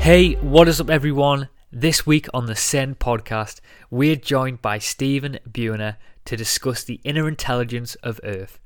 Hey, 0.00 0.32
what 0.36 0.66
is 0.66 0.80
up, 0.80 0.88
everyone? 0.88 1.50
This 1.70 2.06
week 2.06 2.26
on 2.32 2.46
the 2.46 2.52
Ascend 2.52 2.98
podcast, 2.98 3.60
we're 3.90 4.16
joined 4.16 4.62
by 4.62 4.78
Stephen 4.78 5.38
Buhner 5.46 5.96
to 6.24 6.38
discuss 6.38 6.82
the 6.82 7.02
inner 7.04 7.28
intelligence 7.28 7.96
of 7.96 8.18
Earth. 8.24 8.58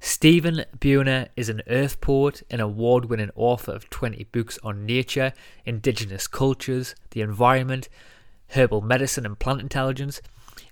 Stephen 0.00 0.64
Buhner 0.76 1.28
is 1.36 1.48
an 1.48 1.62
Earth 1.68 2.00
poet 2.00 2.42
and 2.50 2.60
award 2.60 3.04
winning 3.04 3.30
author 3.36 3.70
of 3.70 3.88
20 3.90 4.24
books 4.32 4.58
on 4.64 4.84
nature, 4.84 5.32
indigenous 5.64 6.26
cultures, 6.26 6.96
the 7.12 7.20
environment, 7.20 7.88
herbal 8.48 8.80
medicine, 8.80 9.24
and 9.24 9.38
plant 9.38 9.60
intelligence. 9.60 10.20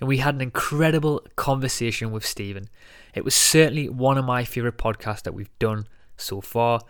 And 0.01 0.09
we 0.09 0.17
had 0.17 0.35
an 0.35 0.41
incredible 0.41 1.25
conversation 1.37 2.11
with 2.11 2.27
Stephen. 2.27 2.69
It 3.15 3.25
was 3.25 3.37
certainly 3.37 3.89
one 3.89 4.19
of 4.19 4.25
my 4.25 4.43
favourite 4.43 4.77
podcasts 4.77 5.23
that 5.23 5.35
we've 5.35 5.57
done 5.61 5.87
so 6.17 6.41
far. 6.41 6.81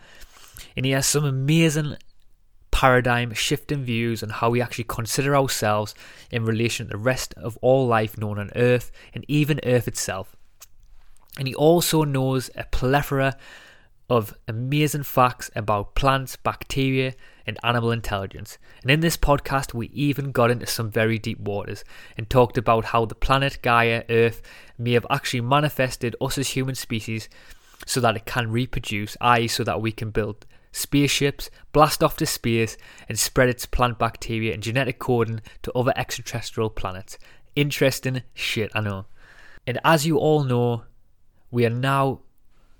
And 0.75 0.87
he 0.87 0.91
has 0.93 1.05
some 1.05 1.23
amazing 1.23 1.97
paradigm 2.71 3.33
shift 3.33 3.71
in 3.71 3.83
views 3.83 4.23
on 4.23 4.29
how 4.29 4.49
we 4.49 4.61
actually 4.61 4.85
consider 4.85 5.35
ourselves 5.35 5.93
in 6.31 6.45
relation 6.45 6.87
to 6.87 6.91
the 6.91 6.97
rest 6.97 7.33
of 7.35 7.57
all 7.61 7.87
life 7.87 8.17
known 8.17 8.39
on 8.39 8.51
Earth 8.55 8.91
and 9.13 9.25
even 9.27 9.59
Earth 9.63 9.87
itself. 9.87 10.35
And 11.37 11.47
he 11.47 11.55
also 11.55 12.03
knows 12.03 12.49
a 12.55 12.65
plethora 12.65 13.37
of 14.09 14.33
amazing 14.47 15.03
facts 15.03 15.49
about 15.55 15.95
plants, 15.95 16.35
bacteria, 16.35 17.13
and 17.47 17.57
animal 17.63 17.91
intelligence. 17.91 18.57
And 18.81 18.91
in 18.91 18.99
this 18.99 19.15
podcast, 19.15 19.73
we 19.73 19.87
even 19.87 20.33
got 20.33 20.51
into 20.51 20.67
some 20.67 20.91
very 20.91 21.17
deep 21.17 21.39
waters 21.39 21.85
and 22.17 22.29
talked 22.29 22.57
about 22.57 22.85
how 22.85 23.05
the 23.05 23.15
planet 23.15 23.59
Gaia, 23.61 24.03
Earth, 24.09 24.41
may 24.77 24.91
have 24.93 25.07
actually 25.09 25.41
manifested 25.41 26.15
us 26.19 26.37
as 26.37 26.49
human 26.49 26.75
species 26.75 27.29
so 27.85 28.01
that 28.01 28.17
it 28.17 28.25
can 28.25 28.51
reproduce, 28.51 29.15
i.e., 29.21 29.47
so 29.47 29.63
that 29.63 29.81
we 29.81 29.93
can 29.93 30.09
build 30.11 30.45
spaceships, 30.71 31.49
blast 31.73 32.03
off 32.03 32.17
to 32.17 32.25
space, 32.25 32.77
and 33.09 33.19
spread 33.19 33.49
its 33.49 33.65
plant 33.65 33.99
bacteria 33.99 34.53
and 34.53 34.63
genetic 34.63 34.99
coding 34.99 35.41
to 35.63 35.71
other 35.73 35.93
extraterrestrial 35.95 36.69
planets. 36.69 37.17
Interesting 37.55 38.21
shit, 38.33 38.71
I 38.73 38.81
know. 38.81 39.05
And 39.67 39.79
as 39.83 40.05
you 40.05 40.17
all 40.17 40.43
know, 40.43 40.83
we 41.51 41.65
are 41.65 41.69
now 41.69 42.21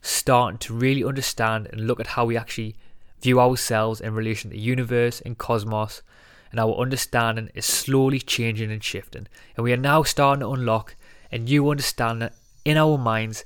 starting 0.01 0.57
to 0.57 0.73
really 0.73 1.03
understand 1.03 1.67
and 1.71 1.85
look 1.85 1.99
at 1.99 2.07
how 2.07 2.25
we 2.25 2.37
actually 2.37 2.75
view 3.21 3.39
ourselves 3.39 4.01
in 4.01 4.15
relation 4.15 4.49
to 4.49 4.55
the 4.55 4.61
universe 4.61 5.21
and 5.21 5.37
cosmos, 5.37 6.01
and 6.49 6.59
our 6.59 6.73
understanding 6.75 7.49
is 7.53 7.65
slowly 7.65 8.19
changing 8.19 8.71
and 8.71 8.83
shifting. 8.83 9.27
And 9.55 9.63
we 9.63 9.73
are 9.73 9.77
now 9.77 10.03
starting 10.03 10.41
to 10.41 10.49
unlock 10.49 10.95
a 11.31 11.37
new 11.37 11.69
understanding 11.69 12.29
in 12.65 12.77
our 12.77 12.97
minds 12.97 13.45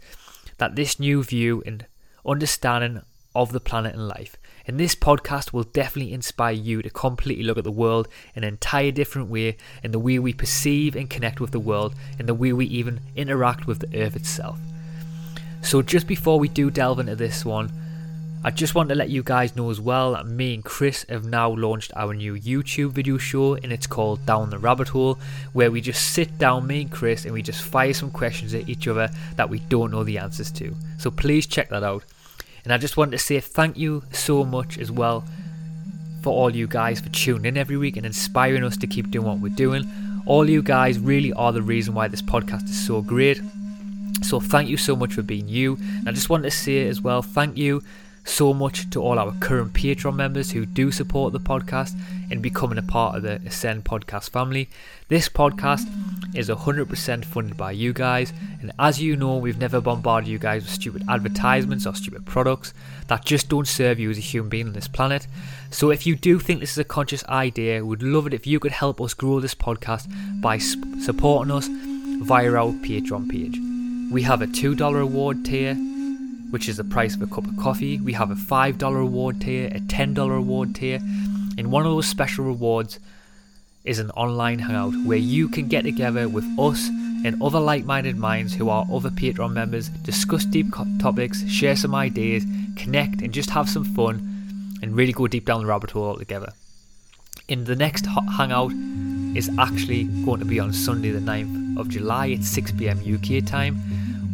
that 0.57 0.75
this 0.75 0.99
new 0.99 1.23
view 1.23 1.61
and 1.65 1.85
understanding 2.25 3.01
of 3.35 3.51
the 3.51 3.59
planet 3.59 3.93
and 3.93 4.07
life. 4.07 4.37
And 4.67 4.79
this 4.79 4.95
podcast 4.95 5.53
will 5.53 5.63
definitely 5.63 6.13
inspire 6.13 6.53
you 6.53 6.81
to 6.81 6.89
completely 6.89 7.43
look 7.43 7.57
at 7.57 7.63
the 7.63 7.71
world 7.71 8.07
in 8.33 8.43
an 8.43 8.49
entire 8.49 8.91
different 8.91 9.29
way, 9.29 9.57
in 9.83 9.91
the 9.91 9.99
way 9.99 10.17
we 10.17 10.33
perceive 10.33 10.95
and 10.95 11.09
connect 11.09 11.39
with 11.39 11.51
the 11.51 11.59
world, 11.59 11.93
in 12.17 12.25
the 12.25 12.33
way 12.33 12.51
we 12.51 12.65
even 12.65 12.99
interact 13.15 13.67
with 13.67 13.79
the 13.79 14.01
earth 14.01 14.15
itself. 14.15 14.57
So, 15.61 15.81
just 15.81 16.07
before 16.07 16.39
we 16.39 16.47
do 16.47 16.71
delve 16.71 16.99
into 16.99 17.15
this 17.15 17.45
one, 17.45 17.71
I 18.43 18.51
just 18.51 18.75
want 18.75 18.89
to 18.89 18.95
let 18.95 19.09
you 19.09 19.23
guys 19.23 19.55
know 19.55 19.71
as 19.71 19.81
well 19.81 20.11
that 20.13 20.27
me 20.27 20.53
and 20.53 20.63
Chris 20.63 21.03
have 21.09 21.25
now 21.25 21.49
launched 21.49 21.91
our 21.95 22.13
new 22.13 22.35
YouTube 22.35 22.91
video 22.91 23.17
show, 23.17 23.55
and 23.55 23.73
it's 23.73 23.87
called 23.87 24.25
Down 24.27 24.51
the 24.51 24.59
Rabbit 24.59 24.89
Hole, 24.89 25.17
where 25.53 25.71
we 25.71 25.81
just 25.81 26.11
sit 26.11 26.37
down, 26.37 26.67
me 26.67 26.81
and 26.81 26.91
Chris, 26.91 27.25
and 27.25 27.33
we 27.33 27.41
just 27.41 27.63
fire 27.63 27.93
some 27.93 28.11
questions 28.11 28.53
at 28.53 28.69
each 28.69 28.87
other 28.87 29.09
that 29.35 29.49
we 29.49 29.59
don't 29.59 29.91
know 29.91 30.03
the 30.03 30.19
answers 30.19 30.51
to. 30.51 30.75
So, 30.99 31.09
please 31.09 31.47
check 31.47 31.69
that 31.69 31.83
out. 31.83 32.03
And 32.65 32.73
I 32.73 32.77
just 32.77 32.97
wanted 32.97 33.11
to 33.11 33.19
say 33.19 33.39
thank 33.39 33.77
you 33.77 34.03
so 34.11 34.43
much 34.43 34.77
as 34.77 34.91
well 34.91 35.23
for 36.23 36.33
all 36.33 36.53
you 36.53 36.65
guys 36.67 36.99
for 36.99 37.09
tuning 37.09 37.45
in 37.45 37.57
every 37.57 37.77
week 37.77 37.95
and 37.95 38.05
inspiring 38.05 38.63
us 38.63 38.75
to 38.77 38.87
keep 38.87 39.11
doing 39.11 39.27
what 39.27 39.37
we're 39.37 39.49
doing. 39.49 39.87
All 40.25 40.49
you 40.49 40.63
guys 40.63 40.97
really 40.97 41.31
are 41.33 41.53
the 41.53 41.61
reason 41.61 41.93
why 41.93 42.07
this 42.07 42.23
podcast 42.23 42.63
is 42.63 42.85
so 42.85 43.03
great. 43.03 43.39
So 44.23 44.39
thank 44.39 44.67
you 44.67 44.77
so 44.77 44.95
much 44.95 45.13
for 45.13 45.21
being 45.21 45.47
you. 45.47 45.77
And 45.99 46.09
I 46.09 46.11
just 46.11 46.31
wanted 46.31 46.45
to 46.45 46.51
say 46.51 46.87
as 46.87 46.99
well, 46.99 47.21
thank 47.21 47.55
you 47.55 47.83
so 48.23 48.51
much 48.51 48.89
to 48.89 49.01
all 49.01 49.19
our 49.19 49.33
current 49.39 49.73
Patreon 49.73 50.15
members 50.15 50.49
who 50.49 50.65
do 50.65 50.91
support 50.91 51.31
the 51.31 51.39
podcast 51.39 51.95
and 52.29 52.41
becoming 52.41 52.77
a 52.77 52.83
part 52.83 53.15
of 53.15 53.23
the 53.23 53.41
Ascend 53.45 53.85
podcast 53.85 54.29
family. 54.29 54.69
This 55.07 55.29
podcast 55.29 55.87
is 56.35 56.49
100% 56.49 57.25
funded 57.25 57.57
by 57.57 57.71
you 57.71 57.93
guys, 57.93 58.33
and 58.61 58.71
as 58.79 59.01
you 59.01 59.15
know, 59.15 59.37
we've 59.37 59.57
never 59.57 59.81
bombarded 59.81 60.27
you 60.27 60.39
guys 60.39 60.63
with 60.63 60.71
stupid 60.71 61.03
advertisements 61.09 61.85
or 61.85 61.93
stupid 61.95 62.25
products 62.25 62.73
that 63.07 63.25
just 63.25 63.49
don't 63.49 63.67
serve 63.67 63.99
you 63.99 64.09
as 64.09 64.17
a 64.17 64.21
human 64.21 64.49
being 64.49 64.67
on 64.67 64.73
this 64.73 64.87
planet. 64.87 65.27
So, 65.69 65.91
if 65.91 66.05
you 66.05 66.15
do 66.15 66.39
think 66.39 66.59
this 66.59 66.71
is 66.71 66.77
a 66.77 66.83
conscious 66.83 67.23
idea, 67.25 67.85
we'd 67.85 68.03
love 68.03 68.27
it 68.27 68.33
if 68.33 68.47
you 68.47 68.59
could 68.59 68.71
help 68.71 68.99
us 69.01 69.13
grow 69.13 69.39
this 69.39 69.55
podcast 69.55 70.07
by 70.41 70.57
supporting 70.57 71.51
us 71.51 71.67
via 71.69 72.53
our 72.53 72.71
Patreon 72.71 73.29
page. 73.29 73.59
We 74.11 74.21
have 74.21 74.41
a 74.41 74.47
$2 74.47 75.01
award 75.01 75.45
tier 75.45 75.75
which 76.55 76.69
is 76.69 76.77
the 76.77 76.83
price 76.83 77.15
of 77.15 77.21
a 77.21 77.27
cup 77.27 77.45
of 77.45 77.57
coffee. 77.57 77.99
We 77.99 78.13
have 78.13 78.31
a 78.31 78.35
$5 78.35 78.95
reward 78.95 79.41
tier, 79.41 79.67
a 79.67 79.79
$10 79.79 80.29
reward 80.29 80.73
tier. 80.75 80.99
And 81.57 81.71
one 81.71 81.85
of 81.85 81.91
those 81.91 82.07
special 82.07 82.45
rewards 82.45 82.99
is 83.83 83.99
an 83.99 84.11
online 84.11 84.59
hangout 84.59 84.93
where 85.05 85.17
you 85.17 85.47
can 85.47 85.67
get 85.67 85.83
together 85.83 86.27
with 86.27 86.45
us 86.59 86.87
and 87.23 87.41
other 87.41 87.59
like 87.59 87.85
minded 87.85 88.17
minds 88.17 88.53
who 88.53 88.69
are 88.69 88.85
other 88.91 89.09
Patreon 89.09 89.53
members, 89.53 89.89
discuss 89.89 90.45
deep 90.45 90.67
topics, 90.99 91.47
share 91.47 91.75
some 91.75 91.95
ideas, 91.95 92.45
connect, 92.75 93.21
and 93.21 93.33
just 93.33 93.49
have 93.49 93.69
some 93.69 93.83
fun 93.83 94.77
and 94.81 94.95
really 94.95 95.13
go 95.13 95.27
deep 95.27 95.45
down 95.45 95.61
the 95.61 95.65
rabbit 95.65 95.91
hole 95.91 96.17
together. 96.17 96.51
And 97.47 97.65
the 97.65 97.75
next 97.75 98.05
hangout 98.05 98.71
is 99.35 99.49
actually 99.57 100.05
going 100.25 100.39
to 100.39 100.45
be 100.45 100.59
on 100.59 100.73
Sunday, 100.73 101.11
the 101.11 101.19
9th 101.19 101.79
of 101.79 101.89
July 101.89 102.31
at 102.31 102.43
6 102.43 102.71
pm 102.73 102.99
UK 102.99 103.45
time 103.45 103.79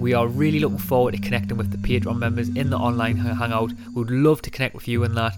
we 0.01 0.15
are 0.15 0.27
really 0.27 0.59
looking 0.59 0.79
forward 0.79 1.13
to 1.13 1.21
connecting 1.21 1.57
with 1.57 1.69
the 1.69 1.77
Patreon 1.77 2.17
members 2.17 2.49
in 2.49 2.71
the 2.71 2.77
online 2.77 3.17
hangout. 3.17 3.71
We 3.89 4.01
would 4.01 4.09
love 4.09 4.41
to 4.41 4.49
connect 4.49 4.73
with 4.73 4.87
you 4.87 5.03
in 5.03 5.13
that. 5.13 5.37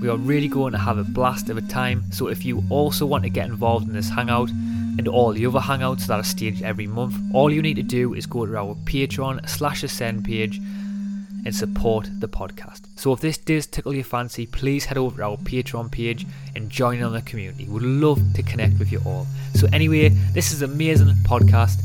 We 0.00 0.08
are 0.08 0.16
really 0.16 0.48
going 0.48 0.72
to 0.72 0.78
have 0.78 0.98
a 0.98 1.04
blast 1.04 1.48
of 1.50 1.56
a 1.56 1.62
time. 1.62 2.04
So 2.12 2.28
if 2.28 2.44
you 2.44 2.62
also 2.70 3.06
want 3.06 3.24
to 3.24 3.30
get 3.30 3.46
involved 3.46 3.88
in 3.88 3.94
this 3.94 4.08
hangout 4.08 4.50
and 4.50 5.08
all 5.08 5.32
the 5.32 5.46
other 5.46 5.60
hangouts 5.60 6.06
that 6.06 6.20
are 6.20 6.24
staged 6.24 6.62
every 6.62 6.86
month, 6.86 7.14
all 7.32 7.50
you 7.50 7.62
need 7.62 7.76
to 7.76 7.82
do 7.82 8.14
is 8.14 8.26
go 8.26 8.46
to 8.46 8.56
our 8.56 8.74
Patreon 8.84 9.48
slash 9.48 9.82
Ascend 9.82 10.24
page 10.24 10.58
and 10.58 11.54
support 11.54 12.10
the 12.18 12.28
podcast. 12.28 12.82
So 12.96 13.12
if 13.12 13.20
this 13.20 13.38
does 13.38 13.66
tickle 13.66 13.94
your 13.94 14.04
fancy, 14.04 14.46
please 14.46 14.84
head 14.84 14.98
over 14.98 15.16
to 15.16 15.22
our 15.22 15.36
Patreon 15.38 15.90
page 15.90 16.26
and 16.54 16.68
join 16.68 16.98
in 16.98 17.04
on 17.04 17.12
the 17.12 17.22
community. 17.22 17.66
We'd 17.66 17.82
love 17.82 18.20
to 18.34 18.42
connect 18.42 18.78
with 18.78 18.90
you 18.90 19.00
all. 19.06 19.26
So 19.54 19.68
anyway, 19.72 20.08
this 20.08 20.52
is 20.52 20.62
amazing 20.62 21.08
podcast. 21.24 21.80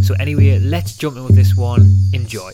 So, 0.00 0.14
anyway, 0.18 0.58
let's 0.58 0.96
jump 0.96 1.16
in 1.16 1.24
with 1.24 1.36
this 1.36 1.54
one. 1.54 1.96
Enjoy. 2.12 2.52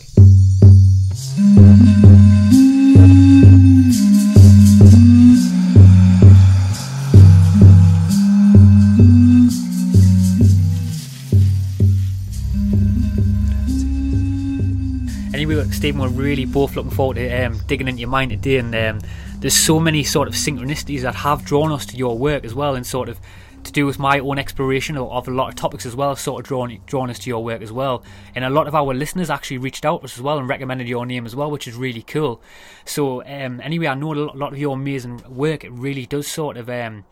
Anyway, 15.49 15.67
Stephen, 15.71 15.99
we're 15.99 16.09
really 16.09 16.45
both 16.45 16.75
looking 16.75 16.91
forward 16.91 17.15
to 17.15 17.27
um, 17.43 17.57
digging 17.65 17.87
into 17.87 18.01
your 18.01 18.09
mind 18.09 18.29
today, 18.29 18.57
and 18.57 18.75
um, 18.75 19.09
there's 19.39 19.57
so 19.57 19.79
many 19.79 20.03
sort 20.03 20.27
of 20.27 20.35
synchronicities 20.35 21.01
that 21.01 21.15
have 21.15 21.43
drawn 21.43 21.71
us 21.71 21.87
to 21.87 21.97
your 21.97 22.15
work 22.15 22.45
as 22.45 22.53
well, 22.53 22.75
and 22.75 22.85
sort 22.85 23.09
of 23.09 23.19
to 23.63 23.71
do 23.71 23.87
with 23.87 23.97
my 23.97 24.19
own 24.19 24.37
exploration 24.37 24.95
of, 24.95 25.09
of, 25.09 25.27
a 25.27 25.31
lot 25.31 25.49
of 25.49 25.55
topics 25.55 25.87
as 25.87 25.95
well, 25.95 26.15
sort 26.15 26.41
of 26.41 26.47
drawn 26.47 26.79
drawn 26.85 27.09
us 27.09 27.17
to 27.17 27.31
your 27.31 27.43
work 27.43 27.63
as 27.63 27.71
well. 27.71 28.03
And 28.35 28.45
a 28.45 28.49
lot 28.51 28.67
of 28.67 28.75
our 28.75 28.93
listeners 28.93 29.31
actually 29.31 29.57
reached 29.57 29.85
out 29.85 30.01
to 30.01 30.05
us 30.05 30.17
as 30.17 30.21
well 30.21 30.37
and 30.37 30.47
recommended 30.47 30.87
your 30.87 31.03
name 31.07 31.25
as 31.25 31.35
well, 31.35 31.49
which 31.49 31.67
is 31.67 31.73
really 31.73 32.03
cool. 32.03 32.43
So 32.85 33.23
um, 33.23 33.59
anyway, 33.59 33.87
I 33.87 33.95
know 33.95 34.13
a 34.13 34.29
lot 34.37 34.53
of 34.53 34.59
your 34.59 34.75
amazing 34.75 35.23
work. 35.27 35.63
It 35.63 35.71
really 35.71 36.05
does 36.05 36.27
sort 36.27 36.57
of 36.57 36.69
um, 36.69 37.05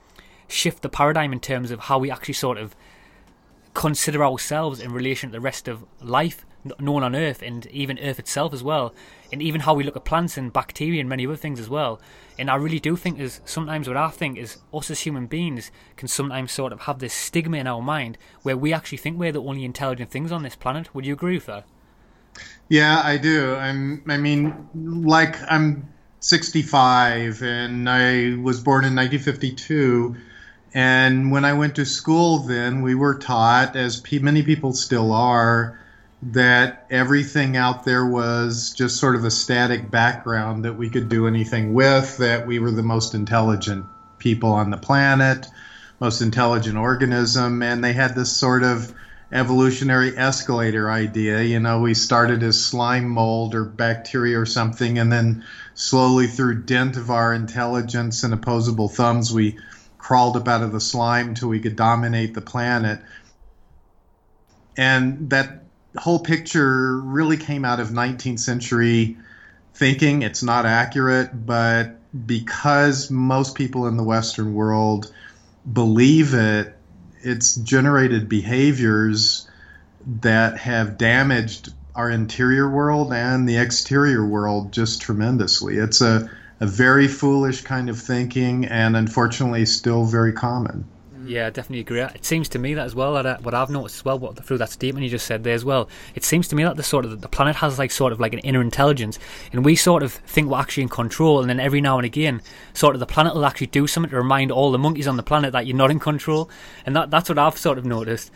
shift 0.48 0.84
the 0.84 0.90
paradigm 0.90 1.34
in 1.34 1.40
terms 1.40 1.72
of 1.72 1.80
how 1.80 1.98
we 1.98 2.12
actually 2.12 2.36
sort 2.36 2.60
of 2.60 2.76
consider 3.74 4.24
ourselves 4.24 4.80
in 4.80 4.94
relation 4.94 5.30
to 5.30 5.34
the 5.34 5.42
rest 5.42 5.68
of 5.68 5.84
life 6.04 6.46
known 6.80 7.04
on 7.04 7.16
Earth 7.16 7.42
and 7.42 7.66
even 7.68 8.00
Earth 8.00 8.20
itself 8.20 8.54
as 8.54 8.64
well, 8.64 8.94
and 9.32 9.42
even 9.42 9.62
how 9.62 9.74
we 9.74 9.84
look 9.84 9.96
at 9.96 10.06
plants 10.06 10.38
and 10.38 10.52
bacteria 10.52 11.00
and 11.00 11.10
many 11.10 11.26
other 11.26 11.36
things 11.36 11.60
as 11.60 11.70
well. 11.70 12.00
And 12.38 12.50
I 12.50 12.56
really 12.56 12.80
do 12.80 12.96
think 12.96 13.20
is 13.20 13.42
sometimes 13.46 13.88
what 13.88 13.98
I 13.98 14.10
think 14.10 14.38
is 14.38 14.58
us 14.74 14.92
as 14.92 15.02
human 15.02 15.28
beings 15.28 15.72
can 15.96 16.08
sometimes 16.08 16.52
sort 16.52 16.74
of 16.74 16.82
have 16.82 17.00
this 17.00 17.14
stigma 17.14 17.58
in 17.58 17.68
our 17.68 17.82
mind 17.82 18.18
where 18.44 18.58
we 18.58 18.74
actually 18.74 19.00
think 19.00 19.18
we're 19.18 19.32
the 19.32 19.42
only 19.42 19.66
intelligent 19.66 20.12
things 20.12 20.32
on 20.32 20.44
this 20.44 20.56
planet. 20.56 20.94
Would 20.94 21.06
you 21.06 21.14
agree 21.14 21.36
with 21.36 21.48
that? 21.48 21.66
Yeah, 22.70 23.02
I 23.04 23.18
do. 23.18 23.56
I'm. 23.56 24.04
I 24.08 24.18
mean, 24.18 24.70
like 24.74 25.36
I'm 25.50 25.92
65 26.20 27.42
and 27.42 27.90
I 27.90 28.36
was 28.42 28.60
born 28.60 28.86
in 28.86 28.96
1952. 28.96 30.16
And 30.74 31.32
when 31.32 31.46
I 31.46 31.54
went 31.54 31.76
to 31.76 31.86
school, 31.86 32.40
then 32.40 32.82
we 32.82 32.94
were 32.94 33.18
taught, 33.18 33.76
as 33.76 34.04
many 34.12 34.44
people 34.44 34.74
still 34.74 35.12
are, 35.12 35.80
that 36.32 36.86
everything 36.90 37.56
out 37.56 37.86
there 37.86 38.06
was 38.06 38.74
just 38.74 38.98
sort 38.98 39.16
of 39.16 39.24
a 39.24 39.32
static 39.32 39.90
background 39.90 40.66
that 40.66 40.74
we 40.74 40.90
could 40.90 41.08
do 41.08 41.28
anything 41.28 41.74
with, 41.74 42.18
that 42.18 42.46
we 42.46 42.60
were 42.60 42.72
the 42.72 42.84
most 42.84 43.14
intelligent 43.14 43.86
people 44.18 44.52
on 44.52 44.70
the 44.70 44.78
planet, 44.78 45.48
most 46.00 46.22
intelligent 46.22 46.78
organism, 46.78 47.64
and 47.64 47.84
they 47.84 47.94
had 47.94 48.14
this 48.14 48.32
sort 48.32 48.64
of 48.64 48.94
evolutionary 49.32 50.18
escalator 50.18 50.92
idea. 50.92 51.42
You 51.42 51.60
know, 51.60 51.80
we 51.80 51.94
started 51.94 52.44
as 52.44 52.64
slime 52.64 53.08
mold 53.08 53.56
or 53.56 53.64
bacteria 53.64 54.40
or 54.40 54.46
something, 54.46 55.00
and 55.00 55.12
then 55.12 55.46
slowly 55.76 56.28
through 56.28 56.64
dint 56.64 56.98
of 56.98 57.10
our 57.10 57.34
intelligence 57.34 58.24
and 58.24 58.34
opposable 58.34 58.90
thumbs, 58.90 59.34
we 59.34 59.58
crawled 59.98 60.36
up 60.36 60.48
out 60.48 60.64
of 60.64 60.74
the 60.74 60.82
slime 60.82 61.36
till 61.36 61.50
we 61.50 61.60
could 61.60 61.76
dominate 61.76 62.34
the 62.34 62.42
planet. 62.42 63.00
And 64.76 65.30
that 65.30 65.64
whole 65.96 66.20
picture 66.20 66.98
really 67.00 67.38
came 67.38 67.66
out 67.66 67.80
of 67.80 67.90
19th 67.90 68.40
century 68.40 69.18
thinking. 69.74 70.22
It's 70.22 70.44
not 70.44 70.66
accurate, 70.66 71.46
but 71.46 71.96
because 72.26 73.12
most 73.12 73.56
people 73.56 73.88
in 73.88 73.98
the 73.98 74.04
Western 74.04 74.54
world 74.54 75.14
believe 75.72 76.34
it, 76.34 76.76
it's 77.22 77.56
generated 77.56 78.30
behaviors 78.30 79.50
that 80.22 80.58
have 80.58 80.98
damaged 80.98 81.74
our 81.96 82.10
interior 82.10 82.70
world 82.70 83.12
and 83.12 83.50
the 83.50 83.58
exterior 83.58 84.26
world 84.26 84.72
just 84.72 85.02
tremendously. 85.02 85.78
It's 85.78 86.00
a, 86.02 86.30
a 86.60 86.68
very 86.68 87.08
foolish 87.08 87.64
kind 87.64 87.90
of 87.90 88.00
thinking 88.00 88.66
and 88.66 88.96
unfortunately 88.96 89.66
still 89.66 90.06
very 90.06 90.32
common. 90.32 90.86
Yeah, 91.28 91.48
I 91.48 91.50
definitely 91.50 91.82
agree. 91.82 92.00
It 92.00 92.24
seems 92.24 92.48
to 92.50 92.60
me 92.60 92.74
that 92.74 92.86
as 92.86 92.96
well. 92.96 93.16
That 93.16 93.26
uh, 93.26 93.38
what 93.40 93.54
I've 93.54 93.70
noticed 93.70 93.98
as 93.98 94.06
well, 94.06 94.18
what 94.18 94.44
through 94.46 94.60
that 94.60 94.70
statement 94.70 95.04
you 95.04 95.10
just 95.10 95.26
said 95.26 95.44
there 95.44 95.54
as 95.54 95.66
well, 95.66 95.90
it 96.16 96.24
seems 96.24 96.48
to 96.48 96.56
me 96.56 96.64
that 96.64 96.78
the 96.78 96.84
sort 96.84 97.04
of 97.04 97.20
the 97.20 97.28
planet 97.28 97.58
has 97.58 97.78
like 97.78 97.92
sort 97.92 98.14
of 98.14 98.20
like 98.20 98.32
an 98.34 98.40
inner 98.40 98.62
intelligence, 98.62 99.20
and 99.52 99.66
we 99.66 99.76
sort 99.76 100.04
of 100.04 100.14
think 100.14 100.50
we're 100.50 100.60
actually 100.60 100.84
in 100.84 100.90
control, 100.90 101.42
and 101.42 101.50
then 101.50 101.60
every 101.60 101.82
now 101.82 101.98
and 101.98 102.06
again, 102.06 102.42
sort 102.74 102.96
of 102.96 103.02
the 103.02 103.06
planet 103.06 103.36
will 103.36 103.46
actually 103.46 103.68
do 103.68 103.88
something 103.88 104.10
to 104.10 104.16
remind 104.16 104.52
all 104.52 104.72
the 104.72 104.78
monkeys 104.78 105.08
on 105.08 105.18
the 105.18 105.24
planet 105.24 105.52
that 105.52 105.68
you're 105.68 105.76
not 105.76 105.92
in 105.92 106.00
control, 106.00 106.50
and 106.86 106.96
that 106.96 107.12
that's 107.12 107.28
what 107.28 107.38
I've 107.38 107.58
sort 107.58 107.78
of 107.78 107.86
noticed. 107.86 108.32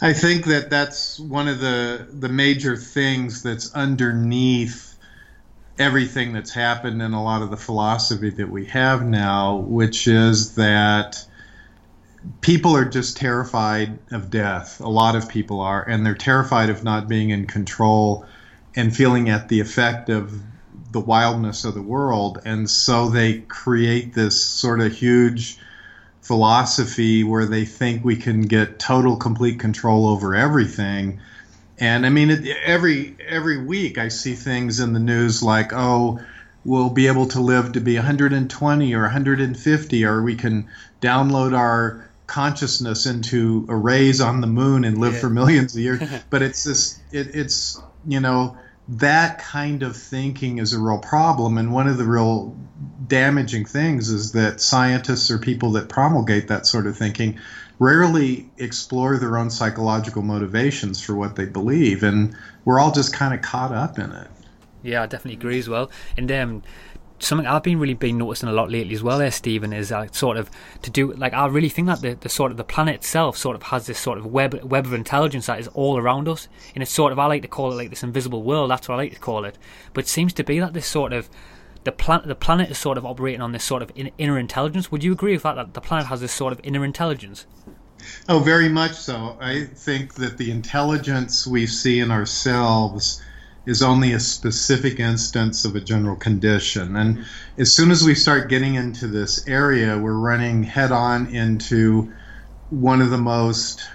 I 0.00 0.12
think 0.12 0.44
that 0.46 0.70
that's 0.70 1.18
one 1.18 1.48
of 1.48 1.58
the 1.58 2.06
the 2.12 2.28
major 2.28 2.76
things 2.76 3.42
that's 3.42 3.74
underneath 3.74 4.96
everything 5.78 6.32
that's 6.32 6.52
happened 6.52 7.02
in 7.02 7.12
a 7.12 7.22
lot 7.22 7.42
of 7.42 7.50
the 7.50 7.56
philosophy 7.56 8.30
that 8.30 8.48
we 8.48 8.66
have 8.66 9.04
now, 9.04 9.56
which 9.56 10.06
is 10.06 10.54
that 10.54 11.24
people 12.40 12.76
are 12.76 12.84
just 12.84 13.16
terrified 13.16 13.98
of 14.10 14.30
death. 14.30 14.80
A 14.80 14.88
lot 14.88 15.16
of 15.16 15.28
people 15.28 15.60
are, 15.60 15.82
and 15.82 16.04
they're 16.04 16.14
terrified 16.14 16.70
of 16.70 16.84
not 16.84 17.08
being 17.08 17.30
in 17.30 17.46
control 17.46 18.26
and 18.74 18.94
feeling 18.94 19.28
at 19.28 19.48
the 19.48 19.60
effect 19.60 20.08
of 20.08 20.40
the 20.92 21.00
wildness 21.00 21.64
of 21.64 21.74
the 21.74 21.82
world. 21.82 22.40
And 22.44 22.68
so 22.68 23.08
they 23.08 23.40
create 23.40 24.14
this 24.14 24.42
sort 24.42 24.80
of 24.80 24.92
huge 24.92 25.58
philosophy 26.20 27.24
where 27.24 27.46
they 27.46 27.64
think 27.64 28.04
we 28.04 28.16
can 28.16 28.42
get 28.42 28.78
total, 28.78 29.16
complete 29.16 29.58
control 29.58 30.06
over 30.06 30.34
everything. 30.34 31.20
And 31.78 32.06
I 32.06 32.10
mean, 32.10 32.30
it, 32.30 32.46
every 32.64 33.16
every 33.26 33.64
week 33.64 33.98
I 33.98 34.08
see 34.08 34.34
things 34.34 34.78
in 34.78 34.92
the 34.92 35.00
news 35.00 35.42
like, 35.42 35.72
oh, 35.72 36.20
we'll 36.64 36.90
be 36.90 37.08
able 37.08 37.26
to 37.26 37.40
live 37.40 37.72
to 37.72 37.80
be 37.80 37.96
120 37.96 38.94
or 38.94 39.02
150, 39.02 40.04
or 40.04 40.22
we 40.22 40.36
can 40.36 40.68
download 41.00 41.56
our 41.56 42.08
consciousness 42.32 43.04
into 43.04 43.66
arrays 43.68 44.22
on 44.22 44.40
the 44.40 44.46
moon 44.46 44.84
and 44.84 44.96
live 44.96 45.12
yeah. 45.12 45.20
for 45.20 45.28
millions 45.28 45.74
of 45.74 45.82
years. 45.82 46.02
but 46.30 46.40
it's 46.40 46.64
this, 46.64 46.98
it, 47.12 47.34
it's 47.34 47.80
you 48.06 48.20
know 48.20 48.56
that 48.88 49.38
kind 49.38 49.82
of 49.82 49.94
thinking 49.96 50.58
is 50.58 50.72
a 50.72 50.78
real 50.78 50.98
problem, 50.98 51.58
and 51.58 51.72
one 51.72 51.86
of 51.86 51.98
the 51.98 52.04
real 52.04 52.56
damaging 53.06 53.66
things 53.66 54.08
is 54.08 54.32
that 54.32 54.60
scientists 54.60 55.30
or 55.30 55.38
people 55.38 55.72
that 55.72 55.88
promulgate 55.88 56.48
that 56.48 56.66
sort 56.66 56.86
of 56.86 56.96
thinking 56.96 57.38
rarely 57.78 58.48
explore 58.58 59.18
their 59.18 59.36
own 59.36 59.50
psychological 59.50 60.22
motivations 60.22 61.00
for 61.02 61.14
what 61.14 61.36
they 61.36 61.44
believe, 61.44 62.02
and 62.02 62.34
we're 62.64 62.80
all 62.80 62.92
just 62.92 63.12
kind 63.12 63.34
of 63.34 63.42
caught 63.42 63.72
up 63.72 63.98
in 63.98 64.10
it. 64.10 64.28
Yeah, 64.82 65.02
I 65.02 65.06
definitely 65.06 65.38
agree 65.38 65.58
as 65.58 65.68
well. 65.68 65.90
And 66.16 66.32
um, 66.32 66.62
something 67.24 67.46
I've 67.46 67.62
been 67.62 67.78
really 67.78 67.94
been 67.94 68.18
noticing 68.18 68.48
a 68.48 68.52
lot 68.52 68.70
lately 68.70 68.94
as 68.94 69.02
well 69.02 69.18
there, 69.18 69.30
Stephen, 69.30 69.72
is 69.72 69.92
uh, 69.92 70.06
sort 70.12 70.36
of 70.36 70.50
to 70.82 70.90
do 70.90 71.12
like 71.12 71.32
I 71.32 71.46
really 71.46 71.68
think 71.68 71.86
that 71.86 72.00
the, 72.00 72.14
the 72.14 72.28
sort 72.28 72.50
of 72.50 72.56
the 72.56 72.64
planet 72.64 72.96
itself 72.96 73.36
sort 73.36 73.56
of 73.56 73.64
has 73.64 73.86
this 73.86 73.98
sort 73.98 74.18
of 74.18 74.26
web 74.26 74.62
web 74.62 74.86
of 74.86 74.92
intelligence 74.92 75.46
that 75.46 75.60
is 75.60 75.68
all 75.68 75.98
around 75.98 76.28
us, 76.28 76.48
and 76.74 76.82
it's 76.82 76.92
sort 76.92 77.12
of 77.12 77.18
I 77.18 77.26
like 77.26 77.42
to 77.42 77.48
call 77.48 77.72
it 77.72 77.76
like 77.76 77.90
this 77.90 78.02
invisible 78.02 78.42
world. 78.42 78.70
That's 78.70 78.88
what 78.88 78.96
I 78.96 78.98
like 78.98 79.14
to 79.14 79.20
call 79.20 79.44
it. 79.44 79.58
But 79.92 80.04
it 80.04 80.08
seems 80.08 80.32
to 80.34 80.44
be 80.44 80.58
that 80.60 80.72
this 80.72 80.86
sort 80.86 81.12
of 81.12 81.28
the 81.84 81.92
planet 81.92 82.26
the 82.26 82.34
planet 82.34 82.70
is 82.70 82.78
sort 82.78 82.98
of 82.98 83.06
operating 83.06 83.40
on 83.40 83.52
this 83.52 83.64
sort 83.64 83.82
of 83.82 83.92
in, 83.94 84.10
inner 84.18 84.38
intelligence. 84.38 84.90
Would 84.90 85.04
you 85.04 85.12
agree 85.12 85.32
with 85.32 85.42
that? 85.42 85.54
That 85.54 85.74
the 85.74 85.80
planet 85.80 86.06
has 86.06 86.20
this 86.20 86.32
sort 86.32 86.52
of 86.52 86.60
inner 86.62 86.84
intelligence? 86.84 87.46
Oh, 88.28 88.40
very 88.40 88.68
much 88.68 88.94
so. 88.94 89.36
I 89.40 89.64
think 89.64 90.14
that 90.14 90.36
the 90.36 90.50
intelligence 90.50 91.46
we 91.46 91.66
see 91.66 92.00
in 92.00 92.10
ourselves 92.10 93.22
is 93.64 93.82
only 93.82 94.12
a 94.12 94.20
specific 94.20 94.98
instance 94.98 95.64
of 95.64 95.76
a 95.76 95.80
general 95.80 96.16
condition. 96.16 96.96
And 96.96 97.24
as 97.56 97.72
soon 97.72 97.90
as 97.90 98.02
we 98.02 98.14
start 98.14 98.48
getting 98.48 98.74
into 98.74 99.06
this 99.06 99.46
area, 99.46 99.98
we're 99.98 100.12
running 100.12 100.64
head 100.64 100.90
on 100.90 101.26
into 101.26 102.12
one 102.70 103.00
of 103.00 103.10
the 103.10 103.18
most 103.18 103.88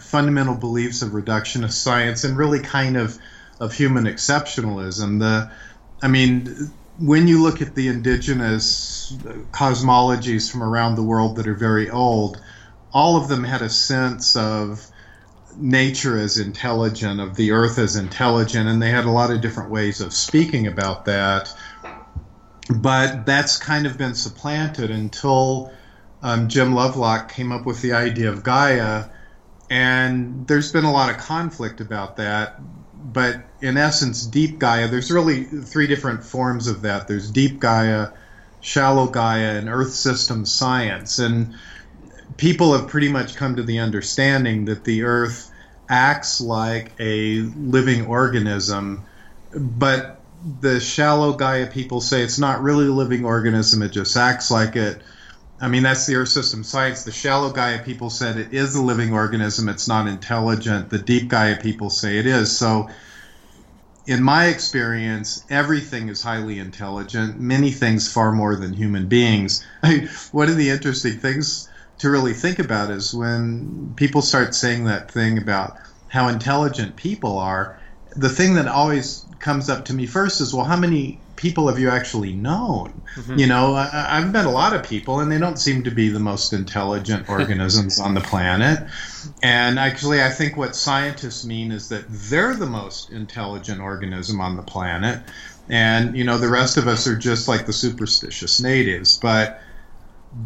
fundamental 0.00 0.54
beliefs 0.54 1.02
of 1.02 1.10
reductionist 1.10 1.72
science 1.72 2.24
and 2.24 2.36
really 2.36 2.60
kind 2.60 2.96
of 2.96 3.18
of 3.60 3.72
human 3.72 4.04
exceptionalism. 4.04 5.20
The, 5.20 5.50
I 6.02 6.08
mean, 6.08 6.72
when 6.98 7.28
you 7.28 7.42
look 7.42 7.62
at 7.62 7.76
the 7.76 7.88
indigenous 7.88 9.12
cosmologies 9.52 10.50
from 10.50 10.64
around 10.64 10.96
the 10.96 11.02
world 11.02 11.36
that 11.36 11.46
are 11.46 11.54
very 11.54 11.88
old, 11.88 12.40
all 12.92 13.16
of 13.16 13.28
them 13.28 13.44
had 13.44 13.62
a 13.62 13.68
sense 13.68 14.34
of 14.34 14.88
nature 15.56 16.18
as 16.18 16.38
intelligent, 16.38 17.20
of 17.20 17.36
the 17.36 17.52
earth 17.52 17.78
as 17.78 17.96
intelligent, 17.96 18.68
and 18.68 18.80
they 18.80 18.90
had 18.90 19.04
a 19.04 19.10
lot 19.10 19.30
of 19.30 19.40
different 19.40 19.70
ways 19.70 20.00
of 20.00 20.12
speaking 20.12 20.66
about 20.66 21.04
that. 21.06 21.52
But 22.68 23.26
that's 23.26 23.56
kind 23.56 23.86
of 23.86 23.98
been 23.98 24.14
supplanted 24.14 24.90
until 24.90 25.72
um, 26.22 26.48
Jim 26.48 26.74
Lovelock 26.74 27.32
came 27.32 27.52
up 27.52 27.66
with 27.66 27.82
the 27.82 27.92
idea 27.92 28.30
of 28.30 28.42
Gaia, 28.42 29.06
and 29.68 30.46
there's 30.46 30.72
been 30.72 30.84
a 30.84 30.92
lot 30.92 31.10
of 31.10 31.18
conflict 31.18 31.80
about 31.80 32.16
that. 32.16 32.60
But 33.12 33.42
in 33.60 33.76
essence, 33.76 34.24
deep 34.24 34.58
Gaia, 34.58 34.88
there's 34.88 35.10
really 35.10 35.44
three 35.44 35.86
different 35.86 36.24
forms 36.24 36.68
of 36.68 36.82
that. 36.82 37.08
There's 37.08 37.30
deep 37.30 37.58
Gaia, 37.58 38.10
shallow 38.60 39.08
Gaia, 39.08 39.58
and 39.58 39.68
Earth 39.68 39.92
system 39.92 40.46
science. 40.46 41.18
And 41.18 41.54
people 42.36 42.72
have 42.72 42.88
pretty 42.88 43.08
much 43.08 43.36
come 43.36 43.56
to 43.56 43.62
the 43.62 43.78
understanding 43.78 44.64
that 44.66 44.84
the 44.84 45.02
Earth 45.02 45.50
acts 45.88 46.40
like 46.40 46.92
a 46.98 47.40
living 47.56 48.06
organism, 48.06 49.04
but 49.54 50.20
the 50.60 50.80
shallow 50.80 51.34
Gaia 51.34 51.66
people 51.66 52.00
say 52.00 52.22
it's 52.22 52.38
not 52.38 52.62
really 52.62 52.86
a 52.86 52.92
living 52.92 53.24
organism, 53.24 53.82
it 53.82 53.90
just 53.90 54.16
acts 54.16 54.50
like 54.50 54.76
it. 54.76 55.02
I 55.60 55.68
mean, 55.68 55.84
that's 55.84 56.06
the 56.06 56.16
Earth 56.16 56.30
system 56.30 56.64
science. 56.64 57.04
The 57.04 57.12
shallow 57.12 57.52
Gaia 57.52 57.82
people 57.82 58.10
said 58.10 58.36
it 58.36 58.52
is 58.52 58.74
a 58.74 58.82
living 58.82 59.12
organism, 59.12 59.68
it's 59.68 59.86
not 59.86 60.08
intelligent. 60.08 60.90
The 60.90 60.98
deep 60.98 61.28
Gaia 61.28 61.56
people 61.60 61.90
say 61.90 62.18
it 62.18 62.26
is. 62.26 62.56
So, 62.56 62.88
in 64.04 64.20
my 64.20 64.46
experience, 64.46 65.44
everything 65.48 66.08
is 66.08 66.20
highly 66.20 66.58
intelligent, 66.58 67.38
many 67.38 67.70
things 67.70 68.12
far 68.12 68.32
more 68.32 68.56
than 68.56 68.72
human 68.72 69.06
beings. 69.06 69.64
one 70.32 70.48
of 70.48 70.56
the 70.56 70.70
interesting 70.70 71.18
things 71.18 71.68
to 72.02 72.10
really 72.10 72.34
think 72.34 72.58
about 72.58 72.90
is 72.90 73.14
when 73.14 73.94
people 73.94 74.22
start 74.22 74.56
saying 74.56 74.86
that 74.86 75.08
thing 75.08 75.38
about 75.38 75.76
how 76.08 76.26
intelligent 76.26 76.96
people 76.96 77.38
are, 77.38 77.78
the 78.16 78.28
thing 78.28 78.54
that 78.56 78.66
always 78.66 79.24
comes 79.38 79.70
up 79.70 79.84
to 79.84 79.94
me 79.94 80.04
first 80.06 80.40
is, 80.40 80.52
well, 80.52 80.64
how 80.64 80.76
many 80.76 81.20
people 81.36 81.68
have 81.68 81.78
you 81.78 81.90
actually 81.90 82.32
known? 82.32 83.00
Mm-hmm. 83.14 83.38
You 83.38 83.46
know, 83.46 83.76
I, 83.76 84.18
have 84.18 84.32
met 84.32 84.46
a 84.46 84.50
lot 84.50 84.74
of 84.74 84.82
people, 84.82 85.20
and 85.20 85.30
they 85.30 85.38
don't 85.38 85.60
seem 85.60 85.84
to 85.84 85.92
be 85.92 86.08
the 86.08 86.18
most 86.18 86.52
intelligent 86.52 87.28
organisms 87.28 88.00
on 88.00 88.14
the 88.14 88.20
planet. 88.20 88.84
And 89.40 89.78
actually, 89.78 90.24
I 90.24 90.30
think 90.30 90.56
what 90.56 90.74
scientists 90.74 91.44
mean 91.44 91.70
is 91.70 91.88
that 91.90 92.04
they're 92.08 92.56
the 92.56 92.66
most 92.66 93.10
intelligent 93.10 93.80
organism 93.80 94.40
on 94.40 94.56
the 94.56 94.62
planet, 94.62 95.20
and 95.68 96.16
you 96.16 96.24
know, 96.24 96.36
the 96.36 96.48
rest 96.48 96.76
of 96.78 96.88
us 96.88 97.06
are 97.06 97.16
just 97.16 97.46
like 97.46 97.66
the 97.66 97.72
superstitious 97.72 98.60
natives. 98.60 99.18
But 99.18 99.62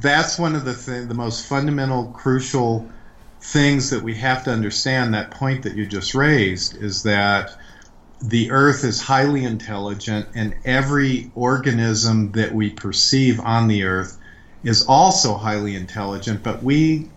that's 0.00 0.38
one 0.38 0.54
of 0.54 0.64
the 0.64 0.74
th- 0.74 1.08
the 1.08 1.14
most 1.14 1.46
fundamental, 1.46 2.06
crucial 2.06 2.88
things 3.40 3.90
that 3.90 4.02
we 4.02 4.14
have 4.16 4.44
to 4.44 4.50
understand. 4.50 5.14
That 5.14 5.30
point 5.30 5.62
that 5.62 5.74
you 5.74 5.86
just 5.86 6.14
raised 6.14 6.76
is 6.76 7.02
that 7.04 7.56
the 8.20 8.50
earth 8.50 8.84
is 8.84 9.00
highly 9.00 9.44
intelligent, 9.44 10.26
and 10.34 10.54
every 10.64 11.30
organism 11.34 12.32
that 12.32 12.54
we 12.54 12.70
perceive 12.70 13.40
on 13.40 13.68
the 13.68 13.84
earth 13.84 14.18
is 14.64 14.84
also 14.86 15.34
highly 15.34 15.76
intelligent, 15.76 16.42
but 16.42 16.62
we 16.62 17.08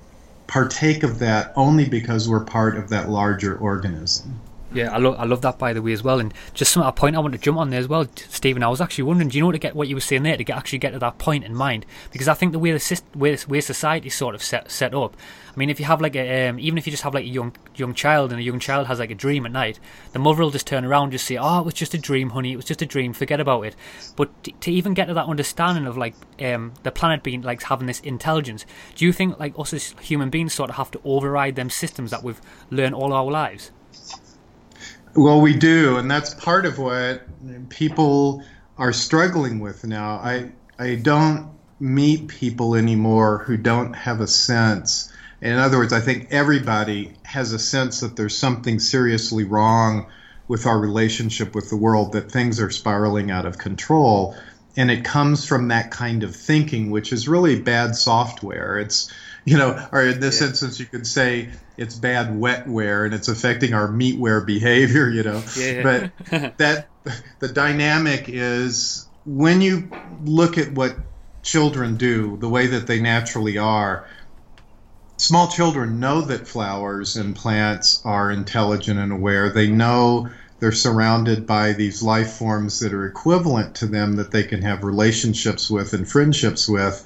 partake 0.48 1.04
of 1.04 1.20
that 1.20 1.54
only 1.56 1.88
because 1.88 2.28
we're 2.28 2.44
part 2.44 2.78
of 2.78 2.90
that 2.90 3.10
larger 3.10 3.56
organism. 3.58 4.40
Yeah, 4.72 4.94
I 4.94 4.98
love 4.98 5.16
I 5.18 5.24
love 5.26 5.42
that 5.42 5.58
by 5.58 5.74
the 5.74 5.82
way 5.82 5.94
as 5.94 6.04
well. 6.04 6.20
And 6.20 6.32
just 6.54 6.72
some 6.72 6.84
a 6.84 6.92
point 6.92 7.16
I 7.16 7.20
want 7.20 7.34
to 7.34 7.40
jump 7.40 7.58
on 7.58 7.72
there 7.72 7.80
as 7.80 7.88
well, 7.88 8.06
Stephen. 8.16 8.62
I 8.62 8.68
was 8.68 8.82
actually 8.82 9.06
wondering, 9.06 9.30
do 9.30 9.38
you 9.38 9.44
know 9.44 9.52
to 9.52 9.58
get 9.58 9.76
what 9.76 9.88
you 9.88 9.96
were 9.96 10.02
saying 10.02 10.22
there 10.24 10.38
to 10.38 10.44
get, 10.44 10.56
actually 10.56 10.78
get 10.78 10.92
to 10.92 11.00
that 11.00 11.18
point 11.18 11.44
in 11.44 11.56
mind? 11.56 11.88
Because 12.12 12.28
I 12.28 12.36
think 12.36 12.52
the 12.52 12.60
way 12.60 12.72
the 12.72 13.02
way, 13.16 13.36
way 13.48 13.62
society 13.62 14.10
sort 14.10 14.36
of 14.36 14.44
set 14.44 14.70
set 14.70 14.94
up. 14.94 15.18
I 15.48 15.58
mean, 15.58 15.72
if 15.72 15.80
you 15.80 15.88
have 15.88 16.02
like 16.02 16.16
a 16.16 16.48
um, 16.48 16.60
even 16.60 16.78
if 16.78 16.86
you 16.86 16.92
just 16.92 17.02
have 17.02 17.16
like 17.16 17.26
a 17.26 17.30
young 17.30 17.56
young 17.76 17.96
child 17.96 18.32
and 18.32 18.40
a 18.40 18.44
young 18.44 18.60
child 18.60 18.86
has 18.86 19.00
like 19.00 19.10
a 19.10 19.16
dream 19.16 19.48
at 19.48 19.52
night, 19.52 19.80
the 20.14 20.20
mother 20.20 20.44
will 20.44 20.52
just 20.52 20.68
turn 20.68 20.86
around 20.86 21.06
and 21.06 21.12
just 21.14 21.26
say, 21.26 21.38
"Oh, 21.38 21.62
it 21.62 21.66
was 21.66 21.74
just 21.74 21.96
a 21.96 21.98
dream, 21.98 22.30
honey. 22.30 22.54
It 22.54 22.56
was 22.56 22.66
just 22.66 22.84
a 22.84 22.86
dream. 22.86 23.14
Forget 23.14 23.40
about 23.40 23.64
it." 23.64 23.76
But 24.16 24.62
to 24.62 24.72
even 24.72 24.94
get 24.94 25.08
to 25.08 25.16
that 25.16 25.26
understanding 25.26 25.88
of 25.88 25.98
like 25.98 26.14
um, 26.42 26.74
the 26.84 26.92
planet 26.92 27.24
being 27.24 27.42
like 27.42 27.64
having 27.64 27.88
this 27.88 28.02
intelligence, 28.02 28.68
do 28.94 29.04
you 29.04 29.14
think 29.14 29.40
like 29.40 29.58
us 29.58 29.74
as 29.74 29.96
human 30.00 30.30
beings 30.30 30.54
sort 30.54 30.70
of 30.70 30.76
have 30.76 30.92
to 30.92 31.02
override 31.04 31.56
them 31.56 31.72
systems 31.72 32.12
that 32.12 32.24
we've 32.24 32.42
learned 32.70 32.94
all 32.94 33.14
our 33.14 33.32
lives? 33.32 33.72
Well, 35.16 35.42
we 35.42 35.56
do, 35.56 35.98
and 35.98 36.10
that's 36.10 36.34
part 36.34 36.66
of 36.66 36.78
what 36.78 37.24
people 37.70 38.44
are 38.78 38.94
struggling 38.94 39.60
with 39.60 39.86
now. 39.86 40.12
I 40.16 40.52
I 40.78 40.96
don't 40.96 41.50
meet 41.80 42.28
people 42.28 42.76
anymore 42.76 43.40
who 43.40 43.58
don't 43.58 43.94
have 43.94 44.22
a 44.22 44.28
sense. 44.28 45.12
In 45.42 45.58
other 45.58 45.78
words, 45.78 45.94
I 45.94 46.00
think 46.00 46.28
everybody 46.32 47.14
has 47.24 47.54
a 47.54 47.60
sense 47.60 48.02
that 48.02 48.16
there's 48.16 48.38
something 48.38 48.80
seriously 48.80 49.46
wrong 49.46 50.08
with 50.48 50.66
our 50.66 50.80
relationship 50.80 51.56
with 51.56 51.70
the 51.70 51.78
world, 51.78 52.12
that 52.14 52.32
things 52.32 52.60
are 52.60 52.70
spiraling 52.70 53.32
out 53.32 53.46
of 53.46 53.58
control. 53.58 54.36
And 54.76 54.92
it 54.92 55.04
comes 55.04 55.46
from 55.46 55.70
that 55.70 55.92
kind 55.92 56.24
of 56.24 56.36
thinking, 56.36 56.92
which 56.92 57.14
is 57.14 57.28
really 57.28 57.60
bad 57.60 57.96
software. 57.96 58.78
It's 58.80 59.12
you 59.50 59.58
know, 59.58 59.88
or 59.92 60.04
in 60.04 60.20
this 60.20 60.42
yeah. 60.42 60.48
instance, 60.48 60.80
you 60.80 60.86
could 60.86 61.08
say 61.08 61.50
it's 61.76 61.96
bad 61.96 62.28
wetware 62.28 63.06
and 63.06 63.16
it's 63.16 63.30
affecting 63.30 63.74
our 63.74 63.88
meatware 63.88 64.46
behavior, 64.46 65.10
you 65.10 65.24
know. 65.24 65.42
Yeah. 65.58 65.82
But 65.82 66.58
that 66.60 66.88
the 67.40 67.48
dynamic 67.48 68.26
is 68.30 69.08
when 69.26 69.62
you 69.62 69.90
look 70.24 70.60
at 70.60 70.72
what 70.74 70.96
children 71.42 71.98
do, 71.98 72.38
the 72.38 72.48
way 72.48 72.68
that 72.68 72.86
they 72.86 73.02
naturally 73.02 73.58
are. 73.58 74.08
Small 75.18 75.48
children 75.48 76.00
know 76.00 76.22
that 76.22 76.48
flowers 76.48 77.16
and 77.16 77.36
plants 77.36 78.04
are 78.06 78.30
intelligent 78.30 79.00
and 79.00 79.12
aware. 79.12 79.50
They 79.50 79.68
know 79.68 80.30
they're 80.60 80.72
surrounded 80.72 81.48
by 81.48 81.74
these 81.74 82.04
life 82.04 82.34
forms 82.34 82.82
that 82.82 82.94
are 82.94 83.06
equivalent 83.08 83.76
to 83.78 83.88
them 83.88 84.18
that 84.18 84.30
they 84.30 84.44
can 84.44 84.62
have 84.62 84.84
relationships 84.84 85.72
with 85.72 85.94
and 85.94 86.08
friendships 86.08 86.70
with. 86.70 87.04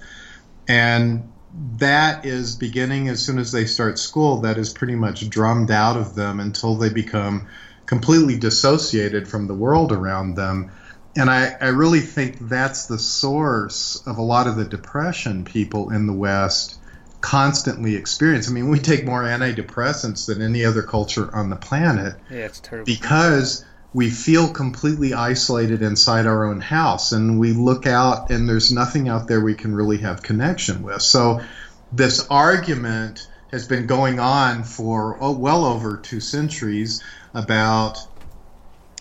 And 0.67 1.32
that 1.77 2.25
is 2.25 2.55
beginning 2.55 3.09
as 3.09 3.23
soon 3.23 3.37
as 3.37 3.51
they 3.51 3.65
start 3.65 3.99
school, 3.99 4.41
that 4.41 4.57
is 4.57 4.73
pretty 4.73 4.95
much 4.95 5.29
drummed 5.29 5.71
out 5.71 5.97
of 5.97 6.15
them 6.15 6.39
until 6.39 6.75
they 6.75 6.89
become 6.89 7.47
completely 7.85 8.37
dissociated 8.37 9.27
from 9.27 9.47
the 9.47 9.53
world 9.53 9.91
around 9.91 10.35
them. 10.35 10.71
And 11.15 11.29
I, 11.29 11.55
I 11.61 11.67
really 11.67 11.99
think 11.99 12.37
that's 12.39 12.87
the 12.87 12.97
source 12.97 14.01
of 14.07 14.17
a 14.17 14.21
lot 14.21 14.47
of 14.47 14.55
the 14.55 14.65
depression 14.65 15.45
people 15.45 15.91
in 15.91 16.07
the 16.07 16.13
West 16.13 16.79
constantly 17.21 17.95
experience. 17.95 18.49
I 18.49 18.51
mean, 18.51 18.69
we 18.69 18.79
take 18.79 19.05
more 19.05 19.23
antidepressants 19.23 20.25
than 20.25 20.41
any 20.41 20.65
other 20.65 20.81
culture 20.81 21.33
on 21.33 21.49
the 21.49 21.55
planet. 21.55 22.15
Yeah, 22.29 22.45
it's 22.45 22.59
terrible. 22.59 22.85
Because 22.85 23.63
we 23.93 24.09
feel 24.09 24.49
completely 24.49 25.13
isolated 25.13 25.81
inside 25.81 26.25
our 26.25 26.45
own 26.45 26.59
house 26.59 27.11
and 27.11 27.39
we 27.39 27.53
look 27.53 27.85
out 27.85 28.31
and 28.31 28.49
there's 28.49 28.71
nothing 28.71 29.07
out 29.07 29.27
there 29.27 29.39
we 29.39 29.53
can 29.53 29.75
really 29.75 29.99
have 29.99 30.23
connection 30.23 30.81
with. 30.81 31.01
So 31.01 31.41
this 31.91 32.25
argument 32.29 33.27
has 33.51 33.67
been 33.67 33.85
going 33.85 34.19
on 34.19 34.63
for 34.63 35.17
oh, 35.21 35.31
well 35.31 35.63
over 35.63 35.97
two 35.97 36.19
centuries 36.19 37.03
about 37.35 37.99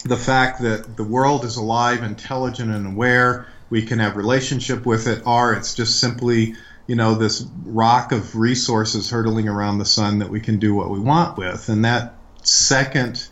the 0.04 0.16
fact 0.16 0.60
that 0.60 0.96
the 0.96 1.04
world 1.04 1.44
is 1.44 1.56
alive 1.56 2.02
intelligent 2.02 2.70
and 2.70 2.86
aware. 2.86 3.46
We 3.70 3.82
can 3.82 3.98
have 4.00 4.16
relationship 4.16 4.84
with 4.84 5.06
it. 5.06 5.26
Or 5.26 5.54
it's 5.54 5.74
just 5.74 6.00
simply 6.00 6.54
you 6.86 6.96
know 6.96 7.14
this 7.14 7.46
rock 7.64 8.12
of 8.12 8.36
resources 8.36 9.08
hurtling 9.08 9.48
around 9.48 9.78
the 9.78 9.86
sun 9.86 10.18
that 10.18 10.28
we 10.28 10.40
can 10.40 10.58
do 10.58 10.74
what 10.74 10.90
we 10.90 10.98
want 10.98 11.38
with. 11.38 11.70
And 11.70 11.86
that 11.86 12.14
second 12.42 13.26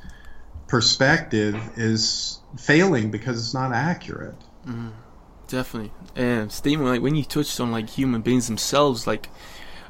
perspective 0.71 1.57
is 1.77 2.41
failing 2.57 3.11
because 3.11 3.39
it's 3.39 3.55
not 3.55 3.73
accurate. 3.73 4.37
Mm, 4.67 4.93
definitely, 5.49 5.93
um, 6.17 6.49
Stephen. 6.49 6.87
Like 6.87 7.03
when 7.03 7.17
you 7.17 7.25
touched 7.25 7.59
on 7.61 7.73
like 7.73 7.91
human 7.91 8.23
beings 8.23 8.47
themselves, 8.47 9.07
like 9.07 9.29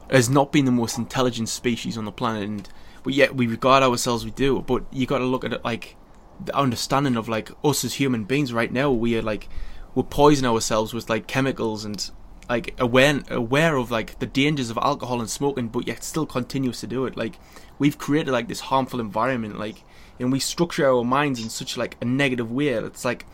as 0.08 0.28
not 0.30 0.50
being 0.50 0.64
the 0.64 0.72
most 0.72 0.98
intelligent 0.98 1.50
species 1.50 1.98
on 1.98 2.06
the 2.06 2.12
planet, 2.12 2.48
and 2.48 2.68
but 3.04 3.12
yet 3.12 3.36
we 3.36 3.46
regard 3.46 3.82
ourselves 3.82 4.24
we 4.24 4.30
do. 4.30 4.60
But 4.62 4.84
you 4.90 5.06
got 5.06 5.18
to 5.18 5.24
look 5.24 5.44
at 5.44 5.52
it 5.52 5.64
like 5.64 5.96
the 6.42 6.56
understanding 6.56 7.16
of 7.16 7.28
like 7.28 7.50
us 7.62 7.84
as 7.84 7.94
human 7.94 8.24
beings 8.24 8.52
right 8.52 8.72
now. 8.72 8.90
We 8.90 9.16
are 9.18 9.22
like 9.22 9.48
we're 9.94 10.02
poisoning 10.04 10.50
ourselves 10.50 10.94
with 10.94 11.10
like 11.10 11.26
chemicals 11.26 11.84
and 11.84 12.10
like 12.48 12.74
aware 12.80 13.22
aware 13.28 13.76
of 13.76 13.90
like 13.90 14.18
the 14.18 14.26
dangers 14.26 14.70
of 14.70 14.78
alcohol 14.78 15.20
and 15.20 15.28
smoking, 15.28 15.68
but 15.68 15.86
yet 15.86 16.02
still 16.02 16.26
continues 16.26 16.80
to 16.80 16.86
do 16.86 17.04
it. 17.04 17.16
Like 17.16 17.38
we've 17.78 17.98
created 17.98 18.32
like 18.32 18.48
this 18.48 18.60
harmful 18.60 18.98
environment. 18.98 19.58
Like 19.58 19.84
and 20.20 20.30
we 20.30 20.38
structure 20.38 20.86
our 20.86 21.02
minds 21.02 21.42
in 21.42 21.48
such 21.48 21.76
like 21.76 21.96
a 22.00 22.04
negative 22.04 22.52
way. 22.52 22.68
It's 22.68 23.04
like 23.04 23.26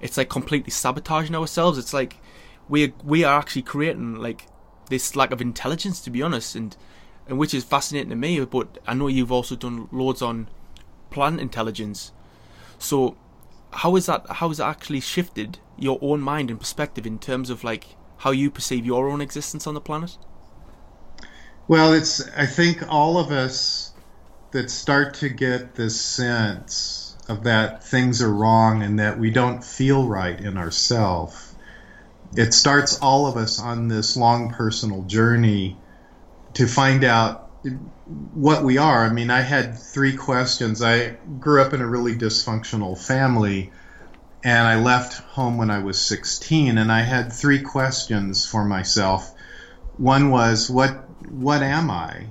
it's 0.00 0.16
like 0.16 0.28
completely 0.28 0.70
sabotaging 0.70 1.34
ourselves. 1.34 1.78
It's 1.78 1.94
like 1.94 2.16
we 2.68 2.92
we 3.04 3.24
are 3.24 3.38
actually 3.38 3.62
creating 3.62 4.16
like 4.16 4.46
this 4.90 5.16
lack 5.16 5.30
of 5.30 5.40
intelligence, 5.40 6.00
to 6.02 6.10
be 6.10 6.22
honest, 6.22 6.54
and 6.56 6.76
and 7.28 7.38
which 7.38 7.54
is 7.54 7.64
fascinating 7.64 8.10
to 8.10 8.16
me. 8.16 8.44
But 8.44 8.78
I 8.86 8.94
know 8.94 9.06
you've 9.06 9.32
also 9.32 9.56
done 9.56 9.88
loads 9.92 10.20
on 10.20 10.48
plant 11.10 11.40
intelligence. 11.40 12.12
So 12.78 13.16
how 13.70 13.96
is 13.96 14.06
that? 14.06 14.26
How 14.28 14.48
has 14.48 14.58
that 14.58 14.68
actually 14.68 15.00
shifted 15.00 15.58
your 15.78 15.98
own 16.02 16.20
mind 16.20 16.50
and 16.50 16.58
perspective 16.58 17.06
in 17.06 17.18
terms 17.18 17.48
of 17.48 17.64
like 17.64 17.96
how 18.18 18.32
you 18.32 18.50
perceive 18.50 18.84
your 18.84 19.08
own 19.08 19.20
existence 19.20 19.66
on 19.66 19.74
the 19.74 19.80
planet? 19.80 20.18
Well, 21.68 21.92
it's 21.94 22.28
I 22.36 22.46
think 22.46 22.82
all 22.88 23.18
of 23.18 23.30
us 23.30 23.93
that 24.54 24.70
start 24.70 25.14
to 25.14 25.28
get 25.28 25.74
this 25.74 26.00
sense 26.00 27.16
of 27.28 27.42
that 27.42 27.82
things 27.82 28.22
are 28.22 28.32
wrong 28.32 28.84
and 28.84 29.00
that 29.00 29.18
we 29.18 29.28
don't 29.28 29.64
feel 29.64 30.06
right 30.06 30.40
in 30.40 30.56
ourselves. 30.56 31.56
It 32.36 32.54
starts 32.54 33.00
all 33.00 33.26
of 33.26 33.36
us 33.36 33.58
on 33.58 33.88
this 33.88 34.16
long 34.16 34.50
personal 34.50 35.02
journey 35.02 35.76
to 36.52 36.68
find 36.68 37.02
out 37.02 37.50
what 38.32 38.62
we 38.62 38.78
are. 38.78 39.04
I 39.04 39.12
mean, 39.12 39.28
I 39.28 39.40
had 39.40 39.76
three 39.76 40.16
questions. 40.16 40.80
I 40.82 41.16
grew 41.40 41.60
up 41.60 41.74
in 41.74 41.80
a 41.80 41.86
really 41.86 42.14
dysfunctional 42.14 42.96
family 42.96 43.72
and 44.44 44.68
I 44.68 44.80
left 44.80 45.14
home 45.14 45.58
when 45.58 45.70
I 45.70 45.80
was 45.80 46.00
16 46.00 46.78
and 46.78 46.92
I 46.92 47.00
had 47.00 47.32
three 47.32 47.60
questions 47.60 48.46
for 48.46 48.64
myself. 48.64 49.34
One 49.96 50.30
was 50.30 50.70
what 50.70 51.08
what 51.28 51.64
am 51.64 51.90
I? 51.90 52.26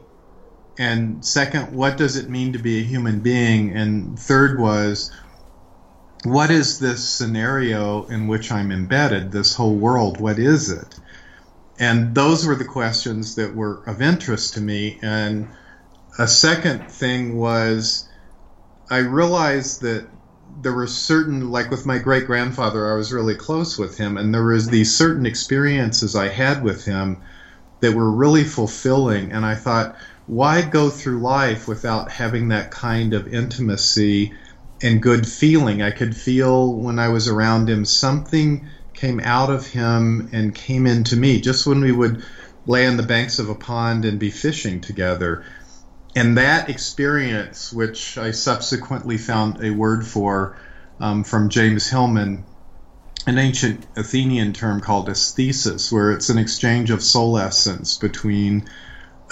And 0.77 1.23
second, 1.23 1.73
what 1.73 1.97
does 1.97 2.15
it 2.15 2.29
mean 2.29 2.53
to 2.53 2.59
be 2.59 2.79
a 2.79 2.83
human 2.83 3.19
being? 3.19 3.75
And 3.75 4.17
third 4.17 4.59
was, 4.59 5.11
what 6.23 6.49
is 6.49 6.79
this 6.79 7.07
scenario 7.07 8.05
in 8.05 8.27
which 8.27 8.51
I'm 8.51 8.71
embedded, 8.71 9.31
this 9.31 9.55
whole 9.55 9.75
world? 9.75 10.19
What 10.19 10.39
is 10.39 10.69
it? 10.69 10.99
And 11.79 12.15
those 12.15 12.45
were 12.45 12.55
the 12.55 12.65
questions 12.65 13.35
that 13.35 13.55
were 13.55 13.83
of 13.85 14.01
interest 14.01 14.53
to 14.53 14.61
me. 14.61 14.99
And 15.01 15.47
a 16.17 16.27
second 16.27 16.89
thing 16.89 17.35
was, 17.37 18.07
I 18.89 18.99
realized 18.99 19.81
that 19.81 20.07
there 20.61 20.73
were 20.73 20.87
certain, 20.87 21.49
like 21.49 21.71
with 21.71 21.85
my 21.85 21.97
great 21.97 22.25
grandfather, 22.25 22.91
I 22.91 22.95
was 22.95 23.11
really 23.11 23.35
close 23.35 23.77
with 23.77 23.97
him, 23.97 24.17
and 24.17 24.33
there 24.33 24.43
was 24.43 24.67
these 24.67 24.95
certain 24.95 25.25
experiences 25.25 26.15
I 26.15 26.29
had 26.29 26.63
with 26.63 26.85
him 26.85 27.21
that 27.79 27.93
were 27.95 28.11
really 28.11 28.43
fulfilling. 28.43 29.31
And 29.31 29.45
I 29.45 29.55
thought, 29.55 29.95
why 30.27 30.61
go 30.61 30.89
through 30.89 31.19
life 31.19 31.67
without 31.67 32.11
having 32.11 32.49
that 32.49 32.71
kind 32.71 33.13
of 33.13 33.27
intimacy 33.27 34.33
and 34.81 35.01
good 35.01 35.27
feeling. 35.27 35.81
I 35.81 35.91
could 35.91 36.15
feel 36.15 36.73
when 36.73 36.99
I 36.99 37.09
was 37.09 37.27
around 37.27 37.69
him 37.69 37.85
something 37.85 38.67
came 38.93 39.19
out 39.19 39.49
of 39.49 39.67
him 39.67 40.29
and 40.31 40.53
came 40.53 40.85
into 40.85 41.15
me 41.15 41.41
just 41.41 41.65
when 41.65 41.81
we 41.81 41.91
would 41.91 42.23
lay 42.65 42.87
on 42.87 42.97
the 42.97 43.03
banks 43.03 43.39
of 43.39 43.49
a 43.49 43.55
pond 43.55 44.05
and 44.05 44.19
be 44.19 44.29
fishing 44.29 44.81
together. 44.81 45.43
And 46.15 46.37
that 46.37 46.69
experience, 46.69 47.73
which 47.73 48.17
I 48.17 48.31
subsequently 48.31 49.17
found 49.17 49.63
a 49.63 49.71
word 49.71 50.05
for 50.05 50.57
um, 50.99 51.23
from 51.23 51.49
James 51.49 51.89
Hillman, 51.89 52.45
an 53.25 53.37
ancient 53.37 53.85
Athenian 53.95 54.53
term 54.53 54.79
called 54.79 55.09
aesthesis, 55.09 55.91
where 55.91 56.11
it's 56.11 56.29
an 56.29 56.37
exchange 56.37 56.91
of 56.91 57.01
soul 57.01 57.37
essence 57.37 57.97
between 57.97 58.69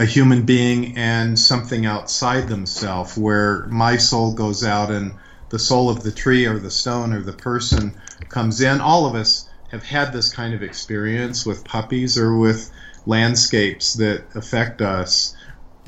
a 0.02 0.06
human 0.06 0.42
being 0.42 0.98
and 0.98 1.38
something 1.38 1.86
outside 1.86 2.48
themselves, 2.48 3.16
where 3.16 3.68
my 3.68 3.96
soul 3.98 4.34
goes 4.34 4.64
out 4.64 4.90
and 4.90 5.14
the 5.50 5.60
soul 5.60 5.92
of 5.92 6.02
the 6.02 6.12
tree 6.12 6.48
or 6.48 6.58
the 6.58 6.72
stone 6.72 7.14
or 7.14 7.22
the 7.22 7.32
person 7.32 7.94
comes 8.28 8.62
in. 8.62 8.82
All 8.82 9.06
of 9.06 9.14
us 9.14 9.48
have 9.70 9.84
had 9.84 10.12
this 10.12 10.34
kind 10.34 10.56
of 10.56 10.64
experience 10.64 11.46
with 11.46 11.64
puppies 11.64 12.18
or 12.18 12.36
with 12.36 12.72
landscapes 13.06 13.94
that 13.94 14.24
affect 14.34 14.82
us. 14.82 15.36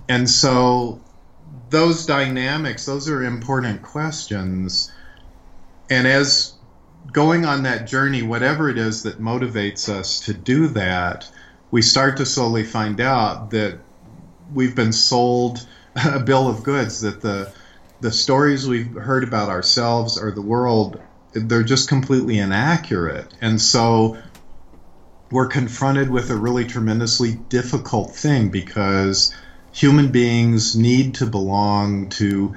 And 0.07 0.29
so 0.29 1.01
those 1.71 2.05
dynamics, 2.05 2.85
those 2.85 3.09
are 3.09 3.23
important 3.23 3.81
questions. 3.81 4.91
And 5.89 6.05
as 6.05 6.53
going 7.11 7.45
on 7.45 7.63
that 7.63 7.87
journey, 7.87 8.21
whatever 8.21 8.69
it 8.69 8.77
is 8.77 9.01
that 9.03 9.19
motivates 9.19 9.89
us 9.89 10.19
to 10.21 10.35
do 10.35 10.67
that, 10.67 11.27
we 11.71 11.81
start 11.81 12.17
to 12.17 12.27
slowly 12.27 12.63
find 12.63 13.01
out 13.01 13.49
that 13.49 13.79
we've 14.53 14.75
been 14.75 14.93
sold 14.93 15.65
a 15.95 16.19
bill 16.19 16.47
of 16.47 16.63
goods 16.63 17.01
that 17.01 17.21
the 17.21 17.51
the 18.01 18.11
stories 18.11 18.67
we've 18.67 18.93
heard 18.93 19.23
about 19.23 19.49
ourselves 19.49 20.17
or 20.17 20.31
the 20.31 20.41
world 20.41 20.99
they're 21.33 21.63
just 21.63 21.87
completely 21.87 22.37
inaccurate 22.37 23.27
and 23.41 23.59
so 23.59 24.17
we're 25.31 25.47
confronted 25.47 26.11
with 26.11 26.29
a 26.29 26.35
really 26.35 26.63
tremendously 26.63 27.33
difficult 27.49 28.11
thing 28.15 28.49
because 28.49 29.33
human 29.71 30.11
beings 30.11 30.75
need 30.75 31.15
to 31.15 31.25
belong 31.25 32.07
to 32.09 32.53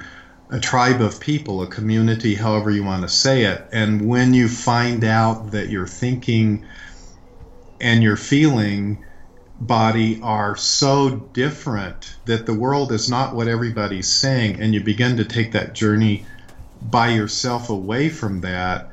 a 0.49 0.59
tribe 0.59 1.01
of 1.01 1.19
people, 1.19 1.61
a 1.61 1.67
community, 1.67 2.35
however 2.35 2.69
you 2.69 2.83
want 2.83 3.01
to 3.01 3.09
say 3.09 3.45
it. 3.45 3.67
And 3.71 4.07
when 4.07 4.33
you 4.33 4.47
find 4.47 5.03
out 5.03 5.51
that 5.51 5.69
your 5.69 5.87
thinking 5.87 6.65
and 7.81 8.03
your 8.03 8.15
feeling 8.15 9.03
body 9.59 10.19
are 10.21 10.55
so 10.55 11.09
different 11.09 12.15
that 12.25 12.45
the 12.45 12.53
world 12.53 12.91
is 12.91 13.09
not 13.09 13.35
what 13.35 13.47
everybody's 13.47 14.07
saying, 14.07 14.61
and 14.61 14.73
you 14.73 14.81
begin 14.81 15.17
to 15.17 15.25
take 15.25 15.53
that 15.53 15.73
journey 15.73 16.25
by 16.81 17.09
yourself 17.09 17.69
away 17.69 18.09
from 18.09 18.41
that, 18.41 18.91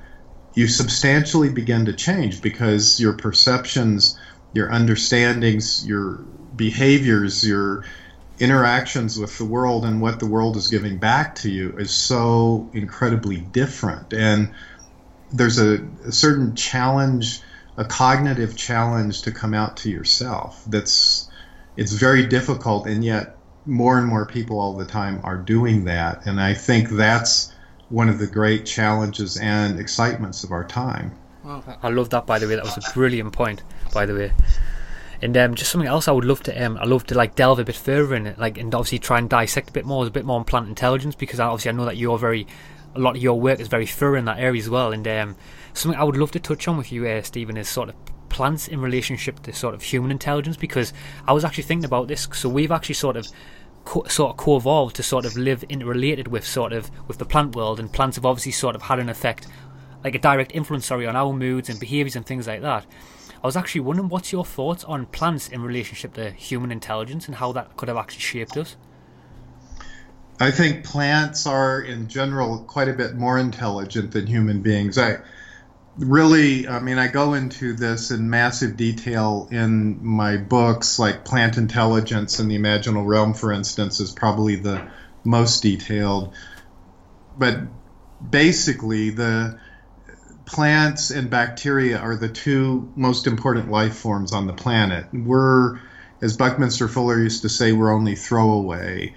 you 0.54 0.68
substantially 0.68 1.50
begin 1.50 1.84
to 1.84 1.92
change 1.92 2.40
because 2.40 2.98
your 2.98 3.12
perceptions, 3.12 4.18
your 4.52 4.72
understandings, 4.72 5.86
your 5.86 6.20
behaviors, 6.56 7.46
your 7.46 7.84
interactions 8.38 9.18
with 9.18 9.36
the 9.38 9.44
world 9.44 9.84
and 9.84 10.00
what 10.00 10.18
the 10.18 10.26
world 10.26 10.56
is 10.56 10.68
giving 10.68 10.98
back 10.98 11.34
to 11.36 11.50
you 11.50 11.76
is 11.78 11.92
so 11.92 12.68
incredibly 12.72 13.38
different. 13.38 14.12
And 14.12 14.52
there's 15.32 15.58
a, 15.58 15.86
a 16.04 16.12
certain 16.12 16.54
challenge, 16.54 17.40
a 17.76 17.84
cognitive 17.84 18.56
challenge 18.56 19.22
to 19.22 19.32
come 19.32 19.54
out 19.54 19.76
to 19.78 19.90
yourself. 19.90 20.64
That's 20.66 21.28
it's 21.76 21.92
very 21.92 22.26
difficult, 22.26 22.86
and 22.86 23.04
yet 23.04 23.36
more 23.66 23.98
and 23.98 24.06
more 24.06 24.26
people 24.26 24.60
all 24.60 24.74
the 24.74 24.84
time 24.84 25.20
are 25.24 25.36
doing 25.36 25.84
that. 25.84 26.26
And 26.26 26.40
I 26.40 26.54
think 26.54 26.90
that's 26.90 27.52
one 27.88 28.08
of 28.08 28.18
the 28.18 28.26
great 28.26 28.66
challenges 28.66 29.36
and 29.36 29.80
excitements 29.80 30.44
of 30.44 30.52
our 30.52 30.64
time. 30.64 31.16
Wow. 31.42 31.62
I 31.82 31.88
love 31.88 32.10
that, 32.10 32.26
by 32.26 32.38
the 32.38 32.46
way. 32.46 32.56
That 32.56 32.64
was 32.64 32.76
a 32.76 32.92
brilliant 32.92 33.32
point, 33.32 33.62
by 33.92 34.06
the 34.06 34.14
way. 34.14 34.32
And 35.20 35.36
um, 35.36 35.54
just 35.54 35.70
something 35.70 35.88
else 35.88 36.08
I 36.08 36.12
would 36.12 36.24
love 36.24 36.42
to 36.44 36.64
um, 36.64 36.76
I 36.76 36.84
love 36.84 37.06
to 37.06 37.14
like 37.14 37.34
delve 37.34 37.58
a 37.58 37.64
bit 37.64 37.76
further 37.76 38.14
in 38.14 38.26
it, 38.26 38.38
like 38.38 38.58
and 38.58 38.74
obviously 38.74 38.98
try 38.98 39.18
and 39.18 39.28
dissect 39.28 39.70
a 39.70 39.72
bit 39.72 39.84
more, 39.84 40.06
a 40.06 40.10
bit 40.10 40.24
more 40.24 40.38
on 40.38 40.44
plant 40.44 40.68
intelligence 40.68 41.14
because 41.14 41.40
obviously 41.40 41.70
I 41.70 41.72
know 41.72 41.86
that 41.86 41.96
you're 41.96 42.18
very 42.18 42.46
a 42.94 42.98
lot 42.98 43.16
of 43.16 43.22
your 43.22 43.40
work 43.40 43.60
is 43.60 43.68
very 43.68 43.86
thorough 43.86 44.18
in 44.18 44.24
that 44.26 44.38
area 44.38 44.60
as 44.60 44.68
well. 44.68 44.92
And 44.92 45.06
um, 45.08 45.36
something 45.74 46.00
I 46.00 46.04
would 46.04 46.16
love 46.16 46.30
to 46.32 46.40
touch 46.40 46.66
on 46.66 46.78
with 46.78 46.90
you, 46.90 47.06
uh, 47.06 47.22
Stephen, 47.22 47.56
is 47.56 47.68
sort 47.68 47.90
of 47.90 47.96
plants 48.28 48.66
in 48.66 48.80
relationship 48.80 49.40
to 49.42 49.52
sort 49.52 49.74
of 49.74 49.82
human 49.82 50.10
intelligence 50.10 50.56
because 50.56 50.92
I 51.26 51.32
was 51.32 51.44
actually 51.44 51.64
thinking 51.64 51.84
about 51.84 52.08
this. 52.08 52.26
So 52.32 52.48
we've 52.48 52.72
actually 52.72 52.94
sort 52.94 53.16
of 53.16 53.28
co- 53.84 54.04
sort 54.04 54.30
of 54.30 54.36
co-evolved 54.36 54.96
to 54.96 55.02
sort 55.02 55.24
of 55.24 55.36
live 55.36 55.64
interrelated 55.64 56.28
with 56.28 56.46
sort 56.46 56.72
of 56.72 56.90
with 57.06 57.18
the 57.18 57.24
plant 57.26 57.54
world, 57.54 57.78
and 57.78 57.92
plants 57.92 58.16
have 58.16 58.24
obviously 58.24 58.52
sort 58.52 58.74
of 58.74 58.82
had 58.82 58.98
an 58.98 59.08
effect, 59.08 59.46
like 60.02 60.14
a 60.14 60.18
direct 60.18 60.52
influence, 60.54 60.86
sorry, 60.86 61.06
on 61.06 61.16
our 61.16 61.32
moods 61.32 61.68
and 61.68 61.78
behaviours 61.78 62.16
and 62.16 62.24
things 62.24 62.46
like 62.46 62.62
that. 62.62 62.86
I 63.42 63.46
was 63.46 63.56
actually 63.56 63.82
wondering 63.82 64.08
what's 64.08 64.32
your 64.32 64.44
thoughts 64.44 64.84
on 64.84 65.06
plants 65.06 65.48
in 65.48 65.60
relationship 65.62 66.14
to 66.14 66.30
human 66.30 66.72
intelligence 66.72 67.26
and 67.26 67.36
how 67.36 67.52
that 67.52 67.76
could 67.76 67.88
have 67.88 67.98
actually 67.98 68.20
shaped 68.20 68.56
us. 68.56 68.76
I 70.40 70.50
think 70.50 70.84
plants 70.84 71.46
are, 71.46 71.80
in 71.80 72.08
general, 72.08 72.64
quite 72.64 72.88
a 72.88 72.92
bit 72.92 73.14
more 73.14 73.38
intelligent 73.38 74.12
than 74.12 74.26
human 74.26 74.62
beings. 74.62 74.98
I 74.98 75.18
really, 75.96 76.66
I 76.66 76.80
mean, 76.80 76.98
I 76.98 77.08
go 77.08 77.34
into 77.34 77.74
this 77.74 78.10
in 78.10 78.28
massive 78.30 78.76
detail 78.76 79.48
in 79.50 80.04
my 80.04 80.36
books, 80.36 80.98
like 80.98 81.24
Plant 81.24 81.56
Intelligence 81.56 82.38
and 82.38 82.50
the 82.50 82.58
Imaginal 82.58 83.06
Realm, 83.06 83.34
for 83.34 83.52
instance, 83.52 84.00
is 84.00 84.10
probably 84.10 84.56
the 84.56 84.88
most 85.24 85.62
detailed. 85.62 86.34
But 87.38 87.60
basically, 88.28 89.10
the 89.10 89.58
plants 90.46 91.10
and 91.10 91.30
bacteria 91.30 91.98
are 91.98 92.16
the 92.16 92.28
two 92.28 92.92
most 92.96 93.26
important 93.26 93.70
life 93.70 93.96
forms 93.96 94.32
on 94.32 94.46
the 94.46 94.52
planet. 94.52 95.06
We're, 95.12 95.80
as 96.20 96.36
Buckminster 96.36 96.88
Fuller 96.88 97.18
used 97.18 97.42
to 97.42 97.48
say, 97.48 97.72
we're 97.72 97.92
only 97.92 98.16
throwaway. 98.16 99.14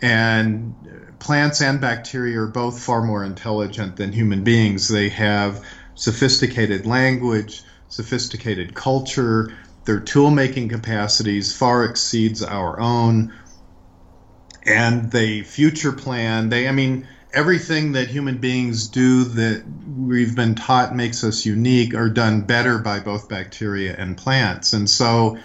And 0.00 0.74
plants 1.18 1.62
and 1.62 1.80
bacteria 1.80 2.40
are 2.40 2.46
both 2.48 2.82
far 2.82 3.02
more 3.02 3.24
intelligent 3.24 3.96
than 3.96 4.12
human 4.12 4.42
beings. 4.42 4.88
They 4.88 5.10
have 5.10 5.64
sophisticated 5.94 6.86
language, 6.86 7.62
sophisticated 7.88 8.74
culture. 8.74 9.52
Their 9.84 10.00
tool 10.00 10.30
making 10.30 10.68
capacities 10.68 11.56
far 11.56 11.84
exceeds 11.84 12.42
our 12.42 12.78
own. 12.80 13.32
And 14.64 15.10
they 15.10 15.42
future 15.42 15.92
plan. 15.92 16.48
They, 16.48 16.68
I 16.68 16.72
mean, 16.72 17.06
everything 17.32 17.92
that 17.92 18.08
human 18.08 18.38
beings 18.38 18.88
do 18.88 19.24
that 19.24 19.64
we've 19.96 20.36
been 20.36 20.54
taught 20.54 20.94
makes 20.94 21.24
us 21.24 21.44
unique 21.44 21.94
are 21.94 22.08
done 22.08 22.42
better 22.42 22.78
by 22.78 23.00
both 23.00 23.28
bacteria 23.28 23.96
and 23.96 24.16
plants. 24.16 24.72
And 24.72 24.88
so, 24.88 25.38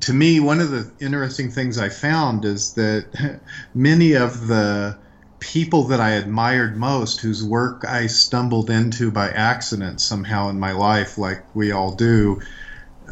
to 0.00 0.12
me, 0.12 0.40
one 0.40 0.60
of 0.60 0.70
the 0.70 0.90
interesting 1.00 1.50
things 1.50 1.78
I 1.78 1.88
found 1.88 2.44
is 2.44 2.74
that 2.74 3.40
many 3.74 4.14
of 4.14 4.48
the 4.48 4.98
people 5.44 5.84
that 5.84 6.00
I 6.00 6.12
admired 6.12 6.76
most, 6.76 7.20
whose 7.20 7.44
work 7.44 7.84
I 7.86 8.06
stumbled 8.06 8.70
into 8.70 9.10
by 9.10 9.28
accident 9.28 10.00
somehow 10.00 10.48
in 10.48 10.58
my 10.58 10.72
life, 10.72 11.18
like 11.18 11.44
we 11.54 11.70
all 11.70 11.94
do, 11.94 12.40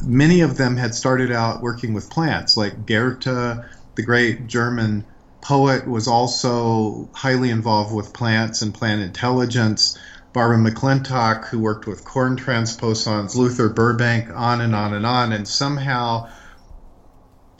many 0.02 0.40
of 0.40 0.56
them 0.56 0.76
had 0.76 0.94
started 0.94 1.30
out 1.30 1.60
working 1.60 1.92
with 1.92 2.08
plants, 2.08 2.56
like 2.56 2.86
Goethe, 2.86 3.24
the 3.24 4.02
great 4.02 4.46
German 4.46 5.04
poet 5.42 5.86
was 5.86 6.08
also 6.08 7.08
highly 7.12 7.50
involved 7.50 7.94
with 7.94 8.14
plants 8.14 8.62
and 8.62 8.72
plant 8.72 9.02
intelligence. 9.02 9.98
Barbara 10.32 10.56
McClintock, 10.56 11.48
who 11.48 11.58
worked 11.58 11.86
with 11.86 12.06
corn 12.06 12.36
transposons, 12.36 13.36
Luther 13.36 13.68
Burbank, 13.68 14.30
on 14.34 14.62
and 14.62 14.74
on 14.74 14.94
and 14.94 15.04
on. 15.04 15.32
And 15.32 15.46
somehow, 15.46 16.30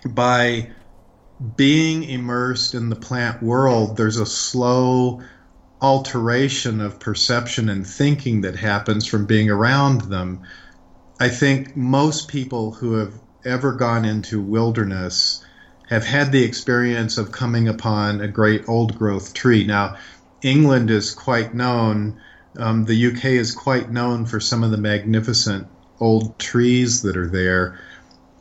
by 0.07 0.71
being 1.57 2.05
immersed 2.05 2.75
in 2.75 2.89
the 2.89 2.97
plant 2.97 3.43
world, 3.43 3.97
there's 3.97 4.19
a 4.19 4.27
slow 4.27 5.23
alteration 5.81 6.81
of 6.81 7.01
perception 7.01 7.69
and 7.69 7.87
thinking 7.87 8.43
that 8.43 8.55
happens 8.55 9.07
from 9.07 9.27
being 9.27 9.51
around 9.51 10.03
them. 10.03 10.43
I 11.19 11.29
think 11.29 11.77
most 11.77 12.29
people 12.29 12.73
who 12.73 12.95
have 12.95 13.15
ever 13.45 13.73
gone 13.73 14.05
into 14.05 14.41
wilderness 14.41 15.45
have 15.89 16.05
had 16.05 16.31
the 16.31 16.45
experience 16.45 17.19
of 17.19 17.33
coming 17.33 17.69
upon 17.69 18.21
a 18.21 18.29
great 18.29 18.69
old 18.69 18.97
growth 18.97 19.35
tree. 19.35 19.65
Now, 19.65 19.97
England 20.43 20.91
is 20.91 21.11
quite 21.11 21.55
known, 21.55 22.21
um, 22.57 22.85
the 22.85 23.07
UK 23.09 23.25
is 23.25 23.53
quite 23.53 23.91
known 23.91 24.27
for 24.27 24.39
some 24.39 24.63
of 24.63 24.71
the 24.71 24.77
magnificent 24.77 25.67
old 25.99 26.39
trees 26.39 27.03
that 27.03 27.17
are 27.17 27.29
there. 27.29 27.81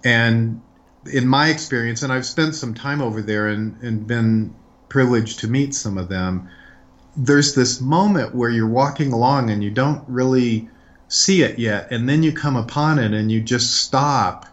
And 0.04 0.62
in 1.06 1.28
my 1.28 1.50
experience, 1.50 2.04
and 2.04 2.14
I've 2.14 2.26
spent 2.26 2.56
some 2.56 2.74
time 2.74 3.02
over 3.02 3.22
there 3.22 3.48
and, 3.48 3.82
and 3.82 4.06
been 4.06 4.54
privileged 4.90 5.40
to 5.40 5.48
meet 5.48 5.74
some 5.74 5.98
of 5.98 6.10
them, 6.10 6.50
there's 7.16 7.56
this 7.56 7.82
moment 7.82 8.36
where 8.36 8.50
you're 8.50 8.68
walking 8.68 9.12
along 9.12 9.50
and 9.50 9.64
you 9.64 9.72
don't 9.72 10.04
really 10.08 10.70
see 11.08 11.42
it 11.42 11.60
yet. 11.60 11.92
And 11.92 12.08
then 12.08 12.24
you 12.24 12.32
come 12.32 12.56
upon 12.56 13.00
it 13.00 13.14
and 13.14 13.32
you 13.32 13.42
just 13.42 13.76
stop 13.78 14.46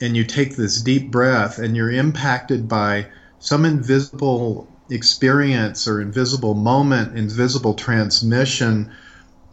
and 0.00 0.16
you 0.16 0.24
take 0.24 0.56
this 0.56 0.80
deep 0.80 1.10
breath 1.10 1.58
and 1.58 1.76
you're 1.76 1.90
impacted 1.90 2.68
by 2.68 3.06
some 3.40 3.64
invisible 3.64 4.68
experience 4.90 5.86
or 5.86 6.00
invisible 6.00 6.54
moment, 6.54 7.16
invisible 7.16 7.74
transmission 7.74 8.90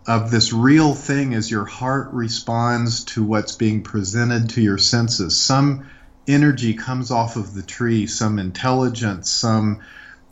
of 0.08 0.32
this 0.32 0.54
real 0.54 0.94
thing 0.94 1.34
as 1.34 1.50
your 1.50 1.66
heart 1.66 2.10
responds 2.14 3.04
to 3.04 3.24
what's 3.24 3.56
being 3.56 3.82
presented 3.82 4.50
to 4.50 4.62
your 4.62 4.78
senses. 4.78 5.36
Some 5.36 5.86
energy 6.28 6.74
comes 6.74 7.12
off 7.12 7.36
of 7.36 7.54
the 7.54 7.62
tree, 7.62 8.08
some 8.08 8.40
intelligence, 8.40 9.30
some 9.30 9.82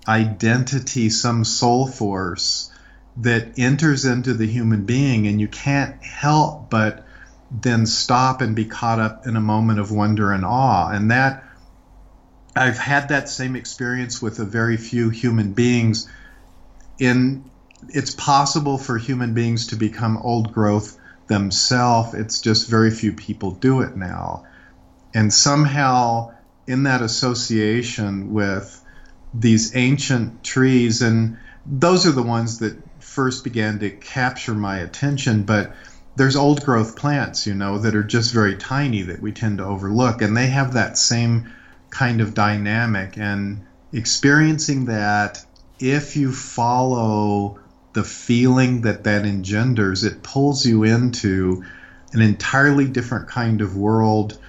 identity, 0.08 1.10
some 1.10 1.43
soul 1.43 1.88
force 1.88 2.71
that 3.17 3.60
enters 3.60 4.06
into 4.06 4.34
the 4.34 4.47
human 4.47 4.86
being, 4.86 5.27
and 5.27 5.39
you 5.39 5.47
can't 5.47 6.01
help 6.03 6.69
but 6.69 7.06
then 7.51 7.86
stop 7.86 8.41
and 8.41 8.56
be 8.56 8.65
caught 8.65 8.99
up 8.99 9.27
in 9.27 9.36
a 9.36 9.41
moment 9.41 9.79
of 9.79 9.91
wonder 9.91 10.32
and 10.32 10.43
awe. 10.43 10.89
And 10.89 11.12
that 11.12 11.43
I've 12.56 12.77
had 12.77 13.10
that 13.10 13.29
same 13.29 13.56
experience 13.56 14.21
with 14.21 14.39
a 14.39 14.45
very 14.45 14.77
few 14.77 15.10
human 15.10 15.53
beings. 15.53 16.10
In 16.99 17.49
it's 17.89 18.15
possible 18.15 18.77
for 18.77 18.97
human 18.97 19.34
beings 19.34 19.67
to 19.67 19.75
become 19.75 20.17
old 20.17 20.53
growth 20.53 20.97
themselves. 21.27 22.13
It's 22.13 22.41
just 22.41 22.69
very 22.69 22.91
few 22.91 23.13
people 23.13 23.51
do 23.51 23.82
it 23.82 23.95
now. 23.95 24.45
And 25.13 25.34
somehow, 25.34 26.34
in 26.67 26.84
that 26.84 27.02
association 27.02 28.34
with 28.34 28.84
these 29.34 29.76
ancient 29.76 30.43
trees, 30.43 31.02
and 31.02 31.38
those 31.65 32.06
are 32.06 32.12
the 32.12 32.23
ones 32.23 32.60
that 32.60 32.76
first 32.99 33.43
began 33.43 33.80
to 33.80 33.89
capture 33.89 34.54
my 34.54 34.78
attention, 34.78 35.43
but 35.43 35.76
there's 36.15 36.36
old 36.36 36.63
growth 36.63 36.95
plants, 36.95 37.47
you 37.47 37.54
know, 37.54 37.80
that 37.80 37.95
are 37.95 38.04
just 38.04 38.34
very 38.34 38.56
tiny 38.56 39.02
that 39.04 39.21
we 39.21 39.32
tend 39.32 39.58
to 39.58 39.65
overlook, 39.65 40.21
and 40.21 40.36
they 40.38 40.47
have 40.47 40.73
that 40.73 40.97
same 40.97 41.52
kind 41.89 42.21
of 42.21 42.34
dynamic. 42.34 43.17
And 43.17 43.65
experiencing 43.91 44.86
that, 44.86 45.45
if 45.80 46.15
you 46.15 46.32
follow 46.32 47.60
the 47.93 48.04
feeling 48.04 48.82
that 48.82 49.04
that 49.04 49.26
engenders, 49.26 50.04
it 50.04 50.23
pulls 50.23 50.65
you 50.65 50.84
into 50.84 51.63
an 52.13 52.21
entirely 52.21 52.88
different 52.88 53.28
kind 53.28 53.62
of 53.62 53.76
world 53.76 54.39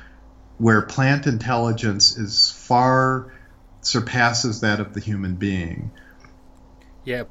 where 0.59 0.83
plant 0.83 1.27
intelligence 1.27 2.17
is 2.17 2.51
far 2.51 3.33
surpasses 3.81 4.61
that 4.61 4.81
of 4.81 4.95
the 4.95 5.01
human 5.01 5.35
being. 5.35 5.91
Yeah, 7.05 7.25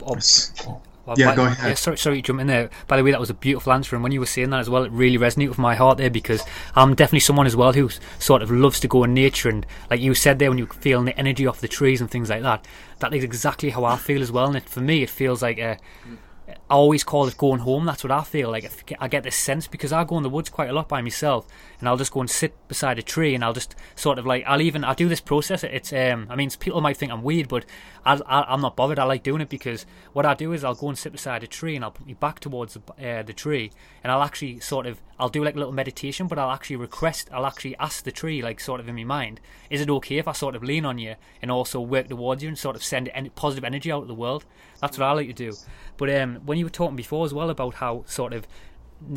well, 1.05 1.17
yeah, 1.17 1.31
by, 1.31 1.35
go 1.35 1.45
ahead. 1.45 1.69
Yeah, 1.69 1.73
sorry, 1.73 1.97
sorry 1.97 2.15
to 2.17 2.21
jump 2.21 2.39
in 2.39 2.47
there. 2.47 2.69
By 2.87 2.95
the 2.95 3.03
way, 3.03 3.11
that 3.11 3.19
was 3.19 3.29
a 3.29 3.33
beautiful 3.33 3.73
answer, 3.73 3.95
and 3.95 4.03
when 4.03 4.11
you 4.11 4.19
were 4.19 4.25
saying 4.25 4.51
that 4.51 4.59
as 4.59 4.69
well, 4.69 4.83
it 4.83 4.91
really 4.91 5.17
resonated 5.17 5.49
with 5.49 5.57
my 5.57 5.75
heart 5.75 5.97
there 5.97 6.09
because 6.09 6.43
I'm 6.75 6.95
definitely 6.95 7.19
someone 7.19 7.45
as 7.45 7.55
well 7.55 7.73
who 7.73 7.89
sort 8.19 8.41
of 8.41 8.51
loves 8.51 8.79
to 8.81 8.87
go 8.87 9.03
in 9.03 9.13
nature, 9.13 9.49
and 9.49 9.65
like 9.89 9.99
you 9.99 10.13
said 10.13 10.39
there, 10.39 10.49
when 10.49 10.57
you're 10.57 10.67
feeling 10.67 11.05
the 11.05 11.17
energy 11.17 11.45
off 11.45 11.59
the 11.59 11.67
trees 11.67 11.99
and 11.99 12.09
things 12.09 12.29
like 12.29 12.43
that, 12.43 12.65
that 12.99 13.13
is 13.13 13.23
exactly 13.23 13.71
how 13.71 13.83
I 13.83 13.97
feel 13.97 14.21
as 14.21 14.31
well. 14.31 14.47
And 14.47 14.55
it, 14.57 14.69
for 14.69 14.79
me, 14.79 15.03
it 15.03 15.09
feels 15.09 15.41
like 15.41 15.57
a, 15.57 15.77
I 16.73 16.75
always 16.75 17.03
call 17.03 17.27
it 17.27 17.37
going 17.37 17.59
home. 17.59 17.85
That's 17.85 18.03
what 18.03 18.09
I 18.09 18.23
feel 18.23 18.49
like. 18.49 18.95
I 18.99 19.07
get 19.07 19.21
this 19.21 19.35
sense 19.35 19.67
because 19.67 19.93
I 19.93 20.03
go 20.05 20.17
in 20.17 20.23
the 20.23 20.29
woods 20.29 20.49
quite 20.49 20.71
a 20.71 20.73
lot 20.73 20.89
by 20.89 21.03
myself, 21.03 21.45
and 21.79 21.87
I'll 21.87 21.97
just 21.97 22.11
go 22.11 22.19
and 22.19 22.27
sit 22.27 22.67
beside 22.67 22.97
a 22.97 23.03
tree, 23.03 23.35
and 23.35 23.45
I'll 23.45 23.53
just 23.53 23.75
sort 23.95 24.17
of 24.17 24.25
like 24.25 24.43
I'll 24.47 24.59
even 24.59 24.83
I 24.83 24.95
do 24.95 25.07
this 25.07 25.21
process. 25.21 25.63
It's 25.63 25.93
um 25.93 26.25
I 26.31 26.35
mean 26.35 26.49
people 26.49 26.81
might 26.81 26.97
think 26.97 27.11
I'm 27.11 27.21
weird, 27.21 27.47
but 27.47 27.63
I, 28.03 28.19
I 28.25 28.51
am 28.55 28.61
not 28.61 28.75
bothered. 28.75 28.97
I 28.97 29.03
like 29.03 29.21
doing 29.21 29.41
it 29.41 29.49
because 29.49 29.85
what 30.13 30.25
I 30.25 30.33
do 30.33 30.51
is 30.51 30.63
I'll 30.63 30.73
go 30.73 30.89
and 30.89 30.97
sit 30.97 31.11
beside 31.11 31.43
a 31.43 31.47
tree, 31.47 31.75
and 31.75 31.85
I'll 31.85 31.91
put 31.91 32.07
my 32.07 32.13
back 32.13 32.39
towards 32.39 32.73
the, 32.73 32.81
uh, 33.07 33.21
the 33.21 33.33
tree, 33.33 33.69
and 34.03 34.11
I'll 34.11 34.23
actually 34.23 34.59
sort 34.59 34.87
of 34.87 34.99
I'll 35.19 35.29
do 35.29 35.43
like 35.43 35.53
a 35.53 35.59
little 35.59 35.73
meditation, 35.73 36.25
but 36.25 36.39
I'll 36.39 36.49
actually 36.49 36.77
request 36.77 37.29
I'll 37.31 37.45
actually 37.45 37.77
ask 37.77 38.03
the 38.03 38.11
tree 38.11 38.41
like 38.41 38.59
sort 38.59 38.79
of 38.79 38.89
in 38.89 38.95
my 38.95 39.03
mind, 39.03 39.39
is 39.69 39.79
it 39.79 39.91
okay 39.91 40.17
if 40.17 40.27
I 40.27 40.31
sort 40.31 40.55
of 40.55 40.63
lean 40.63 40.85
on 40.85 40.97
you 40.97 41.17
and 41.39 41.51
also 41.51 41.79
work 41.79 42.07
towards 42.07 42.41
you 42.41 42.49
and 42.49 42.57
sort 42.57 42.75
of 42.75 42.83
send 42.83 43.11
positive 43.35 43.63
energy 43.63 43.91
out 43.91 44.01
of 44.01 44.07
the 44.07 44.15
world? 44.15 44.43
That's 44.81 44.97
what 44.97 45.05
I 45.05 45.11
like 45.11 45.27
to 45.27 45.33
do. 45.33 45.53
But 45.95 46.13
um, 46.13 46.41
when 46.45 46.57
you 46.57 46.62
were 46.63 46.69
talking 46.71 46.95
before 46.95 47.25
as 47.25 47.33
well 47.33 47.49
about 47.49 47.75
how 47.75 48.03
sort 48.07 48.33
of 48.33 48.47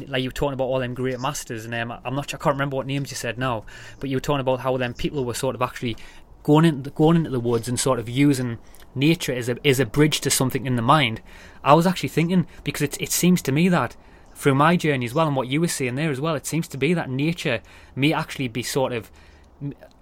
like 0.08 0.22
you 0.22 0.28
were 0.28 0.34
talking 0.34 0.54
about 0.54 0.64
all 0.64 0.80
them 0.80 0.94
great 0.94 1.20
masters, 1.20 1.64
and 1.64 1.74
um, 1.74 1.92
I'm 2.04 2.14
not, 2.14 2.30
sure, 2.30 2.38
I 2.40 2.42
can't 2.42 2.54
remember 2.54 2.76
what 2.76 2.86
names 2.86 3.10
you 3.10 3.16
said 3.16 3.38
now, 3.38 3.64
but 4.00 4.10
you 4.10 4.16
were 4.16 4.20
talking 4.20 4.40
about 4.40 4.60
how 4.60 4.76
them 4.76 4.94
people 4.94 5.24
were 5.24 5.34
sort 5.34 5.54
of 5.54 5.62
actually 5.62 5.96
going 6.42 6.64
in, 6.64 6.82
going 6.82 7.16
into 7.16 7.30
the 7.30 7.40
woods 7.40 7.68
and 7.68 7.78
sort 7.78 7.98
of 7.98 8.08
using 8.08 8.58
nature 8.94 9.32
as 9.32 9.48
a 9.48 9.56
as 9.66 9.78
a 9.78 9.86
bridge 9.86 10.20
to 10.22 10.30
something 10.30 10.66
in 10.66 10.76
the 10.76 10.82
mind. 10.82 11.20
I 11.62 11.74
was 11.74 11.86
actually 11.86 12.08
thinking 12.08 12.46
because 12.64 12.82
it 12.82 13.00
it 13.00 13.12
seems 13.12 13.42
to 13.42 13.52
me 13.52 13.68
that 13.68 13.96
through 14.34 14.54
my 14.54 14.76
journey 14.76 15.06
as 15.06 15.14
well, 15.14 15.26
and 15.26 15.36
what 15.36 15.48
you 15.48 15.60
were 15.60 15.68
saying 15.68 15.94
there 15.94 16.10
as 16.10 16.20
well, 16.20 16.34
it 16.34 16.46
seems 16.46 16.68
to 16.68 16.78
be 16.78 16.94
that 16.94 17.10
nature 17.10 17.60
may 17.94 18.12
actually 18.12 18.48
be 18.48 18.62
sort 18.62 18.92
of 18.92 19.10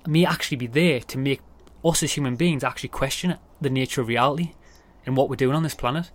may 0.06 0.24
actually 0.24 0.56
be 0.56 0.66
there 0.66 1.00
to 1.00 1.18
make 1.18 1.40
us 1.84 2.02
as 2.02 2.12
human 2.12 2.36
beings 2.36 2.64
actually 2.64 2.88
question 2.88 3.36
the 3.60 3.70
nature 3.70 4.00
of 4.00 4.08
reality 4.08 4.52
and 5.06 5.16
what 5.16 5.28
we're 5.28 5.36
doing 5.36 5.54
on 5.54 5.62
this 5.62 5.74
planet. 5.74 6.10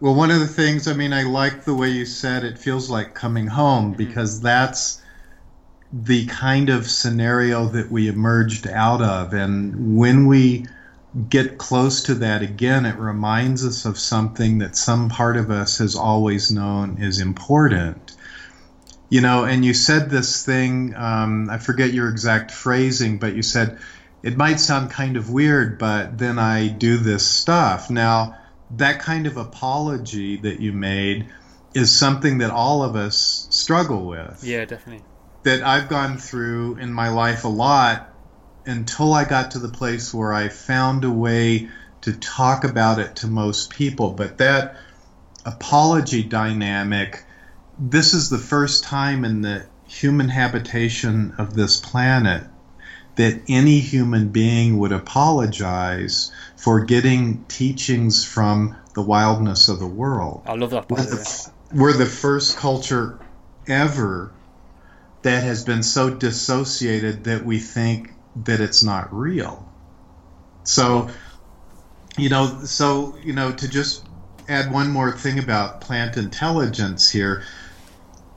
Well, 0.00 0.14
one 0.14 0.30
of 0.30 0.40
the 0.40 0.46
things, 0.46 0.88
I 0.88 0.94
mean, 0.94 1.12
I 1.12 1.24
like 1.24 1.64
the 1.64 1.74
way 1.74 1.90
you 1.90 2.06
said 2.06 2.42
it 2.42 2.58
feels 2.58 2.88
like 2.88 3.14
coming 3.14 3.46
home 3.46 3.88
mm-hmm. 3.90 3.98
because 3.98 4.40
that's 4.40 5.02
the 5.92 6.26
kind 6.26 6.70
of 6.70 6.88
scenario 6.88 7.66
that 7.66 7.90
we 7.90 8.08
emerged 8.08 8.66
out 8.66 9.02
of. 9.02 9.34
And 9.34 9.98
when 9.98 10.26
we 10.26 10.66
get 11.28 11.58
close 11.58 12.04
to 12.04 12.14
that 12.14 12.40
again, 12.40 12.86
it 12.86 12.96
reminds 12.96 13.64
us 13.66 13.84
of 13.84 13.98
something 13.98 14.58
that 14.58 14.76
some 14.76 15.10
part 15.10 15.36
of 15.36 15.50
us 15.50 15.78
has 15.78 15.96
always 15.96 16.50
known 16.50 17.02
is 17.02 17.20
important. 17.20 18.16
You 19.10 19.20
know, 19.20 19.44
and 19.44 19.64
you 19.64 19.74
said 19.74 20.08
this 20.08 20.46
thing, 20.46 20.94
um, 20.96 21.50
I 21.50 21.58
forget 21.58 21.92
your 21.92 22.08
exact 22.08 22.52
phrasing, 22.52 23.18
but 23.18 23.34
you 23.34 23.42
said, 23.42 23.78
it 24.22 24.36
might 24.36 24.60
sound 24.60 24.90
kind 24.90 25.16
of 25.16 25.30
weird, 25.30 25.78
but 25.78 26.16
then 26.16 26.38
I 26.38 26.68
do 26.68 26.96
this 26.96 27.26
stuff. 27.26 27.90
Now, 27.90 28.36
that 28.76 29.00
kind 29.00 29.26
of 29.26 29.36
apology 29.36 30.36
that 30.36 30.60
you 30.60 30.72
made 30.72 31.28
is 31.74 31.96
something 31.96 32.38
that 32.38 32.50
all 32.50 32.82
of 32.82 32.96
us 32.96 33.46
struggle 33.50 34.06
with. 34.06 34.42
Yeah, 34.42 34.64
definitely. 34.64 35.04
That 35.42 35.62
I've 35.62 35.88
gone 35.88 36.18
through 36.18 36.76
in 36.76 36.92
my 36.92 37.08
life 37.08 37.44
a 37.44 37.48
lot 37.48 38.10
until 38.66 39.14
I 39.14 39.24
got 39.24 39.52
to 39.52 39.58
the 39.58 39.68
place 39.68 40.12
where 40.12 40.32
I 40.32 40.48
found 40.48 41.04
a 41.04 41.10
way 41.10 41.68
to 42.02 42.12
talk 42.12 42.64
about 42.64 42.98
it 42.98 43.16
to 43.16 43.26
most 43.26 43.70
people. 43.70 44.10
But 44.10 44.38
that 44.38 44.76
apology 45.44 46.22
dynamic, 46.22 47.24
this 47.78 48.14
is 48.14 48.30
the 48.30 48.38
first 48.38 48.84
time 48.84 49.24
in 49.24 49.42
the 49.42 49.66
human 49.86 50.28
habitation 50.28 51.34
of 51.38 51.54
this 51.54 51.78
planet 51.78 52.44
that 53.20 53.42
any 53.48 53.80
human 53.80 54.28
being 54.28 54.78
would 54.78 54.92
apologize 54.92 56.32
for 56.56 56.80
getting 56.80 57.44
teachings 57.44 58.24
from 58.24 58.74
the 58.94 59.02
wildness 59.02 59.68
of 59.68 59.78
the 59.78 59.86
world. 59.86 60.42
I 60.46 60.54
love 60.54 60.70
that. 60.70 60.88
We're 60.88 61.02
the, 61.02 61.50
we're 61.74 61.92
the 61.92 62.06
first 62.06 62.56
culture 62.56 63.20
ever 63.66 64.32
that 65.20 65.42
has 65.42 65.64
been 65.64 65.82
so 65.82 66.08
dissociated 66.08 67.24
that 67.24 67.44
we 67.44 67.58
think 67.58 68.14
that 68.44 68.58
it's 68.58 68.82
not 68.82 69.12
real. 69.12 69.70
So, 70.64 71.10
you 72.16 72.30
know, 72.30 72.62
so, 72.64 73.18
you 73.22 73.34
know, 73.34 73.52
to 73.52 73.68
just 73.68 74.02
add 74.48 74.72
one 74.72 74.90
more 74.90 75.12
thing 75.12 75.38
about 75.38 75.82
plant 75.82 76.16
intelligence 76.16 77.10
here. 77.10 77.42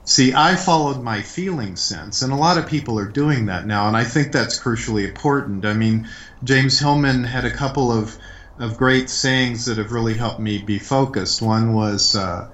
See, 0.06 0.34
I 0.34 0.58
followed 0.58 1.02
my 1.02 1.22
feeling 1.22 1.78
sense, 1.78 2.22
and 2.22 2.34
a 2.34 2.38
lot 2.38 2.58
of 2.58 2.68
people 2.68 3.00
are 3.00 3.08
doing 3.08 3.46
that 3.46 3.66
now, 3.66 3.88
and 3.88 3.96
I 3.96 4.04
think 4.04 4.34
that's 4.34 4.60
crucially 4.60 5.08
important. 5.08 5.66
I 5.66 5.74
mean, 5.74 6.10
James 6.44 6.78
Hillman 6.78 7.24
had 7.24 7.46
a 7.46 7.56
couple 7.56 7.89
of, 7.89 8.18
of 8.60 8.76
great 8.76 9.10
sayings 9.10 9.66
that 9.66 9.78
have 9.78 9.94
really 9.94 10.16
helped 10.16 10.42
me 10.42 10.58
be 10.58 10.78
focused. 10.78 11.42
One 11.42 11.74
was, 11.74 12.16
uh, 12.16 12.50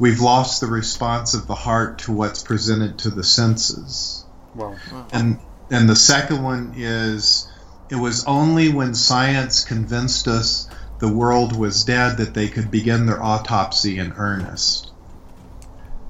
We've 0.00 0.20
lost 0.20 0.60
the 0.60 0.68
response 0.68 1.34
of 1.34 1.46
the 1.46 1.56
heart 1.56 1.98
to 2.00 2.12
what's 2.12 2.42
presented 2.42 2.98
to 2.98 3.10
the 3.10 3.24
senses. 3.24 4.24
Wow. 4.54 4.76
And, 5.12 5.38
and 5.70 5.88
the 5.88 5.96
second 5.96 6.42
one 6.42 6.74
is, 6.76 7.48
It 7.90 7.96
was 7.96 8.24
only 8.24 8.70
when 8.70 8.94
science 8.94 9.64
convinced 9.64 10.26
us 10.26 10.68
the 10.98 11.12
world 11.12 11.56
was 11.56 11.84
dead 11.84 12.16
that 12.16 12.34
they 12.34 12.48
could 12.48 12.72
begin 12.72 13.06
their 13.06 13.22
autopsy 13.22 13.98
in 13.98 14.12
earnest. 14.16 14.87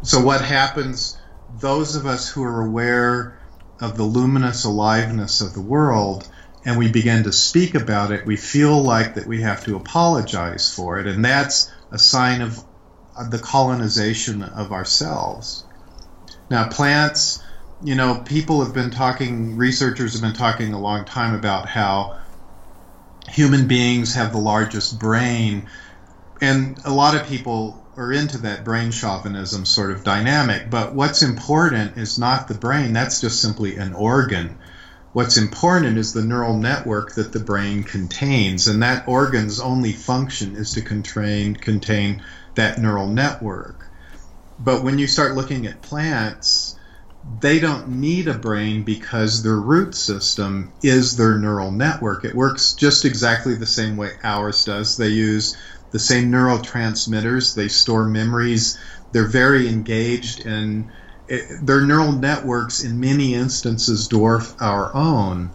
So, 0.09 0.23
what 0.23 0.41
happens, 0.41 1.19
those 1.61 1.95
of 1.95 2.07
us 2.07 2.31
who 2.31 2.43
are 2.43 2.65
aware 2.65 3.39
of 3.79 3.99
the 3.99 4.05
luminous 4.05 4.65
aliveness 4.65 5.43
of 5.43 5.53
the 5.53 5.61
world, 5.61 6.27
and 6.65 6.79
we 6.79 6.91
begin 6.91 7.25
to 7.25 7.33
speak 7.33 7.75
about 7.75 8.11
it, 8.11 8.25
we 8.25 8.37
feel 8.37 8.83
like 8.83 9.17
that 9.17 9.27
we 9.27 9.43
have 9.43 9.63
to 9.65 9.77
apologize 9.77 10.73
for 10.73 10.99
it. 10.99 11.07
And 11.07 11.23
that's 11.23 11.71
a 11.91 11.99
sign 11.99 12.41
of 12.41 12.65
the 13.31 13.39
colonization 13.39 14.43
of 14.43 14.73
ourselves. 14.73 15.67
Now, 16.49 16.71
plants, 16.71 17.43
you 17.85 17.95
know, 17.95 18.23
people 18.25 18.65
have 18.65 18.73
been 18.73 18.91
talking, 18.91 19.59
researchers 19.59 20.15
have 20.15 20.23
been 20.23 20.33
talking 20.33 20.73
a 20.73 20.81
long 20.81 21.05
time 21.05 21.35
about 21.35 21.69
how 21.69 22.19
human 23.29 23.69
beings 23.69 24.15
have 24.15 24.33
the 24.33 24.39
largest 24.39 24.99
brain. 24.99 25.69
And 26.41 26.79
a 26.87 26.95
lot 26.95 27.15
of 27.15 27.27
people 27.27 27.85
are 27.99 28.13
into 28.13 28.39
that 28.39 28.65
brain 28.65 28.91
chauvinism 28.91 29.65
sort 29.65 29.91
of 29.91 30.05
dynamic. 30.05 30.71
But 30.71 30.95
what's 30.95 31.23
important 31.23 31.97
is 31.97 32.19
not 32.19 32.49
the 32.49 32.55
brain, 32.55 32.93
that's 32.93 33.21
just 33.21 33.43
simply 33.43 33.77
an 33.77 33.93
organ 33.93 34.59
What's 35.19 35.39
important 35.39 35.97
is 35.97 36.13
the 36.13 36.23
neural 36.23 36.59
network 36.59 37.15
that 37.15 37.33
the 37.33 37.41
brain 37.41 37.83
contains, 37.83 38.69
and 38.69 38.83
that 38.83 39.09
organ's 39.09 39.59
only 39.59 39.93
function 39.93 40.55
is 40.55 40.73
to 40.75 40.83
contain, 40.83 41.57
contain 41.57 42.23
that 42.57 42.79
neural 42.79 43.09
network. 43.09 43.87
But 44.59 44.85
when 44.85 44.99
you 44.99 45.07
start 45.07 45.35
looking 45.35 45.67
at 45.67 45.81
plants, 45.81 46.79
they 47.41 47.59
don't 47.59 47.89
need 48.01 48.29
a 48.29 48.35
brain 48.35 48.85
because 48.85 49.43
their 49.43 49.57
root 49.57 49.95
system 49.95 50.73
is 50.83 51.17
their 51.17 51.39
neural 51.39 51.73
network. 51.73 52.25
It 52.25 52.35
works 52.35 52.75
just 52.75 53.05
exactly 53.05 53.55
the 53.55 53.67
same 53.67 53.97
way 53.97 54.13
ours 54.23 54.65
does. 54.65 54.99
They 54.99 55.09
use 55.09 55.57
the 55.91 55.99
same 55.99 56.31
neurotransmitters, 56.31 57.55
they 57.55 57.69
store 57.69 58.05
memories, 58.05 58.79
they're 59.13 59.25
very 59.25 59.69
engaged 59.69 60.47
it, 61.29 61.45
their 61.63 61.83
neural 61.83 62.13
networks 62.13 62.83
in 62.83 63.01
many 63.01 63.35
instances 63.35 64.09
dwarf 64.09 64.55
our 64.61 64.95
own. 64.95 65.51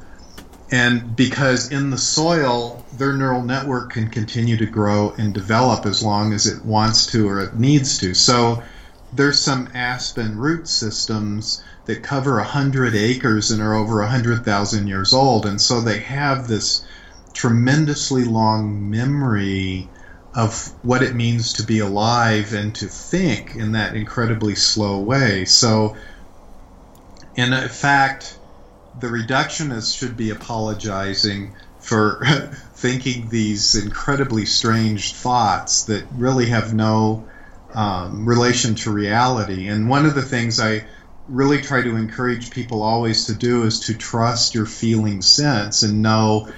And 0.71 1.15
because 1.15 1.71
in 1.71 1.91
the 1.91 1.97
soil, 1.97 2.83
their 2.97 3.13
neural 3.13 3.43
network 3.43 3.91
can 3.91 4.09
continue 4.09 4.57
to 4.57 4.65
grow 4.65 5.13
and 5.17 5.33
develop 5.33 5.85
as 5.85 6.01
long 6.01 6.33
as 6.33 6.47
it 6.47 6.65
wants 6.65 7.07
to 7.07 7.27
or 7.27 7.41
it 7.41 7.55
needs 7.55 7.99
to. 7.99 8.13
So 8.13 8.63
there's 9.11 9.37
some 9.39 9.69
aspen 9.75 10.37
root 10.37 10.67
systems 10.67 11.61
that 11.85 12.01
cover 12.01 12.37
100 12.37 12.95
acres 12.95 13.51
and 13.51 13.61
are 13.61 13.75
over 13.75 13.99
100,000 13.99 14.87
years 14.87 15.13
old. 15.13 15.45
And 15.45 15.61
so 15.61 15.81
they 15.81 15.99
have 15.99 16.47
this 16.47 16.85
tremendously 17.33 18.23
long 18.23 18.89
memory 18.89 19.89
of 20.35 20.71
what 20.81 21.03
it 21.03 21.13
means 21.13 21.53
to 21.53 21.63
be 21.63 21.79
alive 21.79 22.53
and 22.53 22.73
to 22.75 22.87
think 22.87 23.55
in 23.55 23.73
that 23.73 23.95
incredibly 23.95 24.55
slow 24.55 24.99
way. 24.99 25.45
So, 25.45 25.95
in 27.35 27.53
fact, 27.69 28.37
the 28.99 29.07
reductionists 29.07 29.95
should 29.95 30.17
be 30.17 30.31
apologizing 30.31 31.53
for 31.79 32.25
thinking 32.73 33.29
these 33.29 33.75
incredibly 33.75 34.45
strange 34.45 35.13
thoughts 35.13 35.83
that 35.85 36.05
really 36.15 36.47
have 36.47 36.73
no 36.73 37.27
um, 37.73 38.27
relation 38.27 38.75
to 38.75 38.91
reality. 38.91 39.67
And 39.67 39.89
one 39.89 40.05
of 40.05 40.15
the 40.15 40.21
things 40.21 40.59
I 40.59 40.85
really 41.27 41.61
try 41.61 41.81
to 41.81 41.95
encourage 41.95 42.51
people 42.51 42.81
always 42.81 43.25
to 43.25 43.33
do 43.33 43.63
is 43.63 43.81
to 43.81 43.93
trust 43.93 44.55
your 44.55 44.65
feeling 44.65 45.21
sense 45.21 45.83
and 45.83 46.01
know 46.01 46.51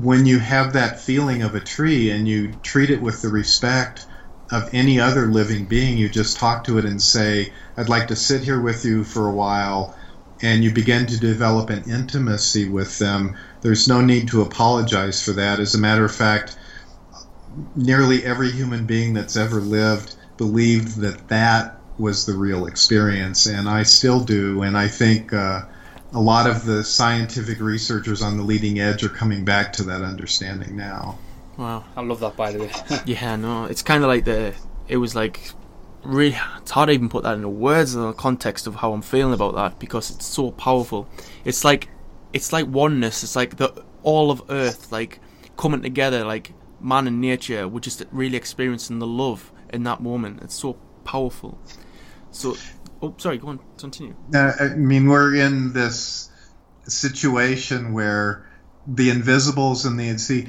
when 0.00 0.26
you 0.26 0.38
have 0.38 0.72
that 0.72 1.00
feeling 1.00 1.42
of 1.42 1.54
a 1.54 1.60
tree 1.60 2.10
and 2.10 2.26
you 2.26 2.52
treat 2.62 2.90
it 2.90 3.00
with 3.00 3.22
the 3.22 3.28
respect 3.28 4.06
of 4.50 4.68
any 4.72 4.98
other 5.00 5.26
living 5.26 5.66
being, 5.66 5.96
you 5.96 6.08
just 6.08 6.36
talk 6.36 6.64
to 6.64 6.78
it 6.78 6.84
and 6.84 7.00
say, 7.00 7.52
I'd 7.76 7.88
like 7.88 8.08
to 8.08 8.16
sit 8.16 8.42
here 8.42 8.60
with 8.60 8.84
you 8.84 9.04
for 9.04 9.28
a 9.28 9.34
while, 9.34 9.96
and 10.42 10.64
you 10.64 10.72
begin 10.72 11.06
to 11.06 11.18
develop 11.18 11.70
an 11.70 11.84
intimacy 11.88 12.68
with 12.68 12.98
them. 12.98 13.36
There's 13.62 13.88
no 13.88 14.00
need 14.00 14.28
to 14.28 14.42
apologize 14.42 15.22
for 15.22 15.32
that. 15.32 15.60
As 15.60 15.74
a 15.74 15.78
matter 15.78 16.04
of 16.04 16.14
fact, 16.14 16.56
nearly 17.76 18.24
every 18.24 18.50
human 18.50 18.86
being 18.86 19.14
that's 19.14 19.36
ever 19.36 19.60
lived 19.60 20.16
believed 20.36 20.98
that 20.98 21.28
that 21.28 21.80
was 21.96 22.26
the 22.26 22.34
real 22.34 22.66
experience, 22.66 23.46
and 23.46 23.68
I 23.68 23.84
still 23.84 24.20
do. 24.20 24.62
And 24.62 24.76
I 24.76 24.88
think 24.88 25.32
uh, 25.32 25.62
a 26.14 26.20
lot 26.20 26.48
of 26.48 26.64
the 26.64 26.84
scientific 26.84 27.60
researchers 27.60 28.22
on 28.22 28.36
the 28.36 28.44
leading 28.44 28.78
edge 28.78 29.02
are 29.02 29.08
coming 29.08 29.44
back 29.44 29.72
to 29.74 29.82
that 29.82 30.02
understanding 30.02 30.76
now. 30.76 31.18
Wow, 31.56 31.84
I 31.96 32.02
love 32.02 32.20
that. 32.20 32.36
By 32.36 32.52
the 32.52 32.60
way, 32.60 32.70
yeah, 33.04 33.36
no, 33.36 33.64
it's 33.64 33.82
kind 33.82 34.02
of 34.02 34.08
like 34.08 34.24
the. 34.24 34.54
It 34.88 34.96
was 34.96 35.14
like 35.14 35.50
really. 36.04 36.36
It's 36.58 36.70
hard 36.70 36.88
to 36.88 36.92
even 36.92 37.08
put 37.08 37.24
that 37.24 37.34
into 37.34 37.48
words 37.48 37.94
in 37.94 38.02
the 38.02 38.12
context 38.12 38.66
of 38.66 38.76
how 38.76 38.92
I'm 38.92 39.02
feeling 39.02 39.34
about 39.34 39.54
that 39.56 39.78
because 39.78 40.10
it's 40.10 40.26
so 40.26 40.52
powerful. 40.52 41.08
It's 41.44 41.64
like, 41.64 41.88
it's 42.32 42.52
like 42.52 42.66
oneness. 42.66 43.22
It's 43.24 43.36
like 43.36 43.56
the 43.56 43.84
all 44.02 44.30
of 44.30 44.42
Earth 44.50 44.92
like 44.92 45.20
coming 45.56 45.82
together, 45.82 46.24
like 46.24 46.52
man 46.80 47.08
and 47.08 47.20
nature. 47.20 47.66
We're 47.66 47.80
just 47.80 48.04
really 48.12 48.36
experiencing 48.36 49.00
the 49.00 49.06
love 49.06 49.52
in 49.72 49.82
that 49.82 50.00
moment. 50.00 50.42
It's 50.42 50.54
so 50.54 50.76
powerful. 51.04 51.58
So 52.30 52.56
Oh, 53.04 53.14
sorry. 53.18 53.36
Go 53.36 53.48
on. 53.48 53.60
Continue. 53.76 54.14
Uh, 54.34 54.52
I 54.58 54.68
mean, 54.68 55.08
we're 55.08 55.34
in 55.34 55.74
this 55.74 56.30
situation 56.88 57.92
where 57.92 58.48
the 58.86 59.10
invisibles 59.10 59.84
and 59.84 60.00
the 60.00 60.16
see. 60.16 60.48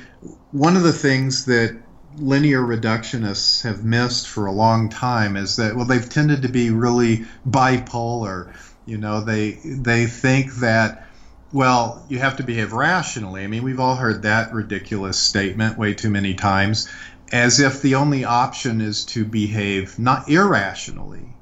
One 0.51 0.77
of 0.77 0.83
the 0.83 0.93
things 0.93 1.45
that 1.45 1.77
linear 2.17 2.61
reductionists 2.61 3.63
have 3.63 3.83
missed 3.83 4.29
for 4.29 4.45
a 4.45 4.53
long 4.53 4.87
time 4.87 5.35
is 5.35 5.57
that 5.57 5.75
well, 5.75 5.85
they've 5.85 6.07
tended 6.07 6.43
to 6.43 6.47
be 6.47 6.69
really 6.69 7.25
bipolar. 7.45 8.53
You 8.85 8.99
know, 8.99 9.19
they 9.19 9.59
they 9.63 10.05
think 10.05 10.55
that 10.55 11.09
well, 11.51 12.05
you 12.07 12.19
have 12.19 12.37
to 12.37 12.43
behave 12.43 12.71
rationally. 12.71 13.43
I 13.43 13.47
mean, 13.47 13.63
we've 13.63 13.81
all 13.81 13.95
heard 13.95 14.21
that 14.21 14.53
ridiculous 14.53 15.17
statement 15.17 15.77
way 15.77 15.93
too 15.93 16.09
many 16.09 16.35
times, 16.35 16.87
as 17.33 17.59
if 17.59 17.81
the 17.81 17.95
only 17.95 18.23
option 18.23 18.79
is 18.79 19.03
to 19.07 19.25
behave 19.25 19.99
not 19.99 20.29
irrationally. 20.29 21.34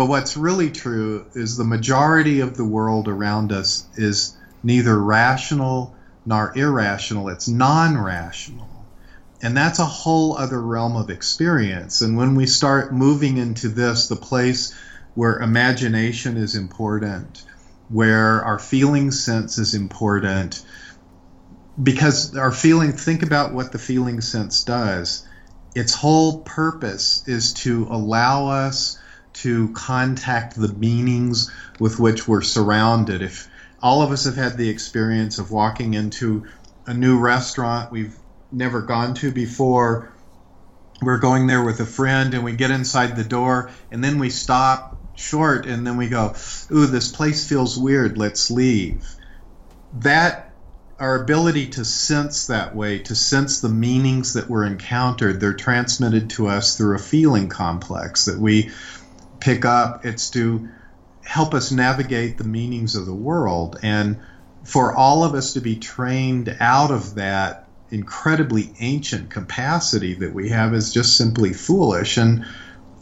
But 0.00 0.08
what's 0.08 0.34
really 0.34 0.70
true 0.70 1.26
is 1.34 1.58
the 1.58 1.64
majority 1.64 2.40
of 2.40 2.56
the 2.56 2.64
world 2.64 3.06
around 3.06 3.52
us 3.52 3.86
is 3.96 4.34
neither 4.62 4.98
rational 4.98 5.94
nor 6.24 6.56
irrational, 6.56 7.28
it's 7.28 7.46
non 7.46 8.02
rational. 8.02 8.86
And 9.42 9.54
that's 9.54 9.78
a 9.78 9.84
whole 9.84 10.38
other 10.38 10.58
realm 10.58 10.96
of 10.96 11.10
experience. 11.10 12.00
And 12.00 12.16
when 12.16 12.34
we 12.34 12.46
start 12.46 12.94
moving 12.94 13.36
into 13.36 13.68
this, 13.68 14.08
the 14.08 14.16
place 14.16 14.74
where 15.16 15.38
imagination 15.38 16.38
is 16.38 16.54
important, 16.54 17.44
where 17.90 18.42
our 18.42 18.58
feeling 18.58 19.10
sense 19.10 19.58
is 19.58 19.74
important, 19.74 20.64
because 21.82 22.34
our 22.38 22.52
feeling, 22.52 22.92
think 22.92 23.22
about 23.22 23.52
what 23.52 23.70
the 23.70 23.78
feeling 23.78 24.22
sense 24.22 24.64
does. 24.64 25.26
Its 25.74 25.92
whole 25.92 26.38
purpose 26.38 27.22
is 27.28 27.52
to 27.52 27.86
allow 27.90 28.46
us 28.46 28.96
to 29.32 29.68
contact 29.72 30.56
the 30.56 30.68
meanings 30.68 31.50
with 31.78 31.98
which 31.98 32.26
we're 32.26 32.42
surrounded. 32.42 33.22
If 33.22 33.48
all 33.82 34.02
of 34.02 34.10
us 34.10 34.24
have 34.24 34.36
had 34.36 34.56
the 34.56 34.68
experience 34.68 35.38
of 35.38 35.50
walking 35.50 35.94
into 35.94 36.46
a 36.86 36.94
new 36.94 37.18
restaurant 37.18 37.92
we've 37.92 38.16
never 38.52 38.82
gone 38.82 39.14
to 39.14 39.30
before, 39.30 40.12
we're 41.02 41.18
going 41.18 41.46
there 41.46 41.62
with 41.62 41.80
a 41.80 41.86
friend 41.86 42.34
and 42.34 42.44
we 42.44 42.52
get 42.52 42.70
inside 42.70 43.16
the 43.16 43.24
door 43.24 43.70
and 43.90 44.02
then 44.04 44.18
we 44.18 44.30
stop 44.30 44.98
short 45.14 45.66
and 45.66 45.86
then 45.86 45.96
we 45.96 46.08
go, 46.08 46.34
Ooh, 46.72 46.86
this 46.86 47.10
place 47.10 47.48
feels 47.48 47.78
weird, 47.78 48.18
let's 48.18 48.50
leave. 48.50 49.08
That 49.94 50.50
our 50.98 51.22
ability 51.22 51.68
to 51.68 51.84
sense 51.84 52.48
that 52.48 52.76
way, 52.76 52.98
to 52.98 53.14
sense 53.14 53.60
the 53.60 53.70
meanings 53.70 54.34
that 54.34 54.50
were 54.50 54.66
encountered, 54.66 55.40
they're 55.40 55.54
transmitted 55.54 56.28
to 56.28 56.46
us 56.46 56.76
through 56.76 56.94
a 56.94 56.98
feeling 56.98 57.48
complex 57.48 58.26
that 58.26 58.38
we 58.38 58.70
pick 59.40 59.64
up, 59.64 60.04
it's 60.04 60.30
to 60.30 60.68
help 61.24 61.54
us 61.54 61.70
navigate 61.70 62.38
the 62.38 62.44
meanings 62.44 62.96
of 62.96 63.06
the 63.06 63.14
world. 63.14 63.78
And 63.82 64.18
for 64.64 64.94
all 64.94 65.24
of 65.24 65.34
us 65.34 65.54
to 65.54 65.60
be 65.60 65.76
trained 65.76 66.54
out 66.60 66.90
of 66.90 67.14
that 67.16 67.68
incredibly 67.90 68.72
ancient 68.80 69.30
capacity 69.30 70.14
that 70.14 70.32
we 70.32 70.50
have 70.50 70.74
is 70.74 70.92
just 70.92 71.16
simply 71.16 71.52
foolish. 71.52 72.16
And 72.16 72.44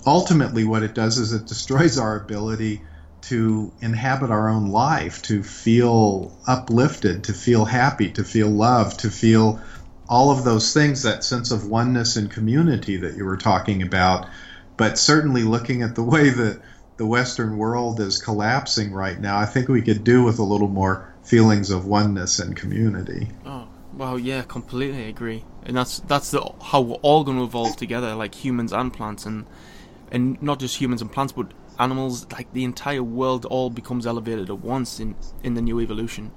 ultimately, 0.07 0.64
what 0.64 0.83
it 0.83 0.94
does 0.94 1.18
is 1.18 1.33
it 1.33 1.46
destroys 1.46 1.98
our 1.98 2.16
ability 2.16 2.83
to 3.20 3.72
inhabit 3.81 4.31
our 4.31 4.48
own 4.48 4.68
life, 4.68 5.22
to 5.22 5.42
feel 5.42 6.37
uplifted, 6.46 7.24
to 7.24 7.33
feel 7.33 7.64
happy, 7.64 8.11
to 8.12 8.24
feel 8.24 8.48
loved, 8.48 9.01
to 9.01 9.11
feel 9.11 9.61
all 10.09 10.31
of 10.31 10.44
those 10.44 10.72
things, 10.72 11.03
that 11.03 11.24
sense 11.24 11.51
of 11.51 11.66
oneness 11.66 12.16
and 12.16 12.31
community 12.31 12.96
that 12.96 13.16
you 13.16 13.24
were 13.24 13.37
talking 13.37 13.83
about 13.83 14.27
but 14.79 14.97
certainly 14.97 15.43
looking 15.43 15.83
at 15.83 15.95
the 15.97 16.03
way 16.03 16.31
that 16.31 16.62
the 16.97 17.07
Western 17.07 17.59
world 17.59 18.01
is 18.01 18.23
collapsing 18.23 18.93
right 18.93 19.21
now, 19.21 19.37
I 19.38 19.45
think 19.45 19.69
we 19.69 19.83
could 19.83 20.05
do 20.05 20.25
with 20.25 20.38
a 20.38 20.43
little 20.43 20.69
more 20.69 21.12
feelings 21.23 21.71
of 21.71 21.85
oneness 21.85 22.38
and 22.38 22.57
community. 22.57 23.29
Oh, 23.45 23.69
well, 23.93 24.19
yeah, 24.19 24.43
completely 24.43 25.09
agree. 25.09 25.45
And 25.64 25.77
that's 25.77 25.99
that's 26.01 26.31
the, 26.31 26.41
how 26.62 26.81
we're 26.81 26.95
all 26.97 27.25
going 27.25 27.38
to 27.38 27.45
evolve 27.45 27.77
together, 27.77 28.14
like 28.14 28.35
humans 28.35 28.73
and 28.73 28.93
plants, 28.93 29.27
and 29.27 29.47
and 30.11 30.41
not 30.41 30.61
just 30.61 30.81
humans 30.81 31.03
and 31.03 31.12
plants, 31.12 31.33
but 31.33 31.53
animals. 31.79 32.27
Like 32.33 32.53
the 32.53 32.64
entire 32.64 33.03
world 33.03 33.45
all 33.45 33.71
becomes 33.71 34.07
elevated 34.07 34.49
at 34.49 34.61
once 34.61 35.01
in 35.01 35.17
in 35.43 35.55
the 35.55 35.62
new 35.62 35.81
evolution. 35.81 36.31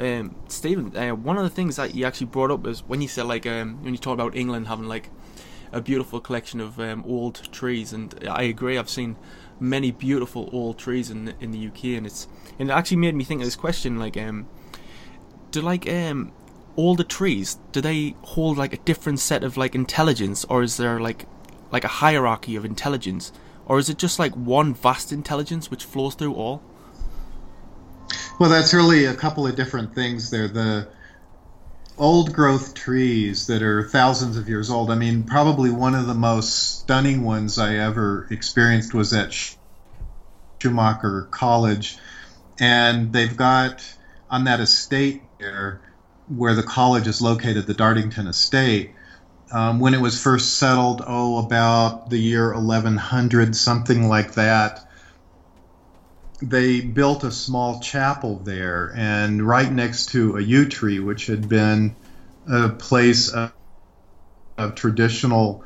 Um, 0.00 0.34
Stephen, 0.48 0.96
uh, 0.96 1.14
one 1.14 1.36
of 1.36 1.44
the 1.44 1.50
things 1.50 1.76
that 1.76 1.94
you 1.94 2.04
actually 2.04 2.28
brought 2.28 2.50
up 2.50 2.66
is 2.66 2.80
when 2.80 3.00
you 3.00 3.08
said 3.08 3.26
like 3.26 3.46
um, 3.46 3.82
when 3.82 3.92
you 3.92 3.98
talked 3.98 4.14
about 4.14 4.36
England 4.36 4.66
having 4.66 4.88
like 4.88 5.10
a 5.72 5.80
beautiful 5.80 6.20
collection 6.20 6.60
of 6.60 6.78
um, 6.80 7.04
old 7.06 7.52
trees, 7.52 7.92
and 7.92 8.14
I 8.28 8.42
agree. 8.42 8.78
I've 8.78 8.90
seen 8.90 9.16
many 9.58 9.90
beautiful 9.90 10.48
old 10.52 10.78
trees 10.78 11.10
in 11.10 11.34
in 11.40 11.50
the 11.50 11.66
UK, 11.68 11.84
and 11.96 12.06
it's 12.06 12.28
and 12.58 12.70
it 12.70 12.72
actually 12.72 12.98
made 12.98 13.14
me 13.14 13.24
think 13.24 13.40
of 13.40 13.46
this 13.46 13.56
question: 13.56 13.98
like, 13.98 14.16
um, 14.16 14.48
do 15.50 15.60
like 15.60 15.88
um 15.88 16.32
older 16.76 17.02
trees 17.02 17.58
do 17.72 17.80
they 17.80 18.14
hold 18.22 18.56
like 18.56 18.72
a 18.72 18.78
different 18.78 19.18
set 19.18 19.44
of 19.44 19.56
like 19.56 19.74
intelligence, 19.74 20.44
or 20.44 20.62
is 20.62 20.76
there 20.76 21.00
like 21.00 21.26
like 21.70 21.84
a 21.84 21.88
hierarchy 21.88 22.56
of 22.56 22.64
intelligence, 22.64 23.32
or 23.66 23.78
is 23.78 23.88
it 23.88 23.98
just 23.98 24.18
like 24.18 24.34
one 24.34 24.74
vast 24.74 25.12
intelligence 25.12 25.70
which 25.70 25.84
flows 25.84 26.14
through 26.14 26.34
all? 26.34 26.62
Well, 28.38 28.50
that's 28.50 28.72
really 28.72 29.04
a 29.04 29.14
couple 29.14 29.46
of 29.46 29.54
different 29.54 29.94
things 29.94 30.30
there. 30.30 30.48
The 30.48 30.88
old 32.00 32.32
growth 32.32 32.72
trees 32.72 33.46
that 33.46 33.62
are 33.62 33.84
thousands 33.84 34.38
of 34.38 34.48
years 34.48 34.70
old. 34.70 34.90
I 34.90 34.94
mean, 34.94 35.24
probably 35.24 35.70
one 35.70 35.94
of 35.94 36.06
the 36.06 36.14
most 36.14 36.80
stunning 36.80 37.22
ones 37.22 37.58
I 37.58 37.76
ever 37.76 38.26
experienced 38.30 38.94
was 38.94 39.12
at 39.12 39.34
Schumacher 40.60 41.28
College. 41.30 41.98
And 42.58 43.12
they've 43.12 43.36
got 43.36 43.84
on 44.30 44.44
that 44.44 44.60
estate 44.60 45.22
there 45.38 45.82
where 46.26 46.54
the 46.54 46.62
college 46.62 47.06
is 47.06 47.20
located, 47.20 47.66
the 47.66 47.74
Dartington 47.74 48.28
Estate. 48.28 48.94
Um, 49.52 49.78
when 49.78 49.94
it 49.94 50.00
was 50.00 50.20
first 50.20 50.58
settled, 50.58 51.02
oh, 51.06 51.44
about 51.44 52.08
the 52.08 52.18
year 52.18 52.54
1100, 52.54 53.54
something 53.54 54.08
like 54.08 54.34
that, 54.34 54.86
they 56.42 56.80
built 56.80 57.24
a 57.24 57.30
small 57.30 57.80
chapel 57.80 58.38
there, 58.38 58.92
and 58.96 59.46
right 59.46 59.70
next 59.70 60.10
to 60.10 60.36
a 60.36 60.40
yew 60.40 60.66
tree, 60.66 60.98
which 60.98 61.26
had 61.26 61.48
been 61.48 61.94
a 62.50 62.70
place 62.70 63.28
of, 63.30 63.52
of 64.58 64.74
traditional 64.74 65.64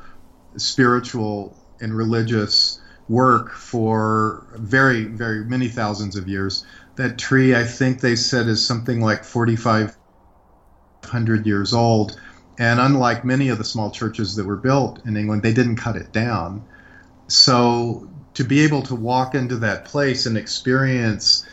spiritual 0.57 1.57
and 1.79 1.95
religious 1.95 2.81
work 3.07 3.53
for 3.53 4.47
very, 4.55 5.05
very 5.05 5.45
many 5.45 5.67
thousands 5.67 6.15
of 6.15 6.27
years. 6.27 6.65
That 6.95 7.17
tree, 7.17 7.55
I 7.55 7.63
think 7.63 8.01
they 8.01 8.15
said, 8.15 8.47
is 8.47 8.65
something 8.65 9.01
like 9.01 9.23
4,500 9.23 11.45
years 11.45 11.73
old. 11.73 12.19
And 12.57 12.79
unlike 12.79 13.25
many 13.25 13.49
of 13.49 13.57
the 13.57 13.65
small 13.65 13.91
churches 13.91 14.35
that 14.35 14.45
were 14.45 14.55
built 14.55 15.05
in 15.05 15.17
England, 15.17 15.43
they 15.43 15.53
didn't 15.53 15.75
cut 15.75 15.97
it 15.97 16.13
down. 16.13 16.65
So 17.27 18.09
to 18.35 18.43
be 18.43 18.61
able 18.61 18.83
to 18.83 18.95
walk 18.95 19.33
into 19.33 19.57
that 19.57 19.85
place 19.85 20.25
and 20.25 20.37
experience 20.37 21.45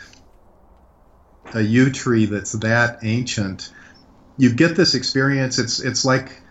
a 1.54 1.60
yew 1.60 1.90
tree 1.90 2.26
that's 2.26 2.52
that 2.52 2.98
ancient, 3.02 3.72
you 4.36 4.52
get 4.52 4.76
this 4.76 4.94
experience. 4.94 5.58
It's 5.58 5.80
it's 5.80 6.04
like 6.04 6.42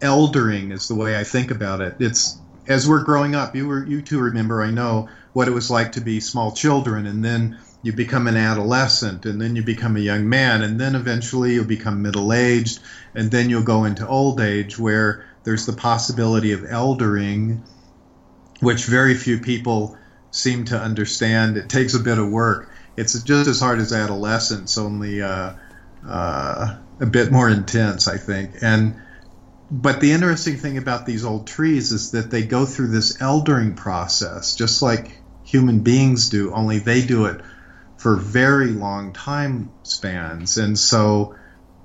eldering 0.00 0.72
is 0.72 0.88
the 0.88 0.94
way 0.94 1.18
I 1.18 1.24
think 1.24 1.50
about 1.50 1.80
it. 1.80 1.96
It's 2.00 2.38
as 2.66 2.88
we're 2.88 3.04
growing 3.04 3.34
up. 3.34 3.54
You 3.54 3.66
were 3.66 3.84
you 3.84 4.02
two 4.02 4.20
remember 4.20 4.62
I 4.62 4.70
know 4.70 5.08
what 5.32 5.48
it 5.48 5.52
was 5.52 5.70
like 5.70 5.92
to 5.92 6.00
be 6.00 6.20
small 6.20 6.52
children, 6.52 7.06
and 7.06 7.24
then 7.24 7.58
you 7.82 7.92
become 7.92 8.26
an 8.26 8.36
adolescent, 8.36 9.26
and 9.26 9.40
then 9.40 9.56
you 9.56 9.62
become 9.62 9.96
a 9.96 10.00
young 10.00 10.28
man, 10.28 10.62
and 10.62 10.80
then 10.80 10.94
eventually 10.94 11.54
you'll 11.54 11.64
become 11.64 12.02
middle 12.02 12.32
aged, 12.32 12.80
and 13.14 13.30
then 13.30 13.50
you'll 13.50 13.62
go 13.62 13.84
into 13.84 14.06
old 14.06 14.40
age 14.40 14.78
where 14.78 15.24
there's 15.44 15.66
the 15.66 15.72
possibility 15.72 16.52
of 16.52 16.64
eldering 16.64 17.62
which 18.60 18.84
very 18.84 19.14
few 19.14 19.38
people 19.38 19.96
seem 20.30 20.64
to 20.66 20.78
understand. 20.78 21.56
It 21.56 21.68
takes 21.68 21.94
a 21.94 22.00
bit 22.00 22.18
of 22.18 22.30
work. 22.30 22.70
It's 22.96 23.20
just 23.22 23.48
as 23.48 23.60
hard 23.60 23.78
as 23.78 23.92
adolescence, 23.92 24.78
only 24.78 25.22
uh, 25.22 25.54
uh, 26.06 26.76
a 27.00 27.06
bit 27.06 27.32
more 27.32 27.48
intense, 27.48 28.08
I 28.08 28.18
think. 28.18 28.52
And 28.62 29.00
but 29.70 30.00
the 30.00 30.12
interesting 30.12 30.56
thing 30.56 30.78
about 30.78 31.06
these 31.06 31.24
old 31.24 31.46
trees 31.46 31.92
is 31.92 32.10
that 32.10 32.30
they 32.30 32.42
go 32.42 32.66
through 32.66 32.88
this 32.88 33.18
eldering 33.18 33.76
process, 33.76 34.56
just 34.56 34.82
like 34.82 35.20
human 35.44 35.80
beings 35.80 36.28
do. 36.28 36.52
Only 36.52 36.80
they 36.80 37.02
do 37.02 37.26
it 37.26 37.40
for 37.96 38.16
very 38.16 38.68
long 38.68 39.12
time 39.12 39.70
spans, 39.82 40.56
and 40.56 40.78
so 40.78 41.36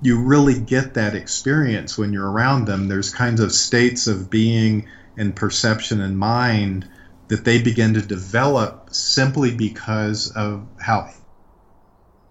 you 0.02 0.20
really 0.22 0.58
get 0.58 0.94
that 0.94 1.14
experience 1.14 1.96
when 1.96 2.12
you're 2.12 2.30
around 2.30 2.66
them. 2.66 2.88
There's 2.88 3.10
kinds 3.10 3.40
of 3.40 3.52
states 3.52 4.08
of 4.08 4.28
being 4.28 4.88
and 5.16 5.34
perception 5.34 6.00
and 6.00 6.18
mind 6.18 6.88
that 7.28 7.44
they 7.44 7.60
begin 7.60 7.94
to 7.94 8.02
develop 8.02 8.88
simply 8.92 9.54
because 9.54 10.30
of 10.30 10.66
how 10.80 11.10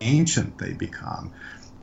ancient 0.01 0.57
they 0.57 0.73
become. 0.73 1.33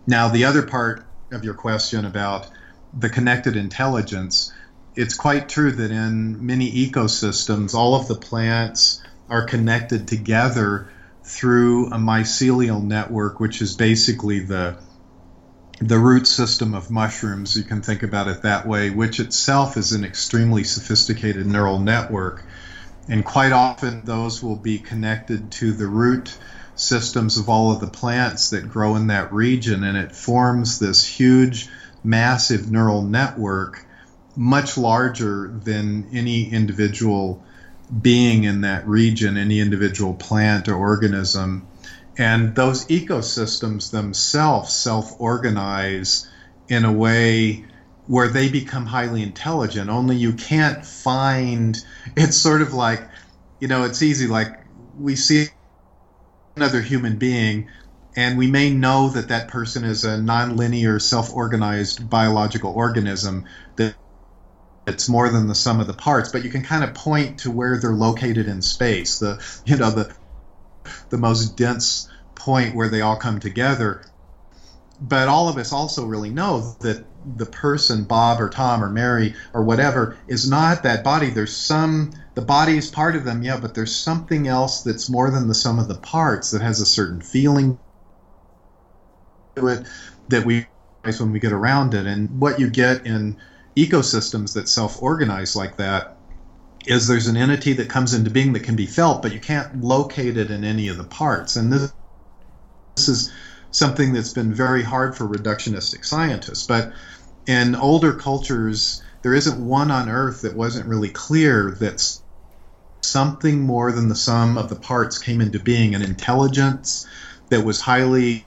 Now, 0.07 0.29
the 0.29 0.45
other 0.45 0.63
part 0.63 1.05
of 1.31 1.45
your 1.45 1.55
question 1.55 2.05
about 2.05 2.49
the 2.97 3.09
connected 3.09 3.57
intelligence, 3.57 4.53
it's 4.95 5.15
quite 5.15 5.49
true 5.49 5.73
that 5.73 5.91
in 5.91 6.45
many 6.45 6.71
ecosystems, 6.89 7.75
all 7.75 7.95
of 7.95 8.09
the 8.09 8.15
plants 8.15 9.03
are 9.29 9.47
connected 9.47 10.09
together 10.09 10.89
through 11.25 11.87
a 11.87 11.97
mycelial 11.97 12.83
network, 12.83 13.41
which 13.41 13.63
is 13.63 13.77
basically 13.77 14.41
the 14.41 14.77
the 15.89 15.99
root 15.99 16.27
system 16.27 16.75
of 16.75 16.91
mushrooms, 16.91 17.57
you 17.57 17.65
can 17.65 17.83
think 17.83 18.03
about 18.03 18.29
it 18.29 18.43
that 18.43 18.67
way, 18.67 18.91
which 18.91 19.19
itself 19.19 19.77
is 19.77 19.93
an 19.93 20.05
extremely 20.05 20.63
sophisticated 20.65 21.47
neural 21.47 21.81
network. 21.81 22.45
And 23.09 23.25
quite 23.25 23.53
often, 23.53 24.05
those 24.05 24.43
will 24.43 24.57
be 24.57 24.79
connected 24.79 25.51
to 25.53 25.73
the 25.73 25.89
root 25.89 26.37
systems 26.77 27.37
of 27.37 27.49
all 27.49 27.73
of 27.73 27.81
the 27.81 27.89
plants 27.89 28.51
that 28.51 28.71
grow 28.71 28.95
in 28.95 29.09
that 29.09 29.33
region. 29.33 29.83
And 29.83 29.97
it 29.97 30.15
forms 30.15 30.79
this 30.79 31.05
huge, 31.05 31.69
massive 32.05 32.71
neural 32.71 33.03
network, 33.03 33.85
much 34.37 34.79
larger 34.79 35.49
than 35.49 36.07
any 36.13 36.49
individual 36.49 37.43
being 38.01 38.45
in 38.45 38.61
that 38.61 38.87
region, 38.87 39.37
any 39.37 39.59
individual 39.59 40.15
plant 40.15 40.69
or 40.69 40.77
organism 40.77 41.67
and 42.19 42.55
those 42.55 42.87
ecosystems 42.87 43.91
themselves 43.91 44.75
self 44.75 45.21
organize 45.21 46.29
in 46.69 46.85
a 46.85 46.93
way 46.93 47.65
where 48.07 48.29
they 48.29 48.49
become 48.49 48.87
highly 48.87 49.23
intelligent. 49.23 49.89
Only 49.89 50.17
you 50.17 50.33
can't 50.35 50.85
find 50.85 51.79
it's 52.17 52.37
sort 52.37 52.63
of 52.63 52.75
like, 52.75 53.09
you 53.61 53.69
know, 53.69 53.85
it's 53.85 54.03
easy. 54.03 54.27
Like 54.27 54.59
we 54.99 55.17
see 55.17 55.47
another 56.57 56.81
human 56.81 57.17
being, 57.17 57.69
and 58.17 58.37
we 58.37 58.47
may 58.51 58.71
know 58.71 59.09
that 59.11 59.29
that 59.29 59.49
person 59.49 59.85
is 59.85 60.05
a 60.05 60.19
nonlinear, 60.19 61.01
self 61.01 61.33
organized 61.33 62.11
biological 62.11 62.73
organism 62.73 63.47
that 63.77 63.95
it's 64.87 65.09
more 65.09 65.29
than 65.31 65.47
the 65.47 65.55
sum 65.55 65.81
of 65.81 65.87
the 65.87 65.95
parts, 65.95 66.31
but 66.33 66.43
you 66.43 66.51
can 66.51 66.63
kind 66.63 66.83
of 66.83 66.93
point 66.93 67.39
to 67.41 67.51
where 67.51 67.79
they're 67.79 67.93
located 67.93 68.49
in 68.49 68.61
space. 68.63 69.19
The 69.19 69.43
you 69.65 69.77
know 69.77 69.91
the 69.91 70.15
the 71.11 71.19
most 71.19 71.57
dense 71.57 72.09
point 72.35 72.75
where 72.75 72.89
they 72.89 73.01
all 73.01 73.17
come 73.17 73.41
together. 73.41 74.05
But 75.01 75.29
all 75.29 75.49
of 75.49 75.57
us 75.57 75.73
also 75.73 76.07
really 76.07 76.31
know 76.31 76.77
that 76.81 77.05
the 77.37 77.47
person, 77.47 78.05
Bob 78.05 78.41
or 78.41 78.49
Tom 78.49 78.83
or 78.83 78.89
Mary 78.89 79.35
or 79.53 79.63
whatever, 79.63 80.17
is 80.29 80.49
not 80.49 80.83
that 80.83 81.05
body. 81.05 81.31
There's 81.31 81.57
some, 81.57 82.13
the 82.35 82.43
body 82.43 82.77
is 82.77 82.91
part 82.91 83.17
of 83.17 83.25
them, 83.25 83.43
yeah, 83.43 83.59
but 83.59 83.75
there's 83.75 83.95
something 83.95 84.47
else 84.47 84.83
that's 84.83 85.11
more 85.11 85.31
than 85.31 85.49
the 85.49 85.55
sum 85.55 85.79
of 85.79 85.89
the 85.89 85.97
parts 85.97 86.51
that 86.51 86.63
has 86.63 86.81
a 86.81 86.87
certain 86.87 87.21
feeling 87.21 87.79
to 89.57 89.69
it 89.69 89.87
that 90.29 90.45
we 90.45 90.67
when 91.19 91.33
we 91.33 91.41
get 91.41 91.53
around 91.53 91.95
it. 91.95 92.07
And 92.07 92.41
what 92.41 92.61
you 92.61 92.71
get 92.71 93.07
in 93.07 93.37
ecosystems 93.77 94.55
that 94.55 94.69
self 94.69 95.03
organize 95.03 95.57
like 95.57 95.77
that 95.77 96.12
is 96.87 97.07
there's 97.07 97.27
an 97.27 97.37
entity 97.37 97.75
that 97.75 97.89
comes 97.89 98.15
into 98.15 98.31
being 98.31 98.53
that 98.53 98.65
can 98.65 98.77
be 98.77 98.87
felt, 98.87 99.23
but 99.23 99.33
you 99.33 99.41
can't 99.41 99.83
locate 99.83 100.37
it 100.37 100.51
in 100.51 100.65
any 100.65 100.89
of 100.89 100.97
the 100.97 101.05
parts. 101.05 101.57
And 101.57 101.73
this, 101.73 101.93
this 102.97 103.09
is 103.09 103.33
something 103.71 104.13
that's 104.13 104.33
been 104.33 104.53
very 104.53 104.83
hard 104.83 105.17
for 105.17 105.27
reductionistic 105.27 106.05
scientists. 106.05 106.67
But 106.67 106.93
in 107.47 107.75
older 107.75 108.13
cultures, 108.13 109.03
there 109.23 109.35
isn't 109.35 109.65
one 109.65 109.91
on 109.91 110.09
Earth 110.09 110.43
that 110.43 110.55
wasn't 110.55 110.89
really 110.89 111.09
clear 111.09 111.71
that 111.81 112.19
something 113.03 113.61
more 113.61 113.93
than 113.93 114.09
the 114.09 114.15
sum 114.15 114.57
of 114.57 114.69
the 114.69 114.77
parts 114.77 115.19
came 115.19 115.41
into 115.41 115.59
being 115.59 115.95
an 115.95 116.03
intelligence 116.03 117.07
that 117.49 117.65
was 117.65 117.81
highly 117.81 118.45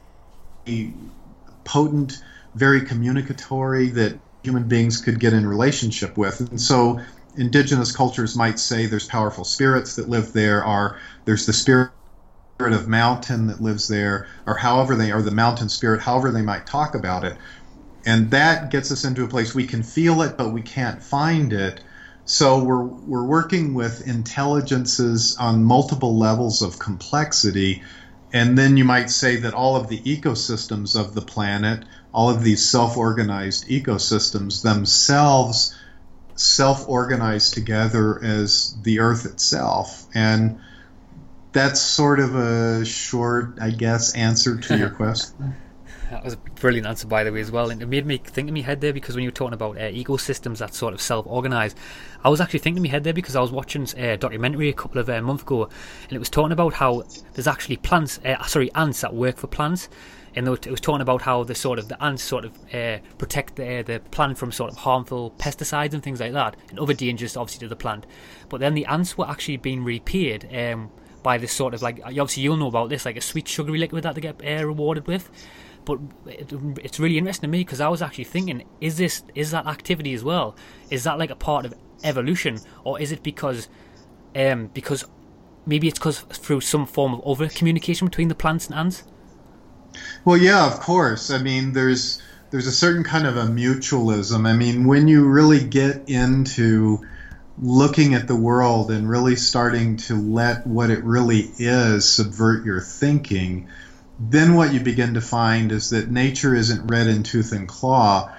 potent, 1.63 2.21
very 2.55 2.81
communicatory, 2.81 3.89
that 3.89 4.17
human 4.43 4.67
beings 4.67 5.01
could 5.01 5.19
get 5.19 5.33
in 5.33 5.45
relationship 5.45 6.17
with. 6.17 6.39
And 6.39 6.61
so 6.61 7.01
indigenous 7.37 7.91
cultures 7.91 8.35
might 8.35 8.59
say 8.59 8.85
there's 8.85 9.07
powerful 9.07 9.43
spirits 9.43 9.95
that 9.95 10.09
live 10.09 10.33
there, 10.33 10.63
are 10.63 10.99
there's 11.25 11.45
the 11.45 11.53
spirit 11.53 11.91
of 12.59 12.87
mountain 12.87 13.47
that 13.47 13.61
lives 13.61 13.87
there, 13.87 14.27
or 14.45 14.55
however 14.55 14.95
they, 14.95 15.11
are 15.11 15.21
the 15.21 15.31
mountain 15.31 15.69
spirit, 15.69 16.01
however 16.01 16.31
they 16.31 16.41
might 16.41 16.65
talk 16.65 16.95
about 16.95 17.23
it. 17.23 17.37
And 18.05 18.31
that 18.31 18.69
gets 18.69 18.91
us 18.91 19.03
into 19.03 19.23
a 19.23 19.27
place 19.27 19.53
we 19.53 19.67
can 19.67 19.83
feel 19.83 20.21
it, 20.21 20.37
but 20.37 20.53
we 20.53 20.61
can't 20.61 21.01
find 21.01 21.51
it. 21.51 21.81
So 22.25 22.63
we're, 22.63 22.83
we're 22.83 23.25
working 23.25 23.73
with 23.73 24.07
intelligences 24.07 25.35
on 25.37 25.63
multiple 25.63 26.17
levels 26.17 26.61
of 26.61 26.79
complexity. 26.79 27.83
And 28.31 28.57
then 28.57 28.77
you 28.77 28.85
might 28.85 29.09
say 29.09 29.37
that 29.37 29.53
all 29.53 29.75
of 29.75 29.87
the 29.87 29.99
ecosystems 29.99 30.99
of 30.99 31.13
the 31.13 31.21
planet, 31.21 31.83
all 32.13 32.29
of 32.29 32.43
these 32.43 32.67
self 32.67 32.97
organized 32.97 33.67
ecosystems 33.67 34.61
themselves 34.61 35.75
self 36.35 36.87
organize 36.87 37.51
together 37.51 38.23
as 38.23 38.75
the 38.83 38.99
Earth 38.99 39.25
itself. 39.25 40.07
And 40.13 40.59
that's 41.51 41.79
sort 41.79 42.19
of 42.19 42.35
a 42.35 42.85
short, 42.85 43.57
I 43.61 43.71
guess, 43.71 44.13
answer 44.15 44.57
to 44.57 44.77
your 44.77 44.89
question. 45.01 45.55
That 46.11 46.23
was 46.23 46.33
a 46.33 46.37
brilliant 46.37 46.85
answer, 46.85 47.07
by 47.07 47.23
the 47.23 47.31
way, 47.31 47.39
as 47.39 47.51
well. 47.51 47.71
And 47.71 47.81
it 47.81 47.87
made 47.87 48.05
me 48.05 48.17
think 48.17 48.47
in 48.47 48.53
my 48.53 48.61
head 48.61 48.79
there 48.79 48.93
because 48.93 49.15
when 49.15 49.23
you 49.23 49.29
were 49.29 49.35
talking 49.35 49.53
about 49.53 49.77
uh, 49.77 49.81
ecosystems 49.81 50.59
that 50.59 50.73
sort 50.73 50.93
of 50.93 51.01
self-organize, 51.01 51.73
I 52.23 52.29
was 52.29 52.39
actually 52.39 52.59
thinking 52.59 52.77
in 52.77 52.83
my 52.83 52.91
head 52.91 53.03
there 53.03 53.13
because 53.13 53.35
I 53.35 53.41
was 53.41 53.51
watching 53.51 53.87
a 53.97 54.15
documentary 54.15 54.69
a 54.69 54.73
couple 54.73 55.01
of 55.01 55.09
uh, 55.09 55.21
months 55.21 55.43
ago, 55.43 55.63
and 55.63 56.11
it 56.11 56.19
was 56.19 56.29
talking 56.29 56.51
about 56.51 56.73
how 56.73 57.03
there's 57.33 57.47
actually 57.47 57.77
plants, 57.77 58.19
uh, 58.23 58.43
sorry, 58.43 58.71
ants 58.75 59.01
that 59.01 59.15
work 59.15 59.37
for 59.37 59.47
plants, 59.47 59.89
and 60.35 60.47
it 60.47 60.67
was 60.67 60.81
talking 60.81 61.01
about 61.01 61.21
how 61.21 61.43
the 61.43 61.55
sort 61.55 61.79
of 61.79 61.87
the 61.87 62.03
ants 62.03 62.23
sort 62.23 62.45
of 62.45 62.51
uh, 62.73 62.99
protect 63.17 63.55
the 63.55 63.83
the 63.85 64.01
plant 64.11 64.37
from 64.37 64.51
sort 64.51 64.71
of 64.71 64.77
harmful 64.77 65.31
pesticides 65.37 65.93
and 65.93 66.03
things 66.03 66.19
like 66.19 66.33
that, 66.33 66.55
and 66.69 66.79
other 66.79 66.93
dangers 66.93 67.37
obviously 67.37 67.65
to 67.65 67.69
the 67.69 67.75
plant. 67.75 68.05
But 68.49 68.59
then 68.59 68.73
the 68.73 68.85
ants 68.85 69.17
were 69.17 69.29
actually 69.29 69.57
being 69.57 69.83
repaid. 69.83 70.49
Um, 70.53 70.91
by 71.23 71.39
this 71.39 71.51
sort 71.51 71.73
of 71.73 71.81
like 71.81 71.99
obviously 72.05 72.43
you'll 72.43 72.55
know 72.55 72.67
about 72.67 72.87
this 72.89 73.03
like 73.03 73.17
a 73.17 73.21
sweet 73.21 73.47
sugary 73.47 73.79
liquid 73.79 74.03
that 74.03 74.13
they 74.13 74.21
get 74.21 74.39
uh, 74.45 74.63
rewarded 74.63 75.07
with 75.07 75.31
but 75.85 75.99
it, 76.25 76.51
it's 76.83 76.99
really 76.99 77.17
interesting 77.17 77.47
to 77.47 77.51
me 77.51 77.59
because 77.59 77.79
I 77.79 77.87
was 77.87 78.01
actually 78.01 78.25
thinking, 78.25 78.63
is 78.81 78.97
this 78.97 79.23
is 79.35 79.51
that 79.51 79.67
activity 79.67 80.13
as 80.13 80.23
well? 80.23 80.55
Is 80.89 81.03
that 81.05 81.17
like 81.17 81.29
a 81.29 81.35
part 81.35 81.65
of 81.65 81.73
evolution, 82.03 82.59
or 82.83 82.99
is 82.99 83.11
it 83.11 83.23
because, 83.23 83.69
um, 84.35 84.67
because 84.73 85.05
maybe 85.65 85.87
it's 85.87 85.99
because 85.99 86.19
through 86.19 86.61
some 86.61 86.85
form 86.85 87.13
of 87.13 87.21
over 87.23 87.47
communication 87.47 88.07
between 88.07 88.27
the 88.27 88.35
plants 88.35 88.67
and 88.67 88.75
ants? 88.75 89.03
Well, 90.23 90.37
yeah, 90.37 90.65
of 90.65 90.79
course. 90.79 91.31
I 91.31 91.37
mean, 91.39 91.73
there's 91.73 92.21
there's 92.51 92.67
a 92.67 92.71
certain 92.71 93.03
kind 93.03 93.27
of 93.27 93.37
a 93.37 93.43
mutualism. 93.43 94.47
I 94.47 94.53
mean, 94.53 94.85
when 94.85 95.07
you 95.07 95.25
really 95.25 95.63
get 95.63 96.09
into 96.09 97.05
looking 97.57 98.13
at 98.13 98.27
the 98.27 98.35
world 98.35 98.91
and 98.91 99.09
really 99.09 99.35
starting 99.35 99.97
to 99.97 100.15
let 100.15 100.67
what 100.67 100.89
it 100.89 101.03
really 101.03 101.51
is 101.57 102.07
subvert 102.07 102.65
your 102.65 102.81
thinking, 102.81 103.67
then 104.19 104.55
what 104.55 104.73
you 104.73 104.79
begin 104.79 105.13
to 105.15 105.21
find 105.21 105.71
is 105.71 105.89
that 105.89 106.09
nature 106.09 106.55
isn't 106.55 106.87
red 106.87 107.07
in 107.07 107.23
tooth 107.23 107.51
and 107.51 107.67
claw, 107.67 108.31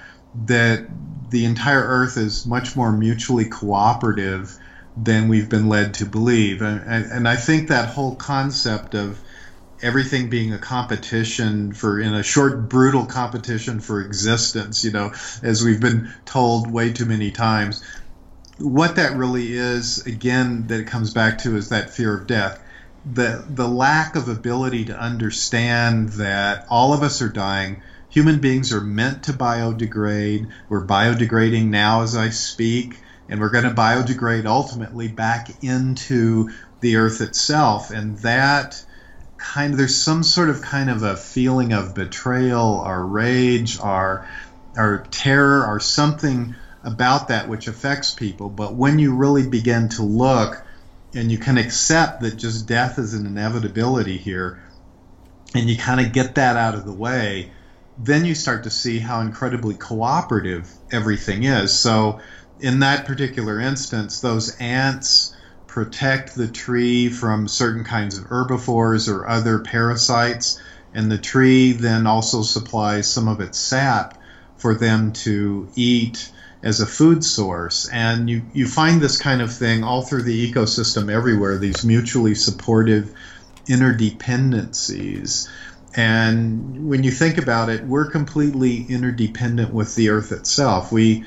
that 0.45 0.87
the 1.29 1.45
entire 1.45 1.83
earth 1.83 2.17
is 2.17 2.45
much 2.45 2.75
more 2.75 2.91
mutually 2.91 3.45
cooperative 3.45 4.57
than 4.95 5.27
we've 5.27 5.49
been 5.49 5.69
led 5.69 5.93
to 5.95 6.05
believe. 6.05 6.61
And, 6.61 7.05
and 7.11 7.27
I 7.27 7.35
think 7.35 7.69
that 7.69 7.89
whole 7.89 8.15
concept 8.15 8.95
of 8.95 9.19
everything 9.81 10.29
being 10.29 10.53
a 10.53 10.57
competition 10.57 11.73
for 11.73 11.99
in 11.99 12.13
a 12.13 12.23
short 12.23 12.67
brutal 12.69 13.05
competition 13.05 13.79
for 13.79 14.01
existence 14.01 14.83
you 14.83 14.91
know 14.91 15.11
as 15.43 15.63
we've 15.63 15.81
been 15.81 16.11
told 16.25 16.69
way 16.69 16.91
too 16.91 17.05
many 17.05 17.31
times 17.31 17.83
what 18.59 18.95
that 18.95 19.15
really 19.15 19.53
is 19.53 20.05
again 20.07 20.65
that 20.67 20.79
it 20.79 20.87
comes 20.87 21.13
back 21.13 21.37
to 21.37 21.55
is 21.55 21.69
that 21.69 21.89
fear 21.89 22.17
of 22.17 22.27
death 22.27 22.59
the 23.13 23.43
the 23.49 23.67
lack 23.67 24.15
of 24.15 24.27
ability 24.27 24.85
to 24.85 24.99
understand 24.99 26.09
that 26.09 26.65
all 26.69 26.93
of 26.93 27.03
us 27.03 27.21
are 27.21 27.29
dying. 27.29 27.81
Human 28.09 28.39
beings 28.39 28.73
are 28.73 28.81
meant 28.81 29.23
to 29.23 29.33
biodegrade. 29.33 30.49
We're 30.69 30.85
biodegrading 30.85 31.67
now 31.67 32.01
as 32.01 32.15
I 32.15 32.29
speak, 32.29 32.99
and 33.29 33.39
we're 33.39 33.49
going 33.49 33.65
to 33.65 33.71
biodegrade 33.71 34.45
ultimately 34.45 35.07
back 35.07 35.63
into 35.63 36.49
the 36.79 36.97
earth 36.97 37.21
itself. 37.21 37.91
And 37.91 38.17
that 38.19 38.83
kind 39.37 39.73
of 39.73 39.77
there's 39.77 39.95
some 39.95 40.23
sort 40.23 40.49
of 40.49 40.61
kind 40.61 40.89
of 40.89 41.03
a 41.03 41.15
feeling 41.15 41.73
of 41.73 41.95
betrayal, 41.95 42.83
or 42.85 43.05
rage, 43.05 43.79
or 43.79 44.27
or 44.75 45.05
terror, 45.11 45.65
or 45.65 45.79
something 45.79 46.55
about 46.83 47.29
that 47.29 47.49
which 47.49 47.67
affects 47.67 48.13
people. 48.13 48.49
But 48.49 48.75
when 48.75 48.99
you 48.99 49.15
really 49.15 49.47
begin 49.47 49.89
to 49.89 50.03
look 50.03 50.63
and 51.13 51.31
you 51.31 51.37
can 51.37 51.57
accept 51.57 52.21
that 52.21 52.35
just 52.37 52.67
death 52.67 52.99
is 52.99 53.13
an 53.13 53.25
inevitability 53.25 54.17
here, 54.17 54.61
and 55.55 55.69
you 55.69 55.77
kind 55.77 56.05
of 56.05 56.13
get 56.13 56.35
that 56.35 56.57
out 56.57 56.75
of 56.75 56.85
the 56.85 56.93
way, 56.93 57.51
then 57.97 58.25
you 58.25 58.35
start 58.35 58.63
to 58.63 58.69
see 58.69 58.99
how 58.99 59.21
incredibly 59.21 59.73
cooperative 59.73 60.71
everything 60.91 61.43
is. 61.43 61.73
So, 61.73 62.19
in 62.59 62.79
that 62.79 63.05
particular 63.05 63.59
instance, 63.59 64.19
those 64.19 64.55
ants 64.57 65.35
protect 65.77 66.33
the 66.33 66.47
tree 66.47 67.07
from 67.07 67.47
certain 67.47 67.83
kinds 67.83 68.17
of 68.17 68.23
herbivores 68.23 69.07
or 69.07 69.27
other 69.27 69.59
parasites, 69.59 70.59
and 70.95 71.11
the 71.11 71.19
tree 71.19 71.71
then 71.71 72.07
also 72.07 72.41
supplies 72.41 73.07
some 73.07 73.27
of 73.27 73.41
its 73.41 73.59
sap 73.59 74.19
for 74.57 74.73
them 74.73 75.13
to 75.13 75.69
eat 75.75 76.31
as 76.63 76.81
a 76.81 76.85
food 76.87 77.23
source. 77.23 77.87
And 77.89 78.27
you, 78.27 78.41
you 78.55 78.67
find 78.67 78.99
this 78.99 79.19
kind 79.19 79.39
of 79.39 79.53
thing 79.53 79.83
all 79.83 80.01
through 80.01 80.23
the 80.23 80.51
ecosystem 80.51 81.13
everywhere, 81.13 81.59
these 81.59 81.85
mutually 81.85 82.33
supportive 82.33 83.13
interdependencies. 83.67 85.47
And 85.95 86.89
when 86.89 87.03
you 87.03 87.11
think 87.11 87.37
about 87.37 87.69
it, 87.69 87.83
we're 87.83 88.09
completely 88.09 88.83
interdependent 88.89 89.71
with 89.71 89.93
the 89.93 90.09
earth 90.09 90.31
itself. 90.31 90.91
We, 90.91 91.25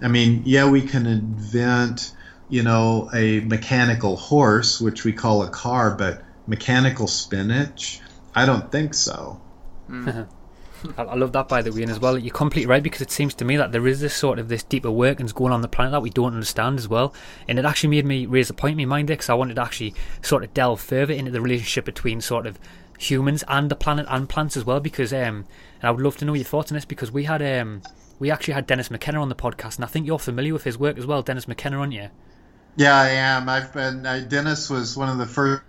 I 0.00 0.08
mean, 0.08 0.44
yeah, 0.46 0.70
we 0.70 0.80
can 0.80 1.04
invent, 1.04 2.12
you 2.50 2.62
know, 2.62 3.08
a 3.14 3.40
mechanical 3.40 4.16
horse, 4.16 4.80
which 4.80 5.04
we 5.04 5.12
call 5.12 5.42
a 5.42 5.48
car, 5.48 5.94
but 5.94 6.22
mechanical 6.46 7.06
spinach? 7.06 8.00
I 8.34 8.44
don't 8.44 8.70
think 8.70 8.94
so. 8.94 9.40
Mm. 9.88 10.28
I, 10.98 11.02
I, 11.02 11.14
love 11.14 11.32
that 11.32 11.48
by 11.48 11.62
the 11.62 11.72
way, 11.72 11.82
and 11.82 11.90
as 11.90 12.00
well, 12.00 12.18
you're 12.18 12.32
completely 12.32 12.66
right 12.66 12.82
because 12.82 13.00
it 13.00 13.10
seems 13.10 13.34
to 13.34 13.44
me 13.44 13.56
that 13.56 13.72
there 13.72 13.86
is 13.86 14.00
this 14.00 14.14
sort 14.14 14.38
of 14.38 14.48
this 14.48 14.62
deeper 14.62 14.90
workings 14.90 15.32
going 15.32 15.52
on 15.52 15.60
the 15.60 15.68
planet 15.68 15.92
that 15.92 16.02
we 16.02 16.10
don't 16.10 16.32
understand 16.32 16.78
as 16.78 16.88
well, 16.88 17.14
and 17.48 17.58
it 17.58 17.64
actually 17.64 17.90
made 17.90 18.06
me 18.06 18.26
raise 18.26 18.50
a 18.50 18.54
point 18.54 18.72
in 18.80 18.88
my 18.88 18.96
mind 18.96 19.08
because 19.08 19.28
I 19.28 19.34
wanted 19.34 19.54
to 19.56 19.62
actually 19.62 19.94
sort 20.22 20.42
of 20.42 20.54
delve 20.54 20.80
further 20.80 21.12
into 21.12 21.30
the 21.30 21.40
relationship 21.40 21.84
between 21.84 22.20
sort 22.20 22.46
of 22.46 22.58
humans 22.98 23.44
and 23.48 23.70
the 23.70 23.76
planet 23.76 24.06
and 24.08 24.28
plants 24.28 24.56
as 24.56 24.64
well 24.64 24.78
because 24.78 25.12
um, 25.12 25.46
and 25.80 25.88
I 25.88 25.90
would 25.90 26.02
love 26.02 26.18
to 26.18 26.24
know 26.24 26.34
your 26.34 26.44
thoughts 26.44 26.70
on 26.70 26.76
this 26.76 26.84
because 26.84 27.10
we 27.10 27.24
had 27.24 27.42
um, 27.42 27.82
we 28.18 28.30
actually 28.30 28.54
had 28.54 28.66
Dennis 28.66 28.90
McKenna 28.90 29.20
on 29.20 29.28
the 29.28 29.34
podcast, 29.34 29.76
and 29.76 29.84
I 29.84 29.88
think 29.88 30.06
you're 30.06 30.18
familiar 30.18 30.52
with 30.52 30.64
his 30.64 30.78
work 30.78 30.98
as 30.98 31.06
well, 31.06 31.22
Dennis 31.22 31.48
McKenna, 31.48 31.78
aren't 31.78 31.92
you? 31.92 32.10
Yeah, 32.76 32.96
I 32.96 33.08
am. 33.10 33.48
I've 33.48 33.72
been. 33.72 34.06
I, 34.06 34.20
Dennis 34.20 34.70
was 34.70 34.96
one 34.96 35.08
of 35.08 35.18
the 35.18 35.26
first 35.26 35.62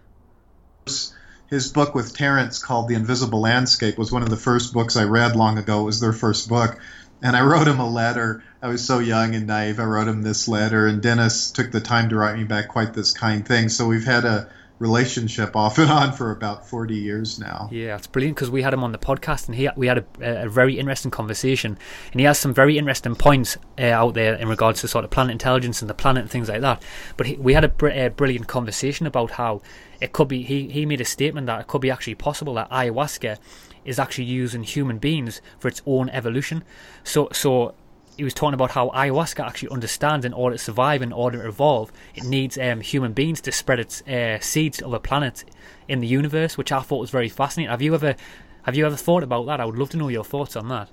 his 1.52 1.70
book 1.70 1.94
with 1.94 2.16
Terence 2.16 2.64
called 2.64 2.88
The 2.88 2.96
Invisible 2.96 3.42
Landscape 3.42 3.98
was 3.98 4.12
one 4.12 4.24
of 4.24 4.30
the 4.30 4.38
first 4.38 4.74
books 4.74 4.96
I 4.96 5.04
read 5.04 5.36
long 5.36 5.58
ago. 5.58 5.82
It 5.82 5.86
was 5.86 6.00
their 6.00 6.14
first 6.14 6.48
book. 6.48 6.80
And 7.22 7.36
I 7.36 7.42
wrote 7.42 7.68
him 7.68 7.80
a 7.80 7.88
letter. 7.88 8.42
I 8.62 8.70
was 8.70 8.84
so 8.84 9.00
young 9.00 9.36
and 9.36 9.48
naive. 9.48 9.80
I 9.80 9.84
wrote 9.84 10.08
him 10.08 10.24
this 10.24 10.48
letter, 10.48 10.88
and 10.88 11.04
Dennis 11.04 11.52
took 11.52 11.72
the 11.72 11.82
time 11.82 12.10
to 12.10 12.16
write 12.16 12.38
me 12.38 12.46
back 12.46 12.70
quite 12.70 12.94
this 12.94 13.12
kind 13.12 13.46
thing. 13.46 13.70
So 13.70 13.86
we've 13.86 14.06
had 14.06 14.26
a 14.26 14.48
relationship 14.82 15.56
off 15.56 15.78
and 15.78 15.92
on 15.92 16.12
for 16.12 16.32
about 16.32 16.68
40 16.68 16.96
years 16.96 17.40
now. 17.40 17.70
Yeah, 17.72 17.96
it's 17.96 18.08
brilliant 18.08 18.36
because 18.36 18.50
we 18.50 18.64
had 18.64 18.74
him 18.74 18.84
on 18.84 18.92
the 18.92 18.98
podcast 18.98 19.46
and 19.48 19.56
he 19.56 19.70
we 19.78 19.86
had 19.86 20.00
a, 20.00 20.46
a, 20.46 20.50
very 20.50 20.80
interesting 20.80 21.12
conversation 21.12 21.78
and 22.12 22.20
he 22.20 22.26
has 22.26 22.40
some 22.40 22.52
very 22.52 22.80
interesting 22.80 23.16
points 23.16 23.58
uh, 23.78 23.84
out 23.84 24.16
there 24.16 24.34
in 24.34 24.50
regards 24.50 24.82
to 24.82 24.88
sort 24.88 25.06
of 25.06 25.12
planet 25.12 25.34
intelligence 25.34 25.82
and 25.82 25.90
the 25.90 25.94
planet 25.94 26.22
and 26.22 26.32
things 26.32 26.50
like 26.50 26.62
that. 26.62 26.82
But 27.16 27.28
he, 27.28 27.36
we 27.36 27.54
had 27.54 27.64
a, 27.64 27.70
br- 27.70 27.90
a, 27.90 28.10
brilliant 28.10 28.48
conversation 28.48 29.06
about 29.06 29.32
how 29.32 29.62
it 30.02 30.14
could 30.14 30.28
be. 30.28 30.42
He 30.42 30.68
he 30.70 30.88
made 30.88 31.00
a 31.00 31.06
statement 31.06 31.46
that 31.46 31.62
it 31.62 31.68
could 31.68 31.82
be 31.82 31.92
actually 31.92 32.16
possible 32.16 32.56
that 32.56 32.70
ayahuasca 32.72 33.38
is 33.86 34.00
actually 34.00 34.26
using 34.26 34.64
human 34.64 34.98
beings 34.98 35.42
for 35.60 35.68
its 35.68 35.84
own 35.86 36.10
evolution. 36.10 36.64
So 37.04 37.30
so 37.32 37.76
he 38.18 38.24
was 38.24 38.34
talking 38.34 38.54
about 38.54 38.72
how 38.72 38.90
ayahuasca 38.90 39.46
actually 39.46 39.70
understands 39.70 40.26
in 40.26 40.34
order 40.34 40.58
to 40.58 40.64
survive, 40.64 41.02
in 41.02 41.14
order 41.14 41.42
to 41.42 41.48
evolve, 41.48 41.92
it 42.16 42.24
needs 42.24 42.58
um, 42.58 42.82
human 42.82 43.14
beings 43.14 43.42
to 43.42 43.52
spread 43.52 43.80
its 43.80 44.02
uh, 44.08 44.40
seeds 44.40 44.78
to 44.78 44.88
other 44.88 45.00
planets 45.00 45.46
in 45.88 46.00
the 46.00 46.08
universe, 46.08 46.58
which 46.58 46.72
I 46.72 46.82
thought 46.82 47.00
was 47.00 47.10
very 47.10 47.30
fascinating. 47.30 47.72
Have 47.72 47.82
you 47.82 47.94
ever 47.94 48.16
have 48.64 48.76
you 48.76 48.86
ever 48.86 48.96
thought 48.96 49.24
about 49.24 49.46
that? 49.48 49.60
I 49.60 49.66
would 49.66 49.78
love 49.78 49.90
to 49.92 49.98
know 49.98 50.08
your 50.08 50.24
thoughts 50.24 50.56
on 50.56 50.68
that. 50.70 50.90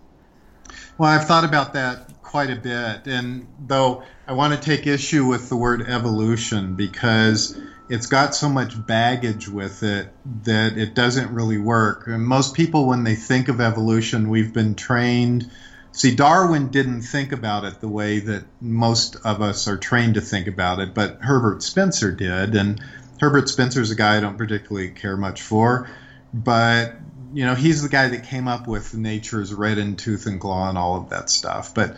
Well, 0.97 1.11
I've 1.11 1.27
thought 1.27 1.45
about 1.45 1.75
that 1.75 2.23
quite 2.23 2.51
a 2.51 2.57
bit, 2.57 3.07
and 3.07 3.47
though 3.67 4.03
I 4.27 4.33
want 4.33 4.55
to 4.55 4.61
take 4.61 4.87
issue 4.87 5.27
with 5.27 5.49
the 5.49 5.57
word 5.57 5.83
evolution 5.89 6.75
because 6.75 7.59
it's 7.89 8.07
got 8.07 8.35
so 8.35 8.49
much 8.49 8.87
baggage 8.87 9.49
with 9.49 9.83
it 9.83 10.13
that 10.45 10.77
it 10.77 10.95
doesn't 10.95 11.33
really 11.33 11.59
work. 11.59 12.07
And 12.07 12.23
most 12.23 12.55
people, 12.55 12.87
when 12.87 13.05
they 13.05 13.15
think 13.15 13.49
of 13.49 13.61
evolution, 13.61 14.29
we've 14.29 14.53
been 14.53 14.75
trained. 14.75 15.51
See, 15.99 16.15
Darwin 16.15 16.69
didn't 16.69 17.03
think 17.03 17.33
about 17.33 17.65
it 17.65 17.81
the 17.81 17.89
way 17.89 18.21
that 18.21 18.45
most 18.61 19.17
of 19.25 19.43
us 19.43 19.67
are 19.67 19.77
trained 19.77 20.15
to 20.15 20.21
think 20.21 20.47
about 20.47 20.79
it, 20.79 20.95
but 20.95 21.19
Herbert 21.21 21.61
Spencer 21.61 22.13
did. 22.13 22.55
And 22.55 22.81
Herbert 23.21 23.49
Spencer's 23.49 23.91
a 23.91 23.97
guy 23.97 24.17
I 24.17 24.21
don't 24.21 24.39
particularly 24.39 24.91
care 24.91 25.17
much 25.17 25.43
for, 25.43 25.91
but 26.33 26.93
you 27.35 27.45
know, 27.45 27.57
he's 27.57 27.83
the 27.83 27.89
guy 27.89 28.11
that 28.11 28.23
came 28.23 28.47
up 28.47 28.69
with 28.69 28.95
nature's 28.95 29.53
red 29.53 29.77
in 29.79 29.97
tooth 29.97 30.27
and 30.27 30.41
claw 30.41 30.69
and 30.69 30.79
all 30.79 31.03
of 31.03 31.11
that 31.11 31.31
stuff. 31.31 31.75
But 31.75 31.97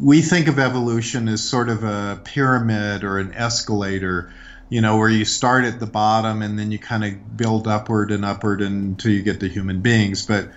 we 0.00 0.22
think 0.22 0.46
of 0.46 0.60
evolution 0.60 1.26
as 1.26 1.42
sort 1.42 1.68
of 1.68 1.82
a 1.82 2.20
pyramid 2.22 3.02
or 3.02 3.18
an 3.18 3.32
escalator 3.34 4.32
you 4.68 4.80
know, 4.80 4.96
where 4.96 5.08
you 5.08 5.24
start 5.24 5.64
at 5.64 5.78
the 5.78 5.86
bottom 5.86 6.42
and 6.42 6.58
then 6.58 6.72
you 6.72 6.78
kind 6.78 7.04
of 7.04 7.36
build 7.36 7.68
upward 7.68 8.10
and 8.10 8.24
upward 8.24 8.60
until 8.60 9.12
you 9.12 9.22
get 9.22 9.40
to 9.40 9.48
human 9.48 9.80
beings. 9.80 10.26
But 10.26 10.48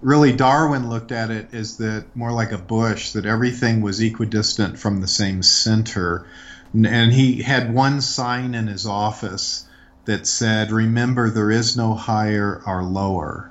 really, 0.00 0.32
Darwin 0.32 0.88
looked 0.88 1.12
at 1.12 1.30
it 1.30 1.52
as 1.52 1.78
that 1.78 2.04
more 2.14 2.32
like 2.32 2.52
a 2.52 2.58
bush, 2.58 3.12
that 3.12 3.26
everything 3.26 3.80
was 3.80 4.00
equidistant 4.00 4.78
from 4.78 5.00
the 5.00 5.08
same 5.08 5.42
center. 5.42 6.26
And 6.72 7.12
he 7.12 7.42
had 7.42 7.72
one 7.72 8.00
sign 8.00 8.54
in 8.54 8.66
his 8.66 8.86
office 8.86 9.66
that 10.04 10.26
said, 10.26 10.70
Remember, 10.70 11.30
there 11.30 11.50
is 11.50 11.76
no 11.76 11.94
higher 11.94 12.62
or 12.66 12.82
lower. 12.82 13.50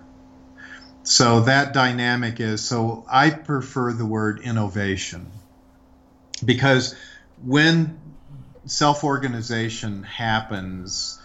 So 1.03 1.41
that 1.41 1.71
dynamic 1.71 2.39
is 2.39 2.61
so 2.61 3.05
I 3.09 3.29
prefer 3.29 3.93
the 3.93 4.05
word 4.05 4.41
innovation 4.41 5.31
because 6.43 6.95
when 7.43 7.97
self 8.65 9.03
organization 9.05 10.03
happens, 10.03 11.17